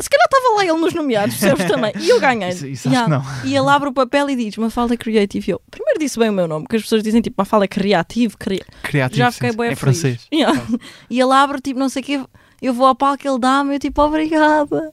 Se 0.00 0.08
calhar 0.08 0.24
estava 0.24 0.56
lá 0.56 0.64
ele 0.64 0.80
nos 0.80 0.94
nomeados, 0.94 1.36
percebes 1.36 1.66
também. 1.66 1.92
E 2.00 2.08
eu 2.08 2.18
ganhei. 2.18 2.48
Isso- 2.48 2.66
isso 2.66 2.88
acho 2.88 3.04
que 3.04 3.10
não. 3.10 3.22
E 3.44 3.54
ele 3.54 3.68
abre 3.68 3.88
o 3.90 3.92
papel 3.92 4.30
e 4.30 4.34
diz 4.36 4.56
Mafalda 4.56 4.96
Creative. 4.96 5.46
E 5.48 5.52
eu, 5.52 5.60
primeiro 5.70 6.00
disse 6.00 6.18
bem 6.18 6.30
o 6.30 6.32
meu 6.32 6.48
nome, 6.48 6.64
porque 6.64 6.76
as 6.76 6.82
pessoas 6.82 7.02
dizem 7.02 7.20
tipo 7.20 7.36
Mafalda 7.38 7.68
Creative, 7.68 8.34
cria... 8.38 8.64
Criativo. 8.82 9.18
já 9.18 9.30
fiquei 9.30 9.50
sim, 9.50 9.56
bem 9.58 9.66
É 9.70 9.76
feliz. 9.76 10.00
francês. 10.00 10.26
Yeah. 10.32 10.60
E 11.10 11.20
ele 11.20 11.32
abre 11.32 11.60
tipo 11.60 11.78
não 11.78 11.88
sei 11.90 12.02
o 12.02 12.04
quê, 12.04 12.20
eu 12.66 12.74
vou 12.74 12.86
ao 12.86 12.94
palco, 12.94 13.26
ele 13.26 13.38
dá-me, 13.38 13.74
eu 13.74 13.78
tipo 13.78 14.02
obrigada. 14.02 14.92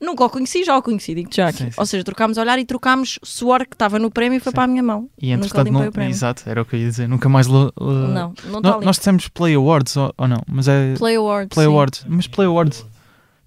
Nunca 0.00 0.24
o 0.24 0.30
conheci, 0.30 0.62
já 0.64 0.76
o 0.78 0.82
conheci, 0.82 1.12
digo-te 1.12 1.38
já 1.38 1.48
aqui. 1.48 1.58
Sim, 1.58 1.70
sim. 1.72 1.76
Ou 1.76 1.84
seja, 1.84 2.04
trocámos 2.04 2.38
olhar 2.38 2.56
e 2.56 2.64
trocámos 2.64 3.18
suor 3.24 3.66
que 3.66 3.74
estava 3.74 3.98
no 3.98 4.12
prémio 4.12 4.36
e 4.36 4.40
foi 4.40 4.52
Sim. 4.52 4.54
para 4.54 4.62
a 4.64 4.66
minha 4.68 4.82
mão. 4.82 5.08
E 5.20 5.32
entretanto, 5.32 5.72
não, 5.72 5.88
o 5.88 5.90
prémio. 5.92 6.10
exato, 6.10 6.42
era 6.46 6.62
o 6.62 6.64
que 6.64 6.76
eu 6.76 6.80
ia 6.80 6.86
dizer. 6.88 7.08
Nunca 7.08 7.28
mais. 7.28 7.48
lo- 7.48 7.72
Não, 7.80 8.32
não 8.44 8.52
No- 8.52 8.58
está 8.58 8.74
ali. 8.76 8.84
nós 8.86 8.96
dissemos 8.96 9.26
Play 9.26 9.54
Awards 9.56 9.96
ou, 9.96 10.14
ou 10.16 10.28
não? 10.28 10.40
Mas 10.46 10.68
é 10.68 10.94
Play 10.96 11.16
Awards. 11.16 11.52
Play 11.52 11.66
sim. 11.66 11.72
Awards. 11.72 12.04
Mas 12.08 12.26
Play 12.28 12.46
Awards 12.46 12.86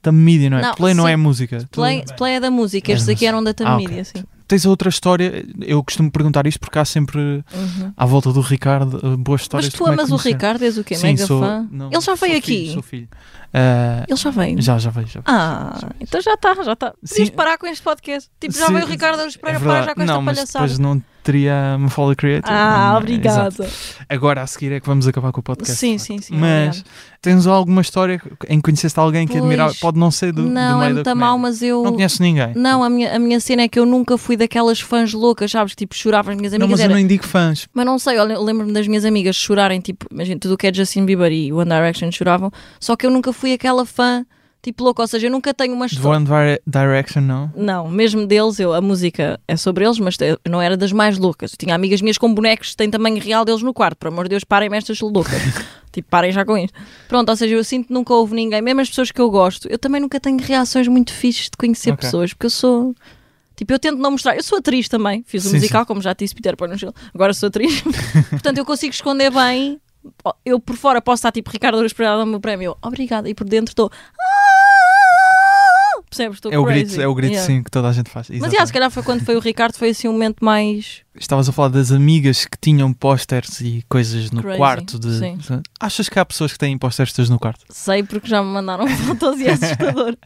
da 0.03 0.11
mídia, 0.11 0.49
não 0.49 0.57
é? 0.57 0.61
Não, 0.61 0.75
Play 0.75 0.93
não 0.93 1.07
é 1.07 1.15
música. 1.15 1.59
Tu- 1.59 1.67
Play, 1.79 2.03
play 2.17 2.33
é 2.33 2.39
da 2.41 2.51
música, 2.51 2.91
estes 2.91 3.07
É, 3.07 3.13
aqui 3.13 3.25
eram 3.25 3.41
da 3.41 3.51
Ah, 3.51 3.53
ok. 3.53 3.85
Tamídia, 3.85 4.03
sim. 4.03 4.23
Tens 4.45 4.65
outra 4.65 4.89
história. 4.89 5.45
Eu 5.61 5.81
costumo 5.81 6.11
perguntar 6.11 6.45
isto 6.45 6.59
porque 6.59 6.77
há 6.77 6.83
sempre 6.83 7.21
Uhum. 7.53 7.93
à 7.95 8.05
volta 8.05 8.33
do 8.33 8.41
Ricardo 8.41 8.95
uh, 9.01 9.15
boas 9.15 9.39
histórias. 9.43 9.71
Mas 9.71 9.77
tu 9.79 9.87
é 9.87 9.93
amas 9.93 10.07
que 10.07 10.13
o. 10.13 10.17
Ricardo, 10.17 10.63
és 10.63 10.77
o 10.77 10.83
quê? 10.83 10.95
Sim, 10.95 11.07
Mega 11.07 11.25
sou, 11.25 11.39
fã? 11.39 11.65
não, 11.71 11.89
Ele 11.89 12.01
já 12.01 12.15
veio 12.15 12.37
aqui. 12.37 12.47
Filho, 12.57 12.73
sou 12.73 12.81
filho. 12.83 13.07
Uh, 13.53 14.05
Ele 14.07 14.17
já 14.17 14.29
veio. 14.29 14.61
já, 14.61 14.77
já 14.77 14.89
veio. 14.89 15.07
Já 15.07 15.19
veio. 15.21 15.23
Ah, 15.27 15.89
então 15.99 16.21
já 16.21 16.33
está, 16.33 16.53
já 16.63 16.73
está. 16.73 16.93
Podias 17.07 17.29
parar 17.31 17.57
com 17.57 17.67
este 17.67 17.83
podcast. 17.83 18.29
Tipo, 18.39 18.57
já 18.57 18.67
Sim, 18.67 18.73
veio 18.73 18.85
o 18.85 18.89
Ricardo 18.89 19.19
É 19.21 19.25
Pereira, 19.25 19.39
para 19.39 19.59
verdade. 19.59 19.85
já 19.87 19.95
com 19.95 20.01
esta 20.01 20.13
não, 20.13 20.21
mas 20.21 20.35
palhaçada. 20.37 20.65
depois 20.65 20.79
não 20.79 21.03
teria 21.23 21.77
Mafalda 21.77 22.15
Creative. 22.15 22.51
Ah, 22.51 22.91
Não, 22.93 22.97
obrigada. 22.97 23.69
Agora 24.09 24.41
a 24.41 24.47
seguir 24.47 24.71
é 24.71 24.79
que 24.79 24.87
vamos 24.87 25.07
acabar 25.07 25.31
com 25.31 25.39
o 25.39 25.43
podcast. 25.43 25.75
Sim, 25.77 25.97
sim, 25.99 26.17
sim. 26.19 26.35
Mas 26.35 26.77
obrigada. 26.77 26.89
tens 27.21 27.45
alguma 27.45 27.81
história 27.81 28.19
em 28.49 28.55
que 28.57 28.63
conheceste 28.63 28.99
alguém 28.99 29.27
que 29.27 29.33
Pois. 29.33 29.43
admirava? 29.43 29.73
Pode 29.79 29.99
não 29.99 30.09
ser 30.09 30.31
do, 30.33 30.43
do 30.43 30.49
não, 30.49 30.79
meio 30.79 30.89
é 30.89 30.93
muito 30.93 31.15
mal, 31.15 31.37
mas 31.37 31.61
eu. 31.61 31.83
Não 31.83 31.93
conheces 31.93 32.19
ninguém. 32.19 32.53
Não, 32.55 32.83
a 32.83 32.89
minha, 32.89 33.15
a 33.15 33.19
minha 33.19 33.39
cena 33.39 33.63
é 33.63 33.67
que 33.67 33.77
eu 33.77 33.85
nunca 33.85 34.17
fui 34.17 34.35
daquelas 34.35 34.79
fãs 34.79 35.13
loucas, 35.13 35.51
sabes? 35.51 35.75
Tipo, 35.75 35.93
chorava 35.93 36.31
as 36.31 36.37
minhas 36.37 36.53
Não, 36.53 36.57
amigas. 36.57 36.71
mas 36.71 36.79
eu 36.79 36.85
era... 36.85 36.93
não 36.93 36.99
indico 36.99 37.27
fãs. 37.27 37.67
Mas 37.73 37.85
não 37.85 37.99
sei, 37.99 38.17
eu 38.17 38.23
le- 38.25 38.37
lembro-me 38.39 38.71
das 38.73 38.87
minhas 38.87 39.05
amigas 39.05 39.35
chorarem, 39.35 39.79
tipo, 39.79 40.05
imagina, 40.11 40.39
tudo 40.39 40.55
o 40.55 40.57
que 40.57 40.65
é 40.67 40.73
Justin 40.73 41.05
Bieber 41.05 41.31
e 41.31 41.53
One 41.53 41.69
Direction 41.69 42.09
choravam, 42.11 42.49
só 42.79 42.95
que 42.95 43.05
eu 43.05 43.11
nunca 43.11 43.31
fui 43.31 43.40
aquela 43.53 43.85
fã, 43.85 44.25
tipo, 44.61 44.83
louca, 44.83 45.01
ou 45.01 45.07
seja, 45.07 45.27
eu 45.27 45.31
nunca 45.31 45.53
tenho 45.53 45.73
uma 45.73 45.85
história. 45.87 46.17
One 46.17 46.25
Dire- 46.25 46.61
Direction, 46.67 47.21
não. 47.21 47.51
Não, 47.55 47.89
mesmo 47.89 48.27
deles, 48.27 48.59
eu, 48.59 48.73
a 48.73 48.81
música 48.81 49.39
é 49.47 49.57
sobre 49.57 49.85
eles, 49.85 49.97
mas 49.99 50.15
não 50.47 50.61
era 50.61 50.77
das 50.77 50.91
mais 50.91 51.17
loucas. 51.17 51.53
Eu 51.53 51.57
tinha 51.57 51.73
amigas 51.73 52.01
minhas 52.01 52.17
com 52.17 52.31
bonecos 52.33 52.71
que 52.71 52.77
têm 52.77 52.89
tamanho 52.89 53.19
real 53.19 53.43
deles 53.43 53.61
no 53.63 53.73
quarto. 53.73 53.97
Por 53.97 54.07
amor 54.09 54.25
de 54.25 54.29
Deus, 54.29 54.43
parem-me 54.43 54.77
estas 54.77 54.99
loucas. 55.01 55.41
tipo, 55.91 56.07
parem 56.09 56.31
já 56.31 56.45
com 56.45 56.57
isto. 56.57 56.77
Pronto, 57.07 57.29
ou 57.29 57.35
seja, 57.35 57.55
eu 57.55 57.63
sinto 57.63 57.87
que 57.87 57.93
nunca 57.93 58.13
houve 58.13 58.35
ninguém, 58.35 58.61
mesmo 58.61 58.81
as 58.81 58.89
pessoas 58.89 59.11
que 59.11 59.19
eu 59.19 59.29
gosto, 59.31 59.67
eu 59.67 59.79
também 59.79 59.99
nunca 59.99 60.19
tenho 60.19 60.37
reações 60.39 60.87
muito 60.87 61.11
fixes 61.11 61.45
de 61.45 61.57
conhecer 61.57 61.91
Ok. 61.91 62.05
pessoas, 62.05 62.33
porque 62.33 62.45
eu 62.45 62.51
sou. 62.51 62.95
Tipo, 63.55 63.73
eu 63.73 63.79
tento 63.79 63.97
não 63.99 64.11
mostrar. 64.11 64.35
Eu 64.35 64.41
sou 64.43 64.57
atriz 64.57 64.87
também, 64.89 65.23
fiz 65.27 65.45
o 65.45 65.49
Sim, 65.49 65.55
musical, 65.55 65.85
como 65.85 66.01
já 66.01 66.13
disse, 66.13 66.33
Peter 66.33 66.55
Pan. 66.57 66.67
Agora 67.13 67.31
sou 67.33 67.47
atriz. 67.47 67.81
Portanto, 68.31 68.57
eu 68.57 68.65
consigo 68.65 68.91
esconder 68.93 69.29
bem. 69.31 69.79
Eu 70.45 70.59
por 70.59 70.75
fora 70.75 71.01
posso 71.01 71.19
estar 71.19 71.31
tipo 71.31 71.49
Ricardo 71.51 71.77
Aruz 71.77 71.93
Pereira 71.93 72.17
dá-me 72.17 72.35
o 72.35 72.39
prémio, 72.39 72.75
obrigada, 72.81 73.29
e 73.29 73.33
por 73.35 73.47
dentro 73.47 73.71
estou. 73.71 73.89
"Ah!" 74.19 76.01
Percebes? 76.09 76.37
Estou 76.37 76.51
É 76.51 76.59
o 76.59 76.65
crazy. 76.65 76.83
grito, 76.85 77.01
é 77.01 77.07
o 77.07 77.15
grito 77.15 77.31
Yeah. 77.31 77.47
sim 77.47 77.63
que 77.63 77.71
toda 77.71 77.87
a 77.87 77.93
gente 77.93 78.09
faz. 78.09 78.27
Mas 78.29 78.51
já, 78.51 78.65
se 78.65 78.73
calhar 78.73 78.91
foi 78.91 79.01
quando 79.01 79.23
foi 79.23 79.35
o 79.37 79.39
Ricardo, 79.39 79.77
foi 79.77 79.91
assim 79.91 80.09
um 80.09 80.11
momento 80.11 80.43
mais. 80.43 81.03
Estavas 81.15 81.47
a 81.47 81.53
falar 81.53 81.69
das 81.69 81.89
amigas 81.91 82.43
que 82.45 82.57
tinham 82.59 82.91
pósteres 82.91 83.61
e 83.61 83.81
coisas 83.87 84.29
no 84.29 84.41
Crazy, 84.41 84.57
quarto. 84.57 84.99
De, 84.99 85.17
sim. 85.19 85.37
Achas 85.79 86.09
que 86.09 86.19
há 86.19 86.25
pessoas 86.25 86.51
que 86.51 86.59
têm 86.59 86.77
pósteres 86.77 87.13
teus 87.13 87.29
no 87.29 87.39
quarto? 87.39 87.63
Sei 87.69 88.03
porque 88.03 88.27
já 88.27 88.43
me 88.43 88.49
mandaram 88.49 88.85
fotos 89.07 89.39
e 89.39 89.47
é 89.47 89.51
assustador. 89.53 90.17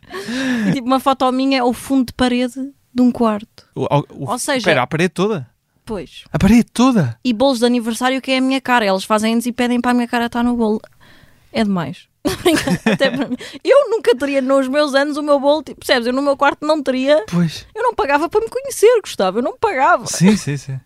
e 0.67 0.71
tipo, 0.73 0.87
uma 0.87 0.99
foto 0.99 1.31
minha 1.31 1.59
é 1.59 1.63
o 1.63 1.71
fundo 1.71 2.07
de 2.07 2.13
parede 2.13 2.55
de 2.93 3.01
um 3.03 3.11
quarto. 3.11 3.67
O- 3.75 3.83
o- 3.85 4.31
Ou 4.31 4.39
seja- 4.39 4.57
Espera, 4.57 4.81
a 4.81 4.87
parede 4.87 5.09
toda? 5.13 5.47
Pois. 5.85 6.23
A 6.33 6.39
parede 6.39 6.63
toda? 6.65 7.17
E 7.23 7.31
bolos 7.31 7.59
de 7.59 7.65
aniversário 7.65 8.21
que 8.21 8.31
é 8.31 8.37
a 8.37 8.41
minha 8.41 8.59
cara. 8.59 8.85
Eles 8.85 9.03
fazem 9.03 9.33
anos 9.33 9.45
e 9.45 9.51
pedem 9.51 9.79
para 9.79 9.91
a 9.91 9.93
minha 9.93 10.07
cara 10.07 10.25
estar 10.25 10.43
no 10.43 10.55
bolo. 10.55 10.81
É 11.53 11.63
demais. 11.63 12.07
Até 12.91 13.11
para 13.11 13.27
mim. 13.29 13.37
Eu 13.63 13.89
nunca 13.91 14.15
teria 14.15 14.41
nos 14.41 14.67
meus 14.67 14.95
anos 14.95 15.15
o 15.15 15.21
meu 15.21 15.39
bolo, 15.39 15.61
tipo, 15.61 15.79
percebes? 15.79 16.07
Eu 16.07 16.13
no 16.13 16.21
meu 16.23 16.35
quarto 16.35 16.65
não 16.65 16.81
teria. 16.81 17.23
Pois. 17.29 17.67
Eu 17.75 17.83
não 17.83 17.93
pagava 17.93 18.27
para 18.27 18.41
me 18.41 18.49
conhecer, 18.49 18.99
Gustavo. 19.01 19.37
Eu 19.39 19.43
não 19.43 19.55
pagava. 19.57 20.07
Sim, 20.07 20.35
sim, 20.35 20.57
sim. 20.57 20.79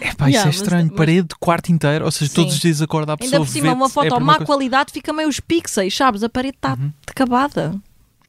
É 0.00 0.12
pá, 0.14 0.28
isso 0.28 0.38
Yeah, 0.38 0.48
é 0.48 0.50
estranho. 0.50 0.86
mas- 0.88 0.96
Parede, 0.96 1.28
quarto 1.38 1.70
inteiro, 1.70 2.04
ou 2.04 2.10
seja, 2.10 2.28
Sim. 2.28 2.34
todos 2.34 2.54
os 2.54 2.58
dias 2.60 2.82
acorda 2.82 3.12
a 3.12 3.16
pessoa 3.16 3.36
Ainda 3.38 3.46
por 3.46 3.52
cima, 3.52 3.72
uma 3.72 3.86
é 3.86 3.88
foto 3.88 4.06
a 4.06 4.16
primeira 4.16 4.24
má 4.24 4.32
coisa. 4.38 4.46
qualidade 4.46 4.92
fica 4.92 5.12
meio 5.12 5.28
os 5.28 5.38
pixels, 5.38 5.96
sabes? 5.96 6.24
A 6.24 6.28
parede 6.28 6.56
está 6.56 6.72
Uhum. 6.74 6.90
acabada. 7.08 7.80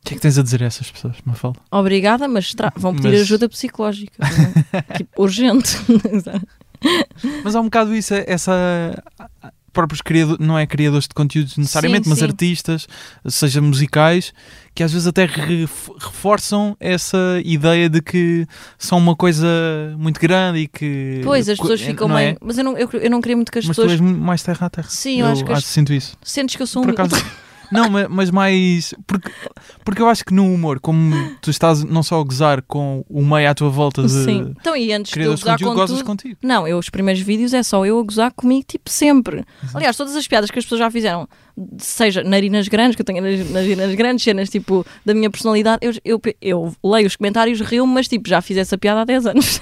O 0.03 0.05
que 0.05 0.13
é 0.13 0.17
que 0.17 0.21
tens 0.21 0.37
a 0.37 0.41
dizer 0.43 0.63
a 0.63 0.65
essas 0.65 0.89
pessoas, 0.89 1.15
Mafalda? 1.23 1.59
Obrigada, 1.69 2.27
mas 2.27 2.53
vão 2.75 2.93
pedir 2.95 3.09
Mas- 3.11 3.21
ajuda 3.21 3.47
psicológica. 3.47 4.13
é? 4.73 4.81
tipo, 4.97 5.21
urgente. 5.21 5.77
Mas 7.43 7.55
há 7.55 7.61
um 7.61 7.65
bocado 7.65 7.93
isso, 7.95 8.13
é- 8.13 8.25
essa. 8.27 8.51
Próprios 9.71 10.01
criadores, 10.01 10.45
não 10.45 10.59
é 10.59 10.65
criadores 10.67 11.07
de 11.07 11.13
conteúdos 11.13 11.55
necessariamente, 11.55 12.03
Sim, 12.03 12.09
mas 12.09 12.19
sim. 12.19 12.25
artistas, 12.25 12.87
seja 13.29 13.61
musicais, 13.61 14.33
que 14.75 14.83
às 14.83 14.91
vezes 14.91 15.07
até 15.07 15.23
ref- 15.25 15.87
reforçam 15.97 16.75
essa 16.77 17.39
ideia 17.45 17.87
de 17.87 18.01
que 18.01 18.45
são 18.77 18.97
uma 18.97 19.15
coisa 19.15 19.47
muito 19.97 20.19
grande 20.19 20.59
e 20.59 20.67
que. 20.67 21.21
pois, 21.23 21.47
as 21.47 21.57
pessoas 21.57 21.79
ficam 21.79 22.09
não 22.09 22.15
meio. 22.17 22.31
é? 22.31 22.37
Mas 22.41 22.57
eu 22.57 22.65
não, 22.65 22.77
eu, 22.77 22.89
eu 22.91 23.09
não 23.09 23.21
queria 23.21 23.37
muito 23.37 23.49
que 23.49 23.59
as 23.59 23.65
Mas 23.65 23.77
tu 23.77 23.83
pessoas. 23.83 24.01
és 24.01 24.11
mais 24.17 24.43
terra 24.43 24.65
a 24.67 24.69
terra. 24.69 24.87
Sim, 24.89 25.21
eu 25.21 25.27
acho 25.27 25.45
que 25.45 25.53
as- 25.53 25.63
sinto 25.63 25.93
isso. 25.93 26.17
Sentes 26.21 26.57
que 26.57 26.63
eu 26.63 26.67
sou 26.67 26.81
um. 26.81 26.85
Por 26.87 26.91
acaso. 26.99 27.15
Não, 27.71 27.89
ma- 27.89 28.07
mas 28.09 28.29
mais. 28.31 28.93
Porque, 29.07 29.31
porque 29.85 30.01
eu 30.01 30.07
acho 30.07 30.25
que 30.25 30.33
no 30.33 30.45
humor, 30.53 30.79
como 30.79 31.13
tu 31.41 31.49
estás 31.49 31.83
não 31.83 32.03
só 32.03 32.19
a 32.19 32.23
gozar 32.23 32.61
com 32.63 33.03
o 33.09 33.23
meio 33.25 33.49
à 33.49 33.53
tua 33.53 33.69
volta 33.69 34.01
de 34.03 34.09
Sim. 34.09 34.53
Então, 34.59 34.75
e 34.75 34.91
antes 34.91 35.13
de 35.13 35.21
eu 35.21 35.31
gozar 35.31 35.57
conteúdo, 35.57 35.75
com 35.75 35.85
tudo. 35.85 36.03
contigo. 36.05 36.37
Não, 36.43 36.67
eu 36.67 36.77
os 36.77 36.89
primeiros 36.89 37.21
vídeos 37.21 37.53
é 37.53 37.63
só 37.63 37.85
eu 37.85 37.99
a 37.99 38.03
gozar 38.03 38.31
comigo, 38.33 38.65
tipo, 38.67 38.89
sempre. 38.89 39.45
Aliás, 39.73 39.95
todas 39.95 40.15
as 40.15 40.27
piadas 40.27 40.51
que 40.51 40.59
as 40.59 40.65
pessoas 40.65 40.79
já 40.79 40.91
fizeram, 40.91 41.27
seja 41.77 42.23
narinas 42.23 42.67
grandes, 42.67 42.95
que 42.95 43.01
eu 43.01 43.05
tenho 43.05 43.21
nas- 43.21 43.49
narinas 43.49 43.93
grandes, 43.95 44.23
cenas 44.23 44.49
tipo 44.49 44.85
da 45.05 45.13
minha 45.13 45.29
personalidade, 45.29 45.79
eu, 45.81 45.93
eu, 46.03 46.21
eu 46.41 46.75
leio 46.83 47.07
os 47.07 47.15
comentários, 47.15 47.59
rio-me, 47.61 47.93
mas 47.93 48.07
tipo, 48.07 48.27
já 48.29 48.41
fiz 48.41 48.57
essa 48.57 48.77
piada 48.77 49.01
há 49.01 49.05
10 49.05 49.25
anos. 49.27 49.59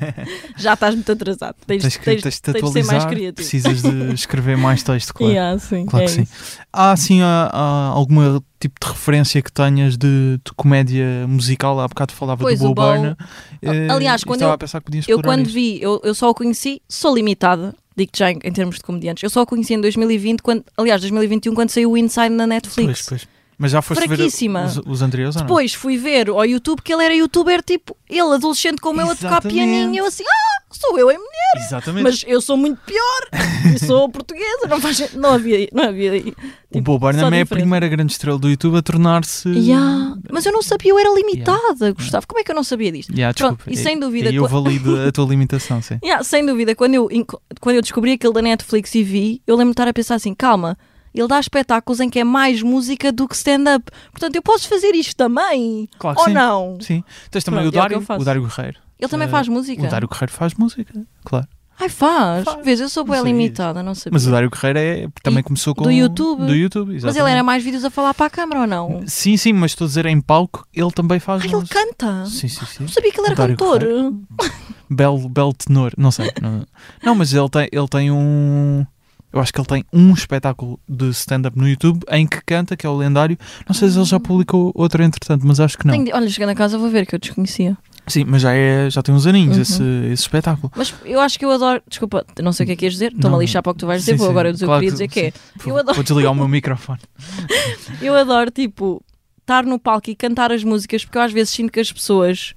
já 0.56 0.74
estás 0.74 0.94
muito 0.94 1.10
atrasado. 1.12 1.56
Tens, 1.66 1.82
Tens 1.82 1.96
tens- 1.98 2.22
tens 2.22 2.40
tens 2.40 2.62
de 2.64 2.72
ser 2.72 2.84
mais 2.84 3.04
criativo. 3.04 3.34
precisas 3.34 3.82
de 3.82 4.14
escrever 4.14 4.56
mais 4.56 4.82
texto, 4.82 5.12
claro. 5.14 5.32
Yeah, 5.32 5.58
sim, 5.58 5.86
Claro 5.86 6.04
é 6.04 6.08
que 6.08 6.12
sim. 6.14 6.22
isso. 6.22 6.58
Há 6.72 6.92
assim 6.92 7.22
há, 7.22 7.50
há 7.52 7.86
alguma 7.88 8.42
tipo 8.58 8.74
de 8.80 8.90
referência 8.90 9.42
que 9.42 9.52
tenhas 9.52 9.96
de, 9.96 10.38
de 10.44 10.52
comédia 10.56 11.26
musical? 11.28 11.78
Há 11.80 11.88
bocado 11.88 12.12
falava 12.12 12.42
Pois, 12.42 12.58
do 12.58 12.74
Bo 12.74 12.82
eh, 13.62 13.88
Aliás, 13.90 14.22
e 14.22 14.24
quando 14.26 14.42
eu- 14.42 14.56
Eu 15.08 15.22
quando 15.22 15.46
isso. 15.46 15.54
vi, 15.54 15.80
eu, 15.82 16.00
eu 16.04 16.14
só 16.14 16.30
o 16.30 16.34
conheci, 16.34 16.80
sou 16.88 17.14
limitada, 17.14 17.74
digo-te 17.96 18.18
já 18.18 18.30
em, 18.30 18.38
termos 18.38 18.76
de 18.76 18.82
comediantes, 18.82 19.22
eu 19.22 19.30
só 19.30 19.42
o 19.42 19.46
conheci 19.46 19.74
em 19.74 19.80
2020, 19.80 20.42
quando, 20.42 20.64
aliás, 20.76 21.00
2021, 21.00 21.54
quando 21.54 21.70
saiu 21.70 21.92
o 21.92 21.96
Inside 21.96 22.30
na 22.30 22.46
Netflix. 22.46 23.06
Pois, 23.06 23.22
pois. 23.24 23.35
Mas 23.58 23.72
já 23.72 23.80
foste 23.80 24.06
ver 24.06 24.16
Fraquíssima. 24.16 24.64
os, 24.64 24.76
os 24.84 25.02
anteriores? 25.02 25.36
Depois 25.36 25.72
fui 25.72 25.96
ver 25.96 26.28
ao 26.28 26.44
YouTube 26.44 26.82
que 26.82 26.92
ele 26.92 27.04
era 27.04 27.14
youtuber, 27.14 27.62
tipo, 27.62 27.96
ele 28.08 28.34
adolescente 28.34 28.80
como 28.80 29.00
eu 29.00 29.10
a 29.10 29.14
tocar 29.14 29.40
pianinho, 29.40 29.94
eu 29.94 30.04
assim, 30.04 30.24
ah, 30.24 30.62
sou 30.70 30.98
eu 30.98 31.10
em 31.10 31.16
mulher, 31.16 31.66
Exatamente. 31.66 32.02
mas 32.02 32.24
eu 32.26 32.40
sou 32.42 32.56
muito 32.56 32.78
pior, 32.84 33.74
e 33.74 33.78
sou 33.78 34.08
portuguesa, 34.10 34.66
não 34.68 34.78
faz 34.80 35.14
não 35.14 35.32
havia, 35.32 35.68
não 35.72 35.84
havia. 35.84 36.12
o 36.18 36.22
tipo, 36.22 36.80
Bo 36.82 36.98
Burnham 36.98 37.30
só 37.30 37.34
é 37.34 37.40
a 37.40 37.46
primeira 37.46 37.88
grande 37.88 38.12
estrela 38.12 38.38
do 38.38 38.48
YouTube 38.48 38.76
a 38.76 38.82
tornar-se. 38.82 39.48
Yeah. 39.48 40.16
Mas 40.30 40.44
eu 40.44 40.52
não 40.52 40.62
sabia, 40.62 40.90
eu 40.90 40.98
era 40.98 41.14
limitada, 41.14 41.92
Gustavo, 41.92 42.26
como 42.26 42.40
é 42.40 42.44
que 42.44 42.50
eu 42.50 42.54
não 42.54 42.64
sabia 42.64 42.92
disto? 42.92 43.12
Yeah, 43.14 43.32
Pronto, 43.34 43.64
e 43.66 43.76
sem 43.76 43.98
dúvida, 43.98 44.30
E 44.30 44.36
eu 44.36 44.46
valido 44.46 45.00
a 45.00 45.10
tua 45.10 45.24
limitação, 45.24 45.80
sim. 45.80 45.98
Yeah, 46.04 46.22
sem 46.22 46.44
dúvida, 46.44 46.74
quando 46.74 46.94
eu, 46.94 47.08
quando 47.60 47.76
eu 47.76 47.82
descobri 47.82 48.12
aquele 48.12 48.34
da 48.34 48.42
Netflix 48.42 48.94
e 48.94 49.02
vi, 49.02 49.42
eu 49.46 49.56
lembro 49.56 49.70
de 49.70 49.74
estar 49.74 49.88
a 49.88 49.94
pensar 49.94 50.16
assim: 50.16 50.34
calma, 50.34 50.76
ele 51.16 51.28
dá 51.28 51.40
espetáculos 51.40 51.98
em 52.00 52.08
que 52.10 52.18
é 52.18 52.24
mais 52.24 52.62
música 52.62 53.10
do 53.10 53.26
que 53.26 53.34
stand-up. 53.34 53.90
Portanto, 54.12 54.36
eu 54.36 54.42
posso 54.42 54.68
fazer 54.68 54.94
isto 54.94 55.16
também? 55.16 55.88
Claro 55.98 56.16
que 56.16 56.22
Ou 56.22 56.28
sim. 56.28 56.34
não? 56.34 56.78
Sim. 56.80 57.04
Tens 57.30 57.42
também 57.44 57.60
Pronto, 57.62 57.74
o 57.74 57.76
é 57.76 57.78
o 57.78 57.82
Dário, 57.82 57.94
eu 57.96 58.00
faço. 58.02 58.20
o 58.22 58.24
Dário 58.24 58.42
Guerreiro. 58.46 58.78
Ele 58.98 59.08
também 59.10 59.26
Eh, 59.28 59.30
faz 59.30 59.48
música? 59.48 59.82
O 59.82 59.88
Dário 59.88 60.08
Guerreiro 60.08 60.32
faz 60.32 60.54
música, 60.54 60.92
claro. 61.24 61.46
Ai, 61.78 61.90
faz. 61.90 62.42
Faz. 62.44 62.64
Vês, 62.64 62.80
eu 62.80 62.88
sou 62.88 63.04
bem 63.04 63.22
limitada, 63.22 63.82
não 63.82 63.94
sabia. 63.94 64.12
Mas 64.14 64.26
o 64.26 64.30
Dário 64.30 64.48
Guerreiro 64.48 64.78
é, 64.78 65.08
também 65.22 65.40
E 65.40 65.42
começou 65.42 65.74
com. 65.74 65.82
do 65.84 65.90
YouTube? 65.90 66.46
Do 66.46 66.54
YouTube, 66.54 66.86
Mas 66.86 66.96
exatamente. 67.04 67.20
ele 67.22 67.30
era 67.30 67.42
mais 67.42 67.62
vídeos 67.62 67.84
a 67.84 67.90
falar 67.90 68.14
para 68.14 68.24
a 68.24 68.30
câmara 68.30 68.62
ou 68.62 68.66
não? 68.66 69.02
Sim, 69.06 69.36
sim, 69.36 69.52
mas 69.52 69.72
estou 69.72 69.84
a 69.84 69.88
dizer 69.88 70.06
em 70.06 70.18
palco, 70.18 70.66
ele 70.72 70.90
também 70.90 71.20
faz 71.20 71.42
Ai, 71.42 71.52
ele 71.52 71.66
canta. 71.68 72.24
Sim, 72.24 72.48
sim, 72.48 72.64
sim. 72.64 72.82
Não 72.84 72.88
sabia 72.88 73.12
que 73.12 73.20
ele 73.20 73.26
O 73.28 73.30
era 73.32 73.36
cantor. 73.36 73.80
belo, 74.88 75.28
belo 75.28 75.52
tenor. 75.52 75.92
Não 75.98 76.10
sei. 76.10 76.30
Não, 76.40 76.66
não, 77.04 77.14
mas 77.14 77.34
ele 77.34 77.48
tem, 77.50 77.68
ele 77.70 77.88
tem 77.88 78.10
um. 78.10 78.86
Eu 79.36 79.42
acho 79.42 79.52
que 79.52 79.60
ele 79.60 79.66
tem 79.68 79.84
um 79.92 80.14
espetáculo 80.14 80.80
de 80.88 81.10
stand-up 81.10 81.58
no 81.58 81.68
YouTube 81.68 82.02
em 82.10 82.26
que 82.26 82.40
canta, 82.44 82.74
que 82.76 82.86
é 82.86 82.88
o 82.88 82.96
lendário. 82.96 83.36
Não 83.68 83.74
sei 83.74 83.90
se 83.90 83.98
ele 83.98 84.04
já 84.06 84.18
publicou 84.18 84.72
outro 84.74 85.02
entretanto, 85.02 85.46
mas 85.46 85.60
acho 85.60 85.76
que 85.76 85.86
não. 85.86 85.92
Tenho 85.92 86.06
de- 86.06 86.12
Olha, 86.14 86.28
chegando 86.30 86.50
a 86.50 86.54
casa 86.54 86.78
vou 86.78 86.88
ver 86.88 87.04
que 87.06 87.14
eu 87.14 87.18
desconhecia. 87.18 87.76
Sim, 88.06 88.24
mas 88.26 88.40
já, 88.40 88.54
é, 88.54 88.88
já 88.88 89.02
tem 89.02 89.14
uns 89.14 89.26
aninhos 89.26 89.56
Uhum. 89.56 89.62
esse, 89.62 89.82
esse 90.12 90.22
espetáculo. 90.22 90.72
Mas 90.74 90.94
eu 91.04 91.20
acho 91.20 91.38
que 91.38 91.44
eu 91.44 91.50
adoro. 91.50 91.82
Desculpa, 91.86 92.24
não 92.40 92.52
sei 92.52 92.64
o 92.64 92.66
que 92.68 92.72
é 92.72 92.76
que 92.76 92.84
ias 92.86 92.94
dizer. 92.94 93.12
Estou-me 93.12 93.26
a 93.26 93.30
Não. 93.32 93.40
lixar 93.40 93.62
para 93.62 93.72
o 93.72 93.74
que 93.74 93.80
tu 93.80 93.86
vais 93.86 94.00
dizer. 94.00 94.12
Sim, 94.12 94.18
vou 94.18 94.26
sim. 94.28 94.30
agora 94.30 94.52
dizer 94.52 94.64
Claro 94.64 94.78
o 94.78 94.88
que 94.88 94.92
queria 94.96 95.06
que- 95.08 95.30
dizer 95.30 95.32
que 95.62 95.66
é. 95.66 95.70
Eu 95.70 95.76
adoro- 95.78 95.94
Vou 95.96 96.04
desligar 96.04 96.32
o 96.32 96.34
meu 96.34 96.48
microfone. 96.48 97.00
Eu 98.00 98.14
adoro, 98.14 98.50
tipo, 98.50 99.02
estar 99.40 99.64
no 99.66 99.78
palco 99.78 100.08
e 100.08 100.14
cantar 100.16 100.50
as 100.52 100.64
músicas 100.64 101.04
porque 101.04 101.18
eu 101.18 101.22
às 101.22 101.32
vezes 101.32 101.50
sinto 101.50 101.70
que 101.72 101.80
as 101.80 101.92
pessoas 101.92 102.54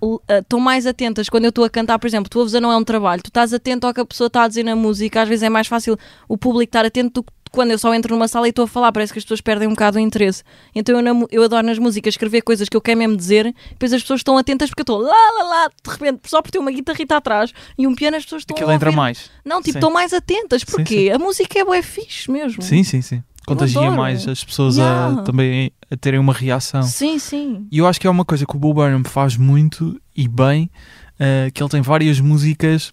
uh, 0.00 0.20
estão 0.28 0.60
mais 0.60 0.86
atentas 0.86 1.28
quando 1.28 1.44
eu 1.44 1.50
estou 1.50 1.64
a 1.64 1.70
cantar, 1.70 1.98
por 1.98 2.06
exemplo, 2.06 2.28
tu 2.28 2.38
ouves 2.38 2.54
a 2.54 2.60
não 2.60 2.72
é 2.72 2.76
um 2.76 2.84
trabalho, 2.84 3.22
tu 3.22 3.28
estás 3.28 3.52
atento 3.52 3.86
ao 3.86 3.94
que 3.94 4.00
a 4.00 4.04
pessoa 4.04 4.26
está 4.28 4.44
a 4.44 4.48
dizer 4.48 4.62
na 4.62 4.76
música, 4.76 5.22
às 5.22 5.28
vezes 5.28 5.42
é 5.42 5.48
mais 5.48 5.66
fácil 5.66 5.96
o 6.28 6.36
público 6.36 6.68
estar 6.68 6.84
atento 6.84 7.20
do 7.20 7.22
que 7.22 7.32
quando 7.50 7.70
eu 7.70 7.78
só 7.78 7.94
entro 7.94 8.14
numa 8.14 8.28
sala 8.28 8.46
e 8.46 8.50
estou 8.50 8.64
a 8.64 8.68
falar, 8.68 8.92
parece 8.92 9.12
que 9.12 9.18
as 9.18 9.24
pessoas 9.24 9.40
perdem 9.40 9.66
um 9.66 9.72
bocado 9.72 9.96
o 9.96 10.00
interesse. 10.00 10.42
Então 10.74 10.96
eu, 10.96 11.02
na 11.02 11.26
eu 11.30 11.42
adoro 11.42 11.66
nas 11.66 11.78
músicas 11.78 12.14
escrever 12.14 12.42
coisas 12.42 12.68
que 12.68 12.76
eu 12.76 12.80
quero 12.80 12.98
mesmo 12.98 13.16
dizer, 13.16 13.54
depois 13.70 13.92
as 13.92 14.02
pessoas 14.02 14.20
estão 14.20 14.36
atentas 14.36 14.68
porque 14.70 14.80
eu 14.80 14.84
estou 14.84 14.98
lá, 14.98 15.30
lá, 15.38 15.44
lá, 15.44 15.68
de 15.68 15.90
repente, 15.90 16.20
só 16.26 16.42
por 16.42 16.50
ter 16.50 16.58
uma 16.58 16.70
guitarrita 16.70 17.16
atrás 17.16 17.52
e 17.76 17.86
um 17.86 17.94
piano, 17.94 18.16
as 18.16 18.24
pessoas 18.24 18.42
estão 18.42 18.54
Aquilo 18.54 18.72
entra 18.72 18.92
mais. 18.92 19.30
Não, 19.44 19.58
tipo, 19.58 19.72
Sim. 19.72 19.78
estão 19.78 19.90
mais 19.90 20.12
atentas. 20.12 20.62
Sim, 20.62 20.72
Porquê? 20.72 21.10
A 21.14 21.18
música 21.18 21.58
é 21.58 21.64
bué 21.64 21.82
fixe 21.82 22.30
mesmo. 22.30 22.62
Sim, 22.62 22.84
sim, 22.84 23.00
sim. 23.00 23.22
Contagia 23.48 23.80
adoro. 23.80 23.96
mais 23.96 24.26
as 24.28 24.44
pessoas 24.44 24.76
Yeah. 24.76 25.20
a 25.20 25.22
também 25.22 25.72
a 25.90 25.96
terem 25.96 26.20
uma 26.20 26.32
reação. 26.32 26.82
Sim, 26.82 27.18
sim. 27.18 27.66
E 27.70 27.78
eu 27.78 27.86
acho 27.86 28.00
que 28.00 28.06
é 28.06 28.10
uma 28.10 28.24
coisa 28.24 28.44
que 28.46 28.54
o 28.56 28.58
Bo 28.58 28.72
Burnham 28.74 29.02
faz 29.04 29.36
muito 29.36 30.00
e 30.16 30.28
bem, 30.28 30.70
eh, 31.18 31.50
que 31.52 31.62
ele 31.62 31.70
tem 31.70 31.80
várias 31.80 32.20
músicas 32.20 32.92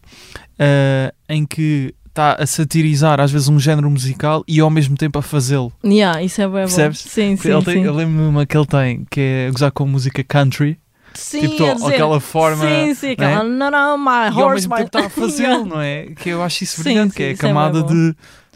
eh, 0.57 1.13
em 1.29 1.45
que 1.45 1.93
está 2.07 2.33
a 2.39 2.45
satirizar 2.45 3.19
às 3.19 3.29
vezes 3.29 3.49
um 3.49 3.59
género 3.59 3.89
musical 3.91 4.43
e 4.47 4.59
ao 4.61 4.69
mesmo 4.69 4.95
tempo 4.95 5.19
a 5.19 5.21
fazê-lo. 5.21 5.71
Yeah, 5.83 6.21
isso 6.23 6.41
é 6.41 6.47
bom. 6.47 6.53
Percebes? 6.53 6.99
Sim, 6.99 7.35
sim, 7.35 7.49
Ele 7.51 7.63
tem- 7.63 7.73
sim. 7.75 7.83
Eu 7.83 7.93
lembro-me 7.93 8.27
uma 8.29 8.45
que 8.45 8.55
ele 8.57 8.65
tem, 8.65 9.05
que 9.11 9.19
é 9.19 9.51
gozar 9.51 9.71
com 9.71 9.85
música 9.85 10.23
country, 10.23 10.79
Sim, 11.13 11.41
tipo, 11.41 11.73
dizer- 11.75 11.93
aquela 11.93 12.19
forma, 12.21 12.63
Sim, 12.65 12.93
sim, 12.93 13.11
aquela. 13.11 13.43
Não, 13.43 13.69
não, 13.71 13.97
my 13.97 14.05
e 14.33 14.41
ao 14.41 14.47
horse, 14.47 14.67
mesmo 14.67 14.75
my... 14.75 14.77
tempo 14.83 14.97
está 14.97 15.05
a 15.07 15.09
fazê-lo, 15.21 15.65
não 15.65 15.81
é? 15.81 16.05
Que 16.15 16.29
eu 16.29 16.41
acho 16.41 16.63
isso 16.63 16.77
Sim, 16.77 16.83
brilhante, 16.83 17.11
sim, 17.11 17.17
que 17.17 17.23
é 17.23 17.27
a 17.27 17.31
é 17.31 17.35
camada 17.35 17.81
bom. 17.83 17.87
de 17.93 18.15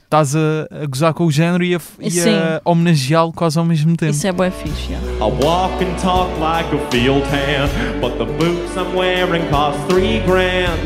estás 0.09 0.35
a, 0.35 0.67
a 0.83 0.87
gozar 0.87 1.13
com 1.13 1.25
o 1.25 1.31
género 1.31 1.63
e 1.63 1.75
a, 1.75 1.79
e 2.01 2.61
homenageá-lo 2.65 3.31
quase 3.31 3.59
ao 3.59 3.65
mesmo 3.65 3.95
tempo. 3.95 4.11
Isso 4.11 4.25
é 4.25 4.31
bué 4.31 4.49
fixe, 4.49 4.91
yeah. 4.91 5.05
I 5.17 5.45
walk 5.45 5.83
and 5.83 5.95
talk 6.01 6.27
like 6.39 6.67
a 6.73 6.79
field 6.89 7.23
hand, 7.27 7.69
but 8.01 8.17
the 8.17 8.25
boots 8.25 8.75
I'm 8.75 8.95
wearing 8.95 9.47
cost 9.51 9.77
three 9.87 10.19
grand. 10.25 10.79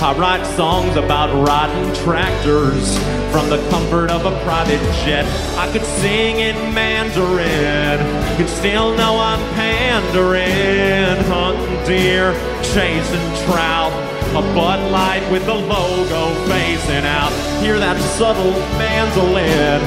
I 0.00 0.14
write 0.14 0.44
songs 0.56 0.96
about 0.96 1.28
riding 1.46 1.92
tractors 2.04 2.96
from 3.30 3.50
the 3.50 3.58
comfort 3.68 4.10
of 4.10 4.24
a 4.24 4.32
private 4.44 4.80
jet. 5.04 5.26
I 5.58 5.70
could 5.70 5.84
sing 5.84 6.40
in 6.40 6.56
Mandarin, 6.72 8.00
you'd 8.38 8.48
still 8.48 8.96
know 8.96 9.18
I'm 9.18 9.40
pandering. 9.54 11.22
Hunting 11.28 11.84
deer, 11.84 12.32
chasing 12.62 13.44
trout, 13.44 13.92
a 14.36 14.42
Bud 14.54 14.90
Light 14.90 15.22
with 15.30 15.46
the 15.46 15.54
logo 15.54 16.34
facing 16.48 17.04
out. 17.04 17.30
Hear 17.62 17.78
that 17.78 18.00
subtle 18.18 18.50
mandolin? 18.76 19.80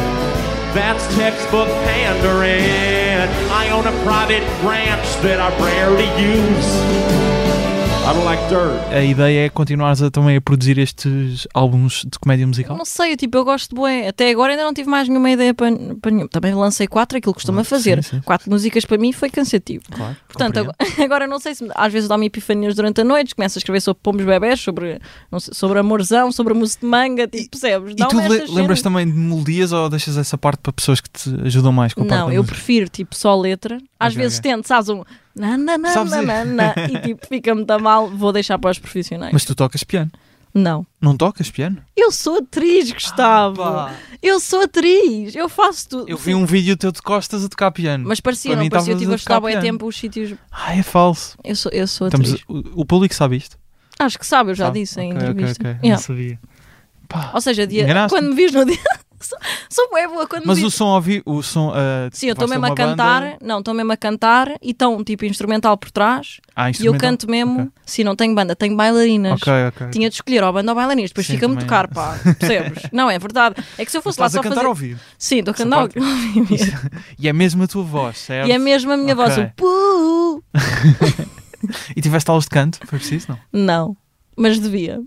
That's 0.73 1.05
textbook 1.15 1.67
pandering. 1.83 2.63
I 3.51 3.69
own 3.71 3.87
a 3.87 4.03
private 4.03 4.43
ranch 4.63 5.05
that 5.21 5.41
I 5.41 5.49
rarely 5.59 6.07
use. 6.21 7.66
I 8.07 8.13
don't 8.13 8.23
like 8.23 8.41
dirt. 8.47 8.93
A 8.93 9.01
ideia 9.03 9.45
é 9.45 9.49
continuares 9.49 10.01
a, 10.01 10.09
também 10.09 10.37
a 10.37 10.41
produzir 10.41 10.77
estes 10.77 11.45
álbuns 11.53 12.03
de 12.09 12.17
comédia 12.17 12.47
musical? 12.47 12.77
Não 12.77 12.85
sei, 12.85 13.11
eu, 13.11 13.17
tipo, 13.17 13.37
eu 13.37 13.43
gosto 13.43 13.69
de 13.71 13.75
bué. 13.75 14.07
Até 14.07 14.29
agora 14.31 14.53
ainda 14.53 14.63
não 14.63 14.73
tive 14.73 14.89
mais 14.89 15.09
nenhuma 15.09 15.29
ideia 15.29 15.53
para, 15.53 15.69
para 16.01 16.11
nenhum. 16.11 16.25
Também 16.27 16.53
lancei 16.55 16.87
quatro, 16.87 17.17
aquilo 17.17 17.33
que 17.33 17.39
costumo 17.39 17.59
Ah, 17.59 17.63
fazer. 17.65 18.01
sim, 18.01 18.17
sim. 18.17 18.21
Quatro 18.21 18.49
músicas 18.49 18.85
para 18.85 18.97
mim 18.97 19.11
foi 19.11 19.29
cansativo. 19.29 19.83
Claro. 19.91 20.15
Portanto, 20.25 20.57
agora, 20.57 20.75
agora 21.03 21.27
não 21.27 21.37
sei 21.37 21.53
se 21.53 21.67
às 21.75 21.91
vezes 21.91 22.07
dá-me 22.07 22.27
epifanias 22.27 22.75
durante 22.75 23.01
a 23.01 23.03
noite, 23.03 23.35
começo 23.35 23.57
a 23.57 23.59
escrever 23.59 23.81
sobre 23.81 23.99
pombos 24.01 24.25
bebés, 24.25 24.61
sobre, 24.61 25.01
não 25.29 25.41
sei, 25.41 25.53
sobre 25.53 25.77
amorzão, 25.79 26.31
sobre 26.31 26.53
a 26.53 26.55
mousse 26.55 26.79
de 26.79 26.85
manga, 26.85 27.27
tipo, 27.27 27.49
percebes? 27.49 27.91
E 27.91 27.95
tu 28.07 28.17
le- 28.17 28.45
lembras 28.55 28.81
também 28.81 29.05
de 29.05 29.11
melodias 29.11 29.73
ou 29.73 29.89
deixas 29.89 30.15
essa 30.17 30.37
parte 30.37 30.59
para 30.61 30.71
pessoas 30.71 31.01
que 31.01 31.09
te 31.09 31.29
ajudam 31.45 31.73
mais 31.73 31.93
com 31.93 32.03
a 32.03 32.05
parte 32.05 32.19
Não, 32.19 32.27
da 32.27 32.33
eu 32.33 32.41
música? 32.41 32.55
prefiro 32.55 32.87
tipo 32.89 33.13
só 33.17 33.37
letra. 33.37 33.79
Às 33.99 34.13
Ok, 34.13 34.21
vezes 34.23 34.39
ok. 34.39 34.51
tento, 34.51 34.65
sabes, 34.67 34.87
um 34.89 35.03
na, 35.37 35.57
na, 35.57 35.77
na, 35.77 35.89
Sabes 35.91 36.11
na, 36.11 36.21
na, 36.21 36.45
na, 36.45 36.73
e 36.91 36.99
tipo 37.01 37.25
fica-me 37.29 37.65
tão 37.65 37.79
mal, 37.79 38.09
vou 38.09 38.31
deixar 38.31 38.57
para 38.59 38.71
os 38.71 38.79
profissionais. 38.79 39.31
Mas 39.33 39.45
tu 39.45 39.53
tocas 39.55 39.83
piano. 39.83 40.11
Não. 40.53 40.87
Não 40.99 41.15
tocas 41.15 41.51
piano? 41.51 41.77
Eu 41.95 42.11
sou 42.11 42.37
atriz, 42.39 42.91
Gustavo. 42.91 43.57
Pá, 43.61 43.93
eu 44.23 44.39
sou 44.39 44.61
atriz. 44.63 45.35
Eu 45.35 45.47
faço 45.47 45.87
tudo. 45.89 46.09
eu 46.09 46.17
vi 46.17 46.33
um 46.33 46.45
vídeo 46.45 46.75
teu 46.75 46.91
de 46.91 47.01
costas 47.01 47.43
a 47.45 47.49
tocar 47.49 47.69
piano. 47.71 48.05
Mas 48.07 48.19
parecia, 48.19 48.51
Para 48.51 48.55
não 48.57 48.63
mim 48.63 48.69
parecia. 48.69 48.93
Eu 48.93 48.95
estavas 48.97 49.01
estive 49.01 49.13
a 49.13 49.37
estudar 49.37 49.61
bem 49.61 49.71
tempo 49.71 49.85
os 49.85 49.95
sítios. 49.95 50.33
Ah, 50.51 50.75
é 50.75 50.81
falso. 50.81 51.37
Eu 51.43 51.55
sou, 51.55 51.71
eu 51.71 51.85
sou 51.87 52.07
atriz. 52.07 52.29
Estamos, 52.33 52.65
o, 52.75 52.81
o 52.81 52.85
público 52.85 53.13
sabe 53.13 53.37
isto? 53.37 53.57
Acho 53.99 54.17
que 54.17 54.25
sabe, 54.25 54.51
eu 54.51 54.55
já 54.55 54.65
Sabe? 54.65 54.79
disse 54.79 54.99
em 54.99 55.11
Ok, 55.13 55.17
ok, 55.17 55.29
entrevista. 55.31 55.61
ok. 55.63 55.71
Yeah. 55.83 55.89
Não 55.89 55.97
sabia. 55.97 56.39
Pá. 57.07 57.31
Ou 57.33 57.41
seja, 57.41 57.67
dia, 57.67 57.85
quando 58.09 58.29
me 58.29 58.35
vis 58.35 58.51
no 58.51 58.65
dia. 58.65 58.77
Sou, 59.19 59.37
sou 59.69 59.89
boa 59.89 60.27
quando 60.27 60.45
Mas 60.45 60.61
o 60.61 60.69
som 60.71 60.85
ao 60.87 61.01
vivo, 61.01 61.23
o 61.25 61.41
som. 61.43 61.71
ah, 61.73 62.09
Sim, 62.11 62.27
eu 62.27 62.33
estou 62.33 62.47
mesmo 62.47 62.65
a 62.65 62.73
cantar. 62.75 63.21
banda- 63.21 63.37
Não, 63.41 63.59
estou 63.59 63.73
mesmo 63.73 63.91
a 63.91 63.97
cantar 63.97 64.49
e 64.61 64.71
estão 64.71 65.03
tipo 65.03 65.25
instrumental 65.25 65.77
por 65.77 65.91
trás. 65.91 66.39
Ah, 66.55 66.69
E 66.71 66.85
eu 66.85 66.97
canto 66.97 67.29
mesmo. 67.29 67.61
Ok. 67.61 67.71
Sim, 67.85 68.03
não 68.03 68.15
tenho 68.15 68.33
banda, 68.35 68.55
tenho 68.55 68.75
bailarinas. 68.75 69.41
Ok, 69.41 69.53
ok. 69.69 69.87
Tinha 69.91 70.09
de 70.09 70.15
escolher 70.15 70.43
ou 70.43 70.51
banda 70.53 70.71
ou 70.71 70.75
bailarinas, 70.75 71.09
depois 71.11 71.27
fica-me 71.27 71.53
também. 71.55 71.65
tocar, 71.67 71.87
pá. 71.87 72.17
Percebes? 72.39 72.83
não, 72.91 73.09
é 73.09 73.17
verdade. 73.19 73.55
É 73.77 73.85
que 73.85 73.91
se 73.91 73.97
eu 73.97 74.01
fosse 74.01 74.19
lá 74.19 74.27
Estás 74.27 74.33
só 74.33 74.39
a 74.39 74.43
cantar 74.43 74.55
fazer. 74.55 74.67
ao 74.67 74.75
vivo. 74.75 74.99
Sim, 75.17 75.39
estou 75.39 75.51
a 75.51 75.55
cantar 75.55 75.79
ao 75.81 75.87
vivo. 75.87 76.07
E 77.19 77.27
é 77.27 77.33
mesmo 77.33 77.63
a 77.63 77.67
tua 77.67 77.83
voz, 77.83 78.17
certo? 78.17 78.47
E 78.47 78.51
é 78.51 78.57
mesmo 78.57 78.91
a 78.91 78.97
minha 78.97 79.15
voz. 79.15 79.37
O 79.37 79.49
pu. 79.55 80.43
E 81.95 82.01
tiveste 82.01 82.29
aulas 82.29 82.45
de 82.45 82.49
canto? 82.51 82.79
Foi 82.85 82.99
preciso, 82.99 83.27
não? 83.29 83.39
Não, 83.51 83.97
mas 84.37 84.59
devia. 84.59 84.99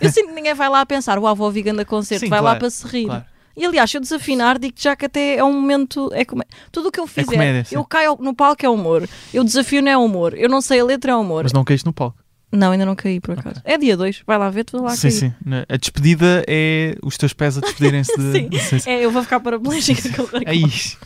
Eu 0.00 0.10
sinto 0.10 0.28
que 0.28 0.32
ninguém 0.34 0.54
vai 0.54 0.68
lá 0.68 0.80
a 0.80 0.86
pensar, 0.86 1.18
uau, 1.18 1.36
vou 1.36 1.46
ouvir 1.46 1.62
grande 1.62 1.84
concerto, 1.84 2.24
Sim, 2.24 2.30
vai 2.30 2.40
lá 2.40 2.50
claro, 2.52 2.58
para 2.60 2.70
se 2.70 2.86
rir. 2.86 3.04
Claro. 3.06 3.24
E 3.60 3.66
aliás, 3.66 3.90
se 3.90 3.98
eu 3.98 4.00
desafinar, 4.00 4.58
digo 4.58 4.74
já 4.78 4.96
que 4.96 5.04
até 5.04 5.36
é 5.36 5.44
um 5.44 5.52
momento. 5.52 6.10
É. 6.14 6.24
Tudo 6.72 6.88
o 6.88 6.90
que 6.90 6.98
eu 6.98 7.06
fizer, 7.06 7.26
comédia, 7.26 7.62
sim. 7.66 7.74
eu 7.74 7.84
caio 7.84 8.16
no 8.18 8.34
palco 8.34 8.64
é 8.64 8.68
humor. 8.70 9.06
Eu 9.34 9.44
desafio 9.44 9.82
não 9.82 9.90
é 9.90 9.98
humor. 9.98 10.32
Eu 10.34 10.48
não 10.48 10.62
sei 10.62 10.80
a 10.80 10.84
letra 10.84 11.12
é 11.12 11.14
humor. 11.14 11.42
Mas 11.42 11.52
não 11.52 11.62
caíste 11.62 11.84
no 11.84 11.92
palco. 11.92 12.16
Não, 12.50 12.72
ainda 12.72 12.86
não 12.86 12.96
caí 12.96 13.20
por 13.20 13.38
acaso. 13.38 13.60
É 13.62 13.76
dia 13.76 13.98
2, 13.98 14.22
vai 14.26 14.38
lá 14.38 14.48
ver, 14.48 14.64
tu 14.64 14.78
vai 14.78 14.90
lá 14.90 14.96
sim, 14.96 15.02
cair. 15.02 15.12
sim. 15.12 15.32
A 15.68 15.76
despedida 15.76 16.42
é 16.48 16.96
os 17.02 17.18
teus 17.18 17.34
pés 17.34 17.58
a 17.58 17.60
despedirem-se 17.60 18.16
de. 18.16 18.32
Sim. 18.32 18.50
Sim, 18.58 18.78
sim. 18.78 18.90
É, 18.90 19.04
eu 19.04 19.10
vou 19.10 19.22
ficar 19.22 19.40
paraplégica 19.40 20.08
com 20.10 20.22
o 20.22 20.40
É 20.44 20.54
isso. 20.54 20.96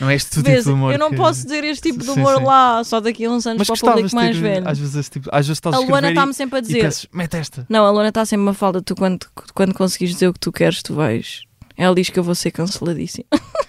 Não 0.00 0.10
é 0.10 0.14
este 0.14 0.30
tipo 0.42 0.62
de 0.62 0.68
humor. 0.70 0.92
eu 0.92 0.98
não 0.98 1.10
que- 1.10 1.16
posso 1.16 1.42
dizer 1.44 1.64
este 1.64 1.90
tipo 1.90 2.04
de 2.04 2.10
humor 2.10 2.38
sim. 2.38 2.44
lá, 2.44 2.84
só 2.84 3.00
daqui 3.00 3.24
a 3.24 3.30
uns 3.30 3.46
anos 3.46 3.58
Mas 3.66 3.80
para 3.80 3.90
o 3.90 3.94
público 3.94 4.14
mais 4.16 4.36
ter, 4.36 4.42
velho. 4.42 4.68
Às 4.68 4.78
vezes, 4.78 5.08
tipo, 5.08 5.28
às 5.32 5.46
vezes 5.46 5.56
estás 5.58 5.74
A 5.74 5.78
Luana 5.78 6.08
está-me 6.10 6.34
sempre 6.34 6.58
a 6.58 6.60
dizer. 6.60 6.92
mete 7.12 7.36
esta. 7.36 7.66
Não, 7.68 7.84
a 7.86 7.90
Luana 7.90 8.08
está 8.10 8.24
sempre 8.24 8.42
uma 8.42 8.54
falda. 8.54 8.80
Tu, 8.82 8.94
quando, 8.94 9.26
quando 9.54 9.74
conseguires 9.74 10.14
dizer 10.14 10.28
o 10.28 10.32
que 10.32 10.40
tu 10.40 10.52
queres, 10.52 10.82
tu 10.82 10.94
vais. 10.94 11.42
Ela 11.76 11.94
diz 11.94 12.10
que 12.10 12.18
eu 12.18 12.22
vou 12.22 12.34
ser 12.34 12.50
canceladíssima. 12.50 13.24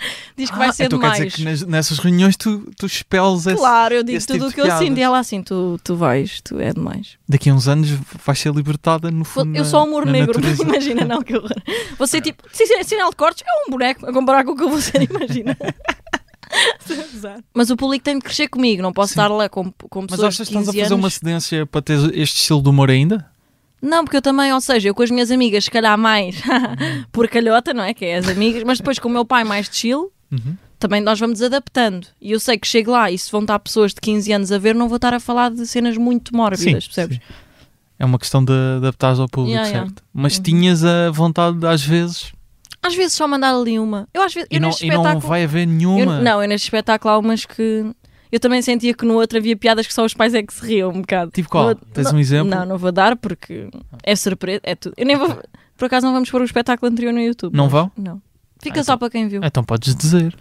diz 0.36 0.50
que 0.50 0.56
vai 0.58 0.68
Ah, 0.68 0.72
ser 0.72 0.84
então 0.84 0.98
quer 0.98 1.12
demais. 1.12 1.32
dizer 1.32 1.36
que 1.36 1.44
nas- 1.44 1.62
nessas 1.66 1.98
reuniões 1.98 2.36
tu, 2.36 2.70
tu 2.76 2.86
expeles 2.86 3.46
esse. 3.46 3.56
Claro, 3.56 3.94
eu 3.94 4.02
digo 4.02 4.16
esse 4.18 4.26
tudo 4.26 4.34
tipo 4.36 4.46
o 4.46 4.48
de 4.48 4.54
que 4.54 4.60
eu 4.60 4.78
sinto 4.78 4.98
e 4.98 5.02
ela 5.02 5.18
assim, 5.18 5.42
tu, 5.42 5.78
tu 5.84 5.96
vais, 5.96 6.40
tu 6.42 6.58
é 6.60 6.72
demais. 6.72 7.18
Daqui 7.28 7.50
a 7.50 7.54
uns 7.54 7.68
anos 7.68 7.88
vais 8.24 8.38
ser 8.38 8.52
libertada 8.54 9.10
no 9.10 9.24
fundo. 9.24 9.54
eu 9.56 9.62
na- 9.62 9.68
sou 9.68 9.84
humor 9.84 10.06
negro, 10.06 10.34
natureza. 10.40 10.62
imagina, 10.64 11.04
não, 11.04 11.22
que 11.22 11.36
horror. 11.36 11.50
Você 11.98 12.20
tipo, 12.20 12.42
é 12.48 12.82
sinal 12.84 13.10
de 13.10 13.16
cortes, 13.16 13.42
é 13.46 13.68
um 13.68 13.70
boneco 13.70 14.06
a 14.06 14.12
comparar 14.12 14.44
com 14.44 14.52
o 14.52 14.56
que 14.56 14.62
eu 14.62 14.70
vou 14.70 14.80
ser, 14.80 15.02
imagina. 15.08 15.56
Mas 17.54 17.70
o 17.70 17.76
público 17.76 18.04
tem 18.04 18.16
de 18.18 18.24
crescer 18.24 18.48
comigo, 18.48 18.82
não 18.82 18.92
posso 18.92 19.14
Sim. 19.14 19.20
estar 19.20 19.28
lá 19.28 19.48
com, 19.48 19.70
com 19.88 20.00
Mas 20.02 20.10
pessoas 20.10 20.34
achas 20.34 20.48
de 20.48 20.52
que 20.54 20.58
estás 20.58 20.68
a 20.68 20.72
15 20.72 20.82
fazer 20.84 20.94
uma 20.94 21.02
anos. 21.04 21.14
cedência 21.14 21.66
para 21.66 21.82
ter 21.82 21.98
este 22.18 22.38
estilo 22.40 22.62
de 22.62 22.68
humor 22.68 22.90
ainda? 22.90 23.29
Não, 23.82 24.04
porque 24.04 24.16
eu 24.18 24.22
também, 24.22 24.52
ou 24.52 24.60
seja, 24.60 24.88
eu 24.88 24.94
com 24.94 25.02
as 25.02 25.10
minhas 25.10 25.30
amigas, 25.30 25.64
se 25.64 25.70
calhar 25.70 25.96
mais 25.96 26.36
por 27.10 27.28
calhota, 27.28 27.72
não 27.72 27.82
é? 27.82 27.94
Que 27.94 28.04
é 28.04 28.16
as 28.18 28.28
amigas, 28.28 28.62
mas 28.64 28.78
depois 28.78 28.98
com 28.98 29.08
o 29.08 29.12
meu 29.12 29.24
pai 29.24 29.42
mais 29.44 29.68
chill, 29.72 30.12
Uhum. 30.30 30.54
também 30.78 31.00
nós 31.00 31.18
vamos 31.18 31.42
adaptando. 31.42 32.06
E 32.20 32.32
eu 32.32 32.38
sei 32.40 32.58
que 32.58 32.66
chego 32.68 32.90
lá 32.92 33.10
e 33.10 33.18
se 33.18 33.30
vão 33.32 33.40
estar 33.40 33.58
pessoas 33.58 33.92
de 33.94 34.00
15 34.00 34.32
anos 34.32 34.52
a 34.52 34.58
ver, 34.58 34.74
não 34.74 34.88
vou 34.88 34.96
estar 34.96 35.12
a 35.14 35.18
falar 35.20 35.50
de 35.50 35.66
cenas 35.66 35.96
muito 35.96 36.34
mórbidas, 36.36 36.86
percebes? 36.86 37.16
sim. 37.16 37.22
É 37.98 38.04
uma 38.04 38.18
questão 38.18 38.42
de 38.44 38.52
adaptares 38.78 39.18
ao 39.18 39.28
público, 39.28 39.50
Yeah, 39.56 39.68
yeah. 39.68 39.88
certo? 39.88 40.02
Mas 40.12 40.36
Uhum. 40.36 40.42
tinhas 40.42 40.84
a 40.84 41.10
vontade, 41.10 41.66
às 41.66 41.82
vezes, 41.82 42.32
Às 42.82 42.94
vezes 42.94 43.12
só 43.12 43.28
mandar 43.28 43.54
ali 43.54 43.78
uma. 43.78 44.08
Eu 44.14 44.22
às 44.22 44.32
vezes, 44.32 44.48
e 44.50 44.54
eu 44.56 44.60
não, 44.62 44.70
e 44.80 44.88
não 44.88 45.20
vai 45.20 45.44
haver 45.44 45.64
eu- 45.68 45.72
nenhuma. 45.72 46.18
não, 46.22 46.42
eu 46.42 46.48
neste 46.48 46.64
espetáculo 46.64 47.12
há 47.12 47.18
umas 47.18 47.44
que. 47.44 47.84
Eu 48.32 48.38
também 48.40 48.62
sentia 48.62 48.94
que 48.94 49.04
no 49.04 49.14
outro 49.14 49.38
havia 49.38 49.56
piadas 49.56 49.86
que 49.86 49.92
só 49.94 50.04
os 50.04 50.14
pais 50.14 50.34
é 50.34 50.42
que 50.42 50.52
se 50.54 50.64
riam 50.64 50.90
um 50.90 51.00
bocado. 51.00 51.30
Tipo 51.32 51.48
qual? 51.48 51.68
No- 51.70 51.74
Tens 51.74 52.12
um 52.12 52.18
exemplo? 52.18 52.48
Não, 52.50 52.64
não 52.64 52.78
vou 52.78 52.92
dar 52.92 53.16
porque 53.16 53.68
é 54.02 54.14
surpresa, 54.14 54.60
é 54.62 54.74
tudo. 54.74 54.94
Eu 54.96 55.06
nem 55.06 55.16
vou. 55.16 55.28
Por 55.76 55.86
acaso 55.86 56.06
não 56.06 56.12
vamos 56.12 56.30
pôr 56.30 56.40
o 56.40 56.44
espetáculo 56.44 56.90
anterior 56.92 57.12
no 57.12 57.20
YouTube. 57.20 57.54
Não 57.56 57.64
mas- 57.64 57.72
vão? 57.72 57.92
Não. 57.96 58.22
Fica 58.62 58.80
Ah, 58.80 58.84
só 58.84 58.92
então- 58.92 58.98
para 58.98 59.10
quem 59.10 59.26
viu. 59.28 59.40
Então 59.42 59.64
podes 59.64 59.94
dizer. 59.94 60.34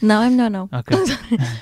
Não, 0.00 0.20
é 0.20 0.28
melhor 0.28 0.50
não. 0.50 0.68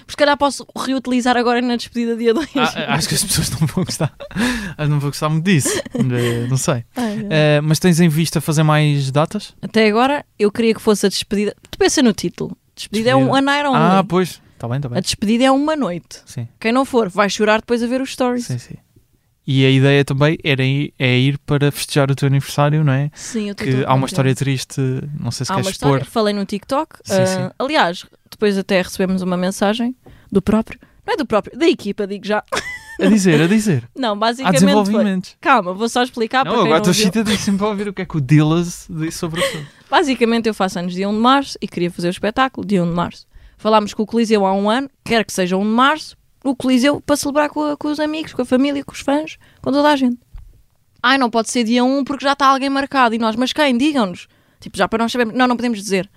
Porque 0.06 0.16
calhar 0.16 0.34
posso 0.36 0.66
reutilizar 0.74 1.36
agora 1.36 1.60
na 1.60 1.76
despedida 1.76 2.16
dia 2.16 2.32
2. 2.32 2.48
Ah, 2.56 2.94
acho 2.94 3.06
que 3.08 3.14
as 3.14 3.22
pessoas 3.22 3.50
não 3.50 3.66
vão 3.66 3.84
gostar. 3.84 4.12
Acho 4.30 4.76
que 4.76 4.86
não 4.88 4.98
vão 4.98 5.10
gostar 5.10 5.28
muito 5.28 5.44
disso. 5.44 5.68
Eh, 5.94 6.46
Não 6.48 6.56
sei. 6.56 6.82
Eh, 7.28 7.60
mas 7.62 7.78
tens 7.78 8.00
em 8.00 8.08
vista 8.08 8.40
fazer 8.40 8.62
mais 8.62 9.10
datas? 9.10 9.54
Até 9.60 9.86
agora 9.86 10.24
eu 10.38 10.50
queria 10.50 10.72
que 10.74 10.80
fosse 10.80 11.04
a 11.04 11.08
despedida. 11.10 11.54
Tu 11.70 11.78
pensa 11.78 12.02
no 12.02 12.14
título. 12.14 12.56
Despedida, 12.74 13.10
é 13.10 13.16
um 13.16 13.34
a 13.34 13.42
night 13.42 13.66
only. 13.68 13.76
Ah, 13.78 14.04
pois. 14.08 14.40
Está 14.60 14.68
bem, 14.68 14.78
A 14.84 14.88
bem. 14.90 15.00
despedida 15.00 15.44
é 15.44 15.50
uma 15.50 15.74
noite. 15.74 16.20
Sim, 16.26 16.46
Quem 16.60 16.70
não 16.70 16.84
for 16.84 17.08
vai 17.08 17.30
chorar 17.30 17.60
depois 17.60 17.82
a 17.82 17.86
ver 17.86 18.02
os 18.02 18.12
stories. 18.12 18.44
sim, 18.44 18.58
sim. 18.58 18.74
E 19.46 19.64
a 19.64 19.70
ideia 19.70 20.04
também 20.04 20.38
era 20.44 20.62
ir, 20.62 20.92
é 20.98 21.18
ir 21.18 21.38
para 21.38 21.72
festejar 21.72 22.10
o 22.10 22.14
teu 22.14 22.26
aniversário, 22.28 22.84
não 22.84 22.92
é? 22.92 23.10
Sim, 23.14 23.48
eu 23.48 23.54
Que 23.54 23.82
há 23.86 23.94
uma 23.94 24.06
história 24.06 24.34
triste, 24.34 24.78
não 25.18 25.30
sei 25.30 25.46
se 25.46 25.50
Há 25.50 25.54
queres 25.56 25.66
uma 25.66 25.70
história, 25.72 26.02
expor. 26.02 26.12
falei 26.12 26.34
no 26.34 26.44
TikTok. 26.44 26.98
Sim, 27.02 27.14
ah, 27.14 27.26
sim. 27.26 27.50
Aliás, 27.58 28.04
depois 28.30 28.58
até 28.58 28.82
recebemos 28.82 29.22
uma 29.22 29.36
mensagem 29.38 29.96
do 30.30 30.42
próprio, 30.42 30.78
não 31.06 31.14
é 31.14 31.16
do 31.16 31.24
próprio, 31.24 31.58
da 31.58 31.66
equipa, 31.66 32.06
digo 32.06 32.26
já. 32.26 32.44
A 33.00 33.06
dizer, 33.06 33.40
a 33.40 33.46
dizer. 33.46 33.88
Não, 33.96 34.12
Há 34.12 34.14
basicamente 34.14 34.58
foi. 34.60 34.66
desenvolvimentos. 34.68 35.36
Calma, 35.40 35.72
vou 35.72 35.88
só 35.88 36.02
explicar 36.02 36.44
não, 36.44 36.52
para 36.52 36.60
agora 36.64 36.76
estou 36.78 36.90
excitadíssimo 36.90 37.56
para 37.56 37.68
ouvir 37.68 37.88
o 37.88 37.94
que 37.94 38.02
é 38.02 38.04
que 38.04 38.16
o 38.18 38.20
Dillas 38.20 38.86
disse 38.90 39.16
sobre 39.16 39.40
o 39.40 39.44
assunto. 39.44 39.66
Basicamente 39.90 40.46
eu 40.48 40.54
faço 40.54 40.78
anos 40.78 40.92
dia 40.92 41.08
1 41.08 41.14
de 41.14 41.18
março 41.18 41.58
e 41.62 41.66
queria 41.66 41.90
fazer 41.90 42.08
o 42.08 42.10
espetáculo 42.10 42.66
dia 42.66 42.84
1 42.84 42.88
de 42.90 42.94
março. 42.94 43.26
Falámos 43.60 43.92
com 43.92 44.04
o 44.04 44.06
Coliseu 44.06 44.46
há 44.46 44.54
um 44.54 44.70
ano, 44.70 44.88
quer 45.04 45.22
que 45.22 45.30
seja 45.30 45.54
1 45.54 45.60
de 45.60 45.66
março, 45.66 46.16
o 46.42 46.56
Coliseu 46.56 46.98
para 46.98 47.14
celebrar 47.14 47.50
com, 47.50 47.76
com 47.76 47.88
os 47.88 48.00
amigos, 48.00 48.32
com 48.32 48.40
a 48.40 48.44
família, 48.46 48.82
com 48.82 48.92
os 48.92 49.00
fãs, 49.00 49.36
com 49.60 49.70
toda 49.70 49.90
a 49.90 49.96
gente. 49.96 50.18
Ai, 51.02 51.18
não 51.18 51.28
pode 51.28 51.50
ser 51.50 51.62
dia 51.62 51.84
1 51.84 52.04
porque 52.04 52.24
já 52.24 52.32
está 52.32 52.46
alguém 52.46 52.70
marcado. 52.70 53.14
E 53.14 53.18
nós, 53.18 53.36
mas 53.36 53.52
quem? 53.52 53.76
Digam-nos. 53.76 54.28
Tipo, 54.60 54.78
já 54.78 54.88
para 54.88 55.04
nós 55.04 55.12
sabermos. 55.12 55.36
Não, 55.36 55.46
não 55.46 55.56
podemos 55.56 55.78
dizer. 55.78 56.10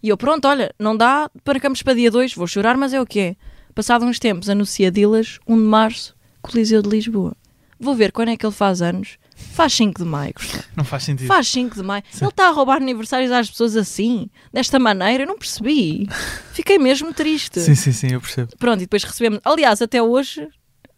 E 0.00 0.08
eu, 0.08 0.16
pronto, 0.16 0.46
olha, 0.46 0.72
não 0.78 0.96
dá, 0.96 1.28
marcamos 1.44 1.82
para 1.82 1.94
dia 1.94 2.12
2, 2.12 2.34
vou 2.34 2.46
chorar, 2.46 2.76
mas 2.76 2.94
é 2.94 3.00
o 3.00 3.06
que 3.06 3.18
é. 3.18 3.36
Passado 3.74 4.04
uns 4.04 4.20
tempos, 4.20 4.48
anuncia 4.48 4.88
Dilas, 4.88 5.40
1 5.48 5.56
de 5.56 5.64
março, 5.64 6.16
Coliseu 6.40 6.80
de 6.80 6.90
Lisboa. 6.90 7.36
Vou 7.76 7.96
ver 7.96 8.12
quando 8.12 8.28
é 8.28 8.36
que 8.36 8.46
ele 8.46 8.54
faz 8.54 8.80
anos. 8.82 9.18
Faz 9.52 9.72
5 9.74 10.02
de 10.02 10.08
maio, 10.08 10.32
Gustavo. 10.34 10.64
Não 10.76 10.84
faz 10.84 11.02
sentido. 11.04 11.26
Faz 11.26 11.48
5 11.48 11.76
de 11.76 11.82
maio. 11.82 12.02
Ele 12.20 12.28
está 12.28 12.48
a 12.48 12.50
roubar 12.52 12.76
aniversários 12.76 13.30
às 13.32 13.50
pessoas 13.50 13.76
assim, 13.76 14.28
desta 14.52 14.78
maneira, 14.78 15.24
eu 15.24 15.26
não 15.26 15.38
percebi. 15.38 16.08
Fiquei 16.52 16.78
mesmo 16.78 17.12
triste. 17.12 17.60
Sim, 17.60 17.74
sim, 17.74 17.92
sim, 17.92 18.12
eu 18.12 18.20
percebo. 18.20 18.50
Pronto, 18.58 18.78
e 18.78 18.86
depois 18.86 19.02
recebemos. 19.04 19.40
Aliás, 19.44 19.80
até 19.82 20.02
hoje 20.02 20.46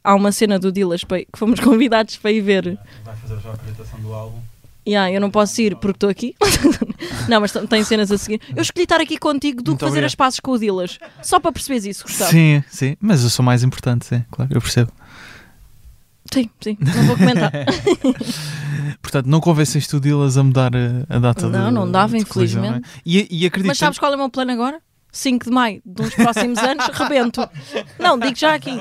há 0.03 0.15
uma 0.15 0.33
cena 0.33 0.59
do 0.59 0.73
para- 1.07 1.21
que 1.21 1.39
fomos 1.39 1.61
convidados 1.65 2.17
para 2.17 2.33
ir 2.33 2.41
ver. 2.41 2.79
Vai 3.05 3.17
fazer 3.17 3.41
já 3.41 3.51
a 3.51 3.55
apresentação 3.55 4.01
do 4.01 4.13
álbum. 4.13 4.41
E 4.85 4.97
ah, 4.97 5.11
eu 5.13 5.21
não 5.21 5.31
posso 5.31 5.61
ir 5.61 5.77
porque 5.77 5.97
estou 5.97 6.09
aqui. 6.11 6.35
não, 7.29 7.41
mas 7.41 7.53
tem 7.69 7.85
cenas 7.85 8.11
a 8.11 8.17
seguir. 8.19 8.41
Eu 8.57 8.63
escolhi 8.63 8.85
estar 8.85 9.01
aqui 9.01 9.19
contigo 9.19 9.63
do 9.63 9.73
Muito 9.73 9.79
que 9.81 9.85
fazer 9.85 9.99
obrigado. 9.99 10.07
as 10.07 10.15
pazes 10.15 10.41
com 10.41 10.53
o 10.53 10.59
Dilas. 10.59 10.99
Só 11.23 11.39
para 11.39 11.53
perceberes 11.53 11.85
isso, 11.85 12.05
Gustavo. 12.05 12.31
Sim, 12.31 12.65
sim, 12.69 12.97
mas 13.01 13.23
eu 13.23 13.31
sou 13.31 13.45
mais 13.45 13.63
importante, 13.63 14.07
sim, 14.07 14.25
claro, 14.31 14.51
eu 14.53 14.61
percebo. 14.61 14.91
Sim, 16.33 16.51
sim, 16.61 16.77
não 16.81 17.03
vou 17.05 17.17
comentar. 17.17 17.53
Portanto, 19.03 19.27
não 19.27 19.41
convenceste 19.41 19.97
o 19.97 20.01
Dillas 20.01 20.37
a 20.37 20.43
mudar 20.43 20.71
a, 20.75 21.17
a 21.17 21.19
data 21.19 21.49
Não, 21.49 21.67
do- 21.67 21.71
não 21.71 21.91
dava, 21.91 22.17
de 22.17 22.25
colisão, 22.25 22.63
infelizmente. 22.63 22.83
não 22.83 22.89
é? 22.89 23.01
E, 23.05 23.43
e 23.43 23.47
acredito 23.47 23.69
Mas 23.69 23.79
sabes 23.79 23.99
qual 23.99 24.13
é 24.13 24.15
o 24.15 24.19
meu 24.19 24.29
plano 24.31 24.53
agora? 24.53 24.81
5 25.13 25.47
de 25.47 25.51
maio 25.51 25.83
de 25.85 26.03
uns 26.03 26.15
próximos 26.15 26.57
anos, 26.61 26.87
rebento. 26.95 27.41
Não, 27.99 28.17
digo 28.17 28.37
já 28.37 28.55
aqui. 28.55 28.81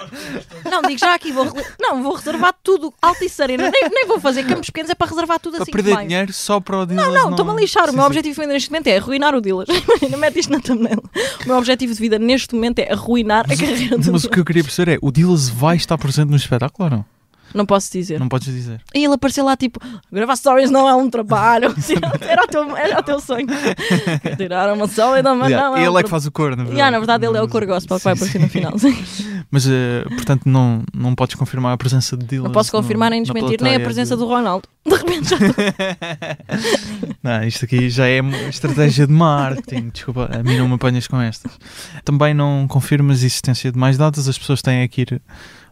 Não, 0.70 0.84
digo 0.84 1.00
já 1.00 1.16
aqui. 1.16 1.32
Vou, 1.32 1.48
não, 1.80 2.04
vou 2.04 2.14
reservar 2.14 2.54
tudo. 2.64 2.94
Alta 3.02 3.26
e 3.26 3.30
serena. 3.30 3.64
Nem, 3.72 3.90
nem 3.90 4.06
vou 4.06 4.20
fazer 4.20 4.44
campos 4.46 4.68
pequenos, 4.70 4.92
é 4.92 4.94
para 4.96 5.08
reservar 5.10 5.40
tudo 5.40 5.54
para 5.54 5.64
assim. 5.64 5.72
perder 5.72 5.98
dinheiro 5.98 6.32
só 6.32 6.60
para 6.60 6.82
o 6.82 6.86
Dillas 6.86 7.04
Não, 7.04 7.14
não, 7.14 7.30
estou-me 7.32 7.52
a 7.52 7.56
lixar. 7.56 7.90
O 7.90 7.94
meu 7.94 8.02
sim. 8.04 8.08
objetivo 8.08 8.44
neste 8.46 8.70
momento 8.70 8.86
é 8.88 8.98
arruinar 8.98 9.34
o 9.34 9.42
Dillas. 9.42 9.68
Imagina, 9.90 10.18
mete 10.18 10.38
isto 10.40 10.52
na 10.54 10.60
thumbnail. 10.60 11.02
O 11.46 11.48
meu 11.48 11.58
objetivo 11.58 11.94
de 11.96 12.00
vida 12.00 12.20
neste 12.20 12.54
momento 12.54 12.78
é 12.78 12.92
arruinar 12.94 13.46
a 13.52 13.58
carreira 13.58 13.98
do 13.98 14.12
Mas 14.12 14.24
o 14.24 14.30
que 14.30 14.40
eu 14.40 14.46
queria 14.46 14.64
perceber 14.64 14.94
é, 14.94 14.98
o 15.02 15.12
Dillas 15.12 15.50
vai 15.50 15.78
estar 15.78 15.98
presente 15.98 16.30
no 16.30 16.36
espetáculo 16.36 16.90
ou 16.92 16.98
não? 16.98 17.06
Não 17.54 17.66
posso 17.66 17.92
dizer. 17.92 18.20
Não 18.20 18.28
podes 18.30 18.48
dizer. 18.54 18.82
E 18.94 19.04
ele 19.04 19.14
apareceu 19.14 19.44
lá 19.46 19.56
tipo: 19.58 19.80
gravar 20.12 20.36
stories 20.36 20.70
não 20.70 20.88
é 20.88 20.96
um 20.96 21.10
trabalho. 21.10 21.74
Era 22.22 22.44
o 22.44 22.48
teu, 22.48 22.78
era 22.78 23.00
o 23.00 23.04
teu 23.04 23.20
sonho. 23.20 23.48
Tirar 24.38 24.72
uma 24.74 24.88
sólida, 24.88 25.34
mas 25.34 25.50
Yeah, 25.50 25.70
não 25.70 25.78
é 25.78 25.82
ele 25.82 25.90
um 25.90 26.00
é 26.00 26.04
que 26.04 26.10
faz 26.10 26.26
o 26.26 26.32
cor, 26.32 26.52
na 26.52 26.58
verdade. 26.58 26.74
Yeah, 26.76 26.92
na 26.92 27.00
verdade, 27.00 27.26
ele 27.26 27.38
é 27.38 27.42
o 27.42 27.48
cor 27.48 27.66
gospel 27.66 27.98
que 27.98 28.04
vai 28.04 28.16
Sim, 28.16 28.20
aparecer 28.24 28.40
no 28.42 28.50
final. 28.50 28.78
sim. 28.78 28.96
Mas, 29.52 29.66
eh, 29.68 30.04
portanto, 30.10 30.44
não, 30.46 30.84
não 30.94 31.16
podes 31.16 31.34
confirmar 31.36 31.74
a 31.74 31.78
presença 31.78 32.16
de 32.16 32.24
Dillas 32.24 32.46
Não 32.46 32.52
posso 32.52 32.72
confirmar 32.72 33.10
nem 33.10 33.24
desmentir 33.24 33.60
nem 33.62 33.76
a 33.76 33.80
presença 33.80 34.16
de- 34.16 34.22
do 34.22 34.28
Ronaldo. 34.28 34.68
De 34.86 34.96
repente 34.96 35.28
já 35.30 35.38
estou. 35.38 35.66
Não, 37.24 37.44
isto 37.44 37.66
aqui 37.66 37.90
já 37.90 38.08
é 38.08 38.20
estratégia 38.50 39.08
de 39.08 39.14
marketing. 39.14 39.90
Desculpa, 39.90 40.30
a 40.32 40.44
mim 40.44 40.58
não 40.58 40.68
me 40.68 40.76
apanhas 40.76 41.08
com 41.08 41.20
estas. 41.20 41.52
Também 42.04 42.34
não 42.34 42.68
confirmas 42.68 43.24
a 43.24 43.26
existência 43.26 43.72
de 43.72 43.78
mais 43.78 43.98
datas, 43.98 44.28
as 44.28 44.38
pessoas 44.38 44.62
têm 44.62 44.88
que 44.88 45.02
ir 45.02 45.22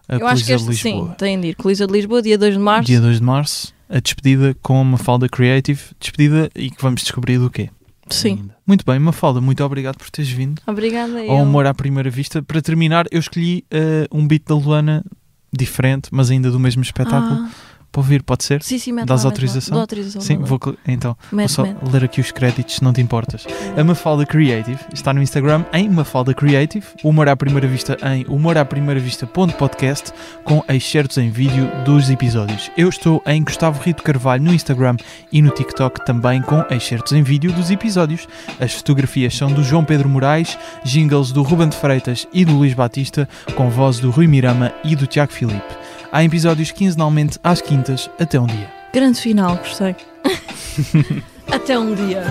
a 0.07 0.15
Eu 0.15 0.27
acho 0.27 0.45
que 0.45 0.51
este 0.51 0.63
de 0.65 0.71
Lisboa. 0.71 1.07
sim, 1.09 1.15
tem 1.17 1.39
de 1.39 1.47
ir. 1.49 1.55
Coliseu 1.55 1.87
de 1.87 1.93
Lisboa, 1.93 2.21
dia 2.21 2.37
2 2.37 2.53
de 2.53 2.59
março. 2.59 2.85
Dia 2.87 3.01
2 3.01 3.17
de 3.17 3.23
março, 3.23 3.73
a 3.89 3.99
despedida 3.99 4.55
com 4.61 4.79
a 4.79 4.83
Mafalda 4.83 5.27
Creative. 5.29 5.81
Despedida 5.99 6.49
e 6.55 6.69
que 6.69 6.81
vamos 6.81 7.01
descobrir 7.01 7.37
do 7.39 7.49
quê. 7.49 7.69
Sim. 8.09 8.37
ainda. 8.39 8.55
Muito 8.65 8.85
bem, 8.85 8.97
Mafalda, 8.99 9.41
muito 9.41 9.61
obrigado 9.63 9.97
por 9.97 10.09
teres 10.09 10.31
vindo 10.31 10.61
Obrigada. 10.65 11.19
ao. 11.23 11.39
Amor 11.39 11.65
à 11.65 11.73
Primeira 11.73 12.09
Vista. 12.09 12.41
Para 12.41 12.61
terminar, 12.61 13.05
eu 13.11 13.19
escolhi 13.19 13.65
eh, 13.69 14.07
um 14.11 14.25
beat 14.25 14.43
da 14.47 14.55
Luana 14.55 15.03
diferente, 15.51 16.09
mas 16.11 16.29
ainda 16.31 16.49
do 16.51 16.59
mesmo 16.59 16.81
espetáculo. 16.81 17.41
Ah, 17.41 17.49
Para 17.97 18.01
ouvir, 18.03 18.21
pode 18.21 18.43
ser? 18.43 18.61
sim, 18.61 18.77
sim, 18.77 18.91
mete 18.91 19.07
Dás 19.07 19.23
lá, 19.23 19.31
autorização? 19.31 19.73
Dou 19.73 19.81
autorização. 19.81 20.21
Sim, 20.21 20.37
vou 20.37 20.59
então. 20.87 21.17
Vou 21.31 21.37
Mete, 21.37 21.51
só 21.51 21.63
mete. 21.63 21.77
ler 21.91 22.03
aqui 22.03 22.21
os 22.21 22.31
créditos, 22.31 22.75
se 22.75 22.83
não 22.83 22.93
te 22.93 23.01
importas. 23.01 23.47
A 23.75 23.83
Mafalda 23.83 24.23
Creative 24.23 24.77
está 24.93 25.11
no 25.11 25.19
Instagram 25.19 25.65
em 25.73 25.89
Mafalda 25.89 26.31
Creative, 26.31 26.85
Humor 27.03 27.27
à 27.27 27.35
Primeira 27.35 27.67
Vista 27.67 27.97
em 28.13 28.23
humoraprimeiravista.podcast 28.29 30.13
com 30.43 30.63
excertos 30.69 31.17
em 31.17 31.31
vídeo 31.31 31.67
dos 31.85 32.11
episódios. 32.11 32.69
Eu 32.77 32.87
estou 32.87 33.19
em 33.25 33.43
Gustavo 33.43 33.81
Rito 33.81 34.03
Carvalho 34.03 34.43
no 34.43 34.53
Instagram 34.53 34.97
e 35.31 35.41
no 35.41 35.49
TikTok 35.49 36.05
também 36.05 36.39
com 36.43 36.63
excertos 36.69 37.13
em 37.13 37.23
vídeo 37.23 37.51
dos 37.51 37.71
episódios. 37.71 38.27
As 38.59 38.73
fotografias 38.73 39.35
são 39.35 39.51
do 39.51 39.63
João 39.63 39.83
Pedro 39.83 40.07
Moraes, 40.07 40.55
jingles 40.83 41.31
do 41.31 41.41
Ruben 41.41 41.69
de 41.69 41.75
Freitas 41.75 42.27
e 42.31 42.45
do 42.45 42.57
Luís 42.57 42.75
Batista, 42.75 43.27
com 43.55 43.71
voz 43.71 43.97
do 43.97 44.11
Rui 44.11 44.27
Mirama 44.27 44.71
e 44.83 44.95
do 44.95 45.07
Tiago 45.07 45.33
Filipe. 45.33 45.75
Há 46.11 46.23
episódios 46.23 46.71
quinzenalmente 46.71 47.37
às 47.43 47.61
quintas 47.61 48.09
até 48.19 48.39
um 48.39 48.45
dia. 48.45 48.71
Grande 48.93 49.19
final, 49.19 49.57
gostei. 49.57 49.95
Até 51.51 51.79
um 51.79 51.95
dia. 51.95 52.23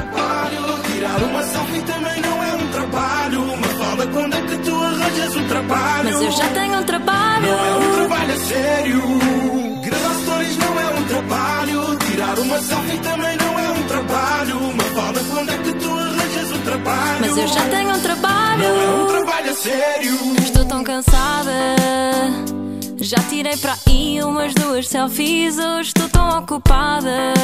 Tirar 0.92 1.22
uma 1.22 1.42
selfie 1.42 1.80
também 1.82 2.20
não 2.20 2.42
é 2.44 2.54
um 2.54 2.70
trabalho. 2.70 3.42
Uma 3.42 3.66
fala 3.68 4.06
quando 4.08 4.34
é 4.34 4.40
que 4.42 4.56
tu 4.58 4.74
arranjas 4.74 5.36
um 5.36 5.48
trabalho. 5.48 6.04
Mas 6.04 6.22
eu 6.22 6.30
já 6.32 6.48
tenho 6.48 6.78
um 6.78 6.84
trabalho. 6.84 7.46
Não 7.46 7.64
é 7.64 7.76
um 7.76 7.94
trabalho 7.94 8.34
a 8.34 8.36
sério. 8.36 9.02
Gravar 9.84 10.14
stories 10.22 10.56
não 10.58 10.80
é 10.80 10.86
um 10.86 11.04
trabalho. 11.04 11.98
Tirar 11.98 12.38
uma 12.38 12.58
selfie 12.60 12.98
também 12.98 13.36
não 13.38 13.58
é 13.58 13.70
um 13.70 13.82
trabalho. 13.84 14.58
Uma 14.58 14.84
fala 14.84 15.20
quando 15.30 15.50
é 15.50 15.58
que 15.58 15.72
tu 15.74 15.90
arranjas 15.90 16.52
um 16.52 16.60
trabalho. 16.60 17.20
Mas 17.20 17.36
eu 17.38 17.48
já 17.48 17.68
tenho 17.70 17.90
um 17.94 18.00
trabalho. 18.00 18.62
Não 18.62 18.82
é 18.82 19.02
um 19.02 19.06
trabalho 19.06 19.50
a 19.50 19.54
sério. 19.54 20.14
Estou 20.42 20.64
tão 20.66 20.84
cansada. 20.84 21.52
Já 22.98 23.18
tirei 23.28 23.56
para 23.58 23.76
aí 23.86 24.22
umas 24.22 24.54
duas 24.54 24.88
selfies. 24.88 25.58
Hoje 25.58 25.88
estou 25.88 26.08
tão 26.08 26.38
ocupada. 26.38 27.34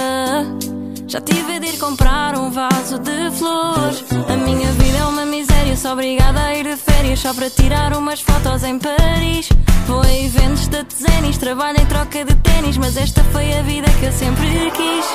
Já 1.07 1.21
tive 1.21 1.61
de 1.61 1.67
ir 1.67 1.79
comprar 1.79 2.37
um 2.37 2.51
vaso 2.51 2.99
de 2.99 3.31
flores. 3.33 4.03
A 4.29 4.37
minha 4.37 4.73
vida 4.73 4.99
é 4.99 5.05
uma 5.05 5.27
miséria. 5.27 5.77
Sou 5.77 5.93
obrigada 5.93 6.41
a 6.41 6.55
ir 6.55 6.65
de 6.65 6.77
férias 6.77 7.21
só 7.21 7.35
para 7.35 7.51
tirar 7.51 7.95
umas 7.95 8.23
fotos 8.23 8.65
em 8.65 8.79
Paris. 8.79 9.51
Vou 9.87 10.01
a 10.01 10.13
eventos 10.13 10.69
de 10.69 10.85
tenis, 10.85 11.37
trabalho 11.37 11.81
em 11.81 11.87
troca 11.87 12.25
de 12.25 12.35
ténis. 12.37 12.79
Mas 12.79 12.97
esta 12.97 13.23
foi 13.25 13.53
a 13.53 13.63
vida 13.63 13.89
que 14.01 14.07
eu 14.07 14.13
sempre 14.13 14.71
quis. 14.71 15.07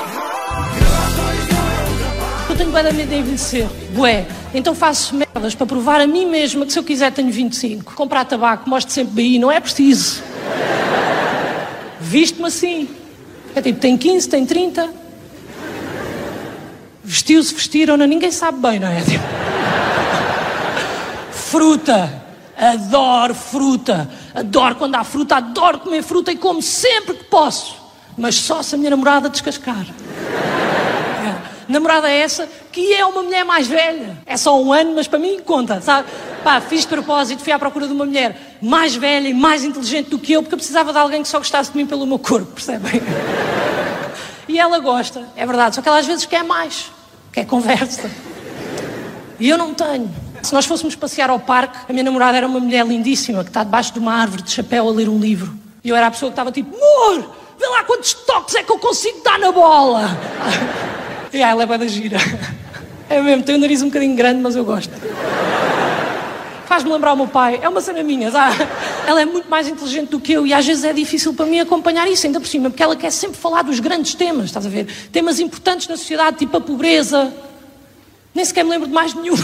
Eu 2.47 2.55
tenho 2.55 2.71
bué 2.71 2.83
medo 2.83 3.09
de 3.09 3.15
envelhecer. 3.15 3.67
Bué. 3.95 4.27
Então 4.53 4.75
faço 4.75 5.15
merdas 5.15 5.55
para 5.55 5.65
provar 5.65 5.99
a 5.99 6.07
mim 6.07 6.25
mesma 6.25 6.65
que 6.65 6.71
se 6.71 6.79
eu 6.79 6.83
quiser 6.83 7.11
tenho 7.11 7.31
25. 7.31 7.95
Comprar 7.95 8.23
tabaco, 8.25 8.69
mostro 8.69 8.93
sempre 8.93 9.13
BI, 9.13 9.39
não 9.39 9.51
é 9.51 9.59
preciso. 9.59 10.26
Visto-me 11.99 12.47
assim. 12.47 12.89
É 13.55 13.61
tipo, 13.61 13.79
tem 13.79 13.97
15, 13.97 14.29
tem 14.29 14.45
30. 14.45 14.89
Vestiu-se, 17.03 17.53
vestiram-na, 17.53 18.05
ninguém 18.05 18.31
sabe 18.31 18.59
bem, 18.59 18.79
não 18.79 18.87
é? 18.87 19.01
Tipo, 19.01 19.23
Fruta. 21.31 22.27
Adoro 22.57 23.35
fruta. 23.35 24.09
Adoro 24.33 24.75
quando 24.75 24.95
há 24.95 25.03
fruta, 25.03 25.35
adoro 25.35 25.79
comer 25.79 26.03
fruta 26.03 26.31
e 26.31 26.35
como 26.35 26.61
sempre 26.61 27.13
que 27.13 27.23
posso. 27.25 27.77
Mas 28.17 28.35
só 28.35 28.63
se 28.63 28.73
a 28.75 28.77
minha 28.77 28.89
namorada 28.89 29.29
descascar. 29.29 29.85
Namorada 31.67 32.09
é 32.09 32.19
essa 32.19 32.47
que 32.71 32.93
é 32.93 33.05
uma 33.05 33.23
mulher 33.23 33.43
mais 33.43 33.67
velha. 33.67 34.17
É 34.25 34.37
só 34.37 34.61
um 34.61 34.71
ano, 34.71 34.95
mas 34.95 35.07
para 35.07 35.19
mim 35.19 35.39
conta, 35.39 35.81
sabe? 35.81 36.07
Pá, 36.43 36.61
fiz 36.61 36.81
de 36.81 36.87
propósito, 36.87 37.43
fui 37.43 37.51
à 37.51 37.59
procura 37.59 37.87
de 37.87 37.93
uma 37.93 38.05
mulher 38.05 38.57
mais 38.61 38.95
velha 38.95 39.27
e 39.27 39.33
mais 39.33 39.63
inteligente 39.63 40.09
do 40.09 40.19
que 40.19 40.33
eu, 40.33 40.41
porque 40.41 40.55
eu 40.55 40.57
precisava 40.57 40.93
de 40.93 40.99
alguém 40.99 41.21
que 41.21 41.27
só 41.27 41.37
gostasse 41.37 41.71
de 41.71 41.77
mim 41.77 41.85
pelo 41.85 42.05
meu 42.05 42.19
corpo, 42.19 42.53
percebem? 42.53 43.01
E 44.47 44.57
ela 44.57 44.79
gosta, 44.79 45.27
é 45.35 45.45
verdade, 45.45 45.75
só 45.75 45.81
que 45.81 45.89
ela 45.89 45.99
às 45.99 46.05
vezes 46.05 46.25
quer 46.25 46.43
mais, 46.43 46.89
quer 47.33 47.45
conversa. 47.45 48.09
E 49.39 49.49
eu 49.49 49.57
não 49.57 49.73
tenho. 49.73 50.09
Se 50.41 50.53
nós 50.53 50.65
fôssemos 50.65 50.95
passear 50.95 51.29
ao 51.29 51.39
parque, 51.39 51.77
a 51.89 51.91
minha 51.91 52.03
namorada 52.03 52.37
era 52.37 52.47
uma 52.47 52.59
mulher 52.59 52.85
lindíssima 52.85 53.43
que 53.43 53.49
está 53.49 53.63
debaixo 53.63 53.93
de 53.93 53.99
uma 53.99 54.13
árvore 54.13 54.41
de 54.41 54.51
chapéu 54.51 54.87
a 54.87 54.91
ler 54.91 55.09
um 55.09 55.19
livro. 55.19 55.53
E 55.83 55.89
eu 55.89 55.95
era 55.95 56.07
a 56.07 56.11
pessoa 56.11 56.29
que 56.29 56.33
estava 56.33 56.51
tipo, 56.51 56.75
amor, 56.75 57.29
vê 57.59 57.67
lá 57.67 57.83
quantos 57.83 58.13
toques 58.13 58.55
é 58.55 58.63
que 58.63 58.71
eu 58.71 58.79
consigo 58.79 59.21
dar 59.23 59.37
na 59.37 59.51
bola. 59.51 60.17
E 61.33 61.41
ela 61.41 61.63
é 61.63 61.65
bué 61.65 61.77
da 61.77 61.87
gira. 61.87 62.17
É 63.09 63.21
mesmo, 63.21 63.43
tem 63.43 63.55
o 63.55 63.57
nariz 63.57 63.81
um 63.81 63.85
bocadinho 63.85 64.15
grande, 64.15 64.41
mas 64.41 64.55
eu 64.55 64.65
gosto. 64.65 64.91
Faz-me 66.65 66.91
lembrar 66.91 67.13
o 67.13 67.15
meu 67.15 67.27
pai, 67.27 67.57
é 67.61 67.69
uma 67.69 67.79
cena 67.79 68.03
minha, 68.03 68.29
sabe? 68.29 68.57
Ela 69.07 69.21
é 69.21 69.25
muito 69.25 69.49
mais 69.49 69.67
inteligente 69.69 70.09
do 70.09 70.19
que 70.19 70.33
eu 70.33 70.45
e 70.45 70.53
às 70.53 70.65
vezes 70.65 70.83
é 70.83 70.91
difícil 70.91 71.33
para 71.33 71.45
mim 71.45 71.59
acompanhar 71.61 72.05
isso, 72.09 72.27
ainda 72.27 72.41
por 72.41 72.47
cima, 72.47 72.69
porque 72.69 72.83
ela 72.83 72.97
quer 72.97 73.09
sempre 73.09 73.37
falar 73.37 73.61
dos 73.61 73.79
grandes 73.79 74.13
temas, 74.15 74.45
estás 74.47 74.65
a 74.65 74.69
ver? 74.69 74.85
Temas 75.09 75.39
importantes 75.39 75.87
na 75.87 75.95
sociedade, 75.95 76.37
tipo 76.39 76.57
a 76.57 76.61
pobreza. 76.61 77.33
Nem 78.35 78.43
sequer 78.43 78.65
me 78.65 78.71
lembro 78.71 78.87
de 78.87 78.93
mais 78.93 79.13
nenhum. 79.13 79.35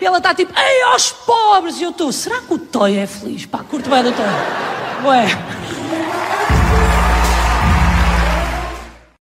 E 0.00 0.06
ela 0.06 0.18
está 0.18 0.34
tipo, 0.34 0.52
ei, 0.56 0.82
aos 0.82 1.10
pobres! 1.10 1.80
E 1.80 1.82
eu 1.82 1.90
estou, 1.90 2.12
será 2.12 2.40
que 2.40 2.54
o 2.54 2.58
Toy 2.58 2.96
é 2.96 3.06
feliz? 3.06 3.46
Pá, 3.46 3.58
curto 3.58 3.90
bem 3.90 4.02
do 4.02 4.12
Toy. 4.12 4.24
Ué. 5.06 5.26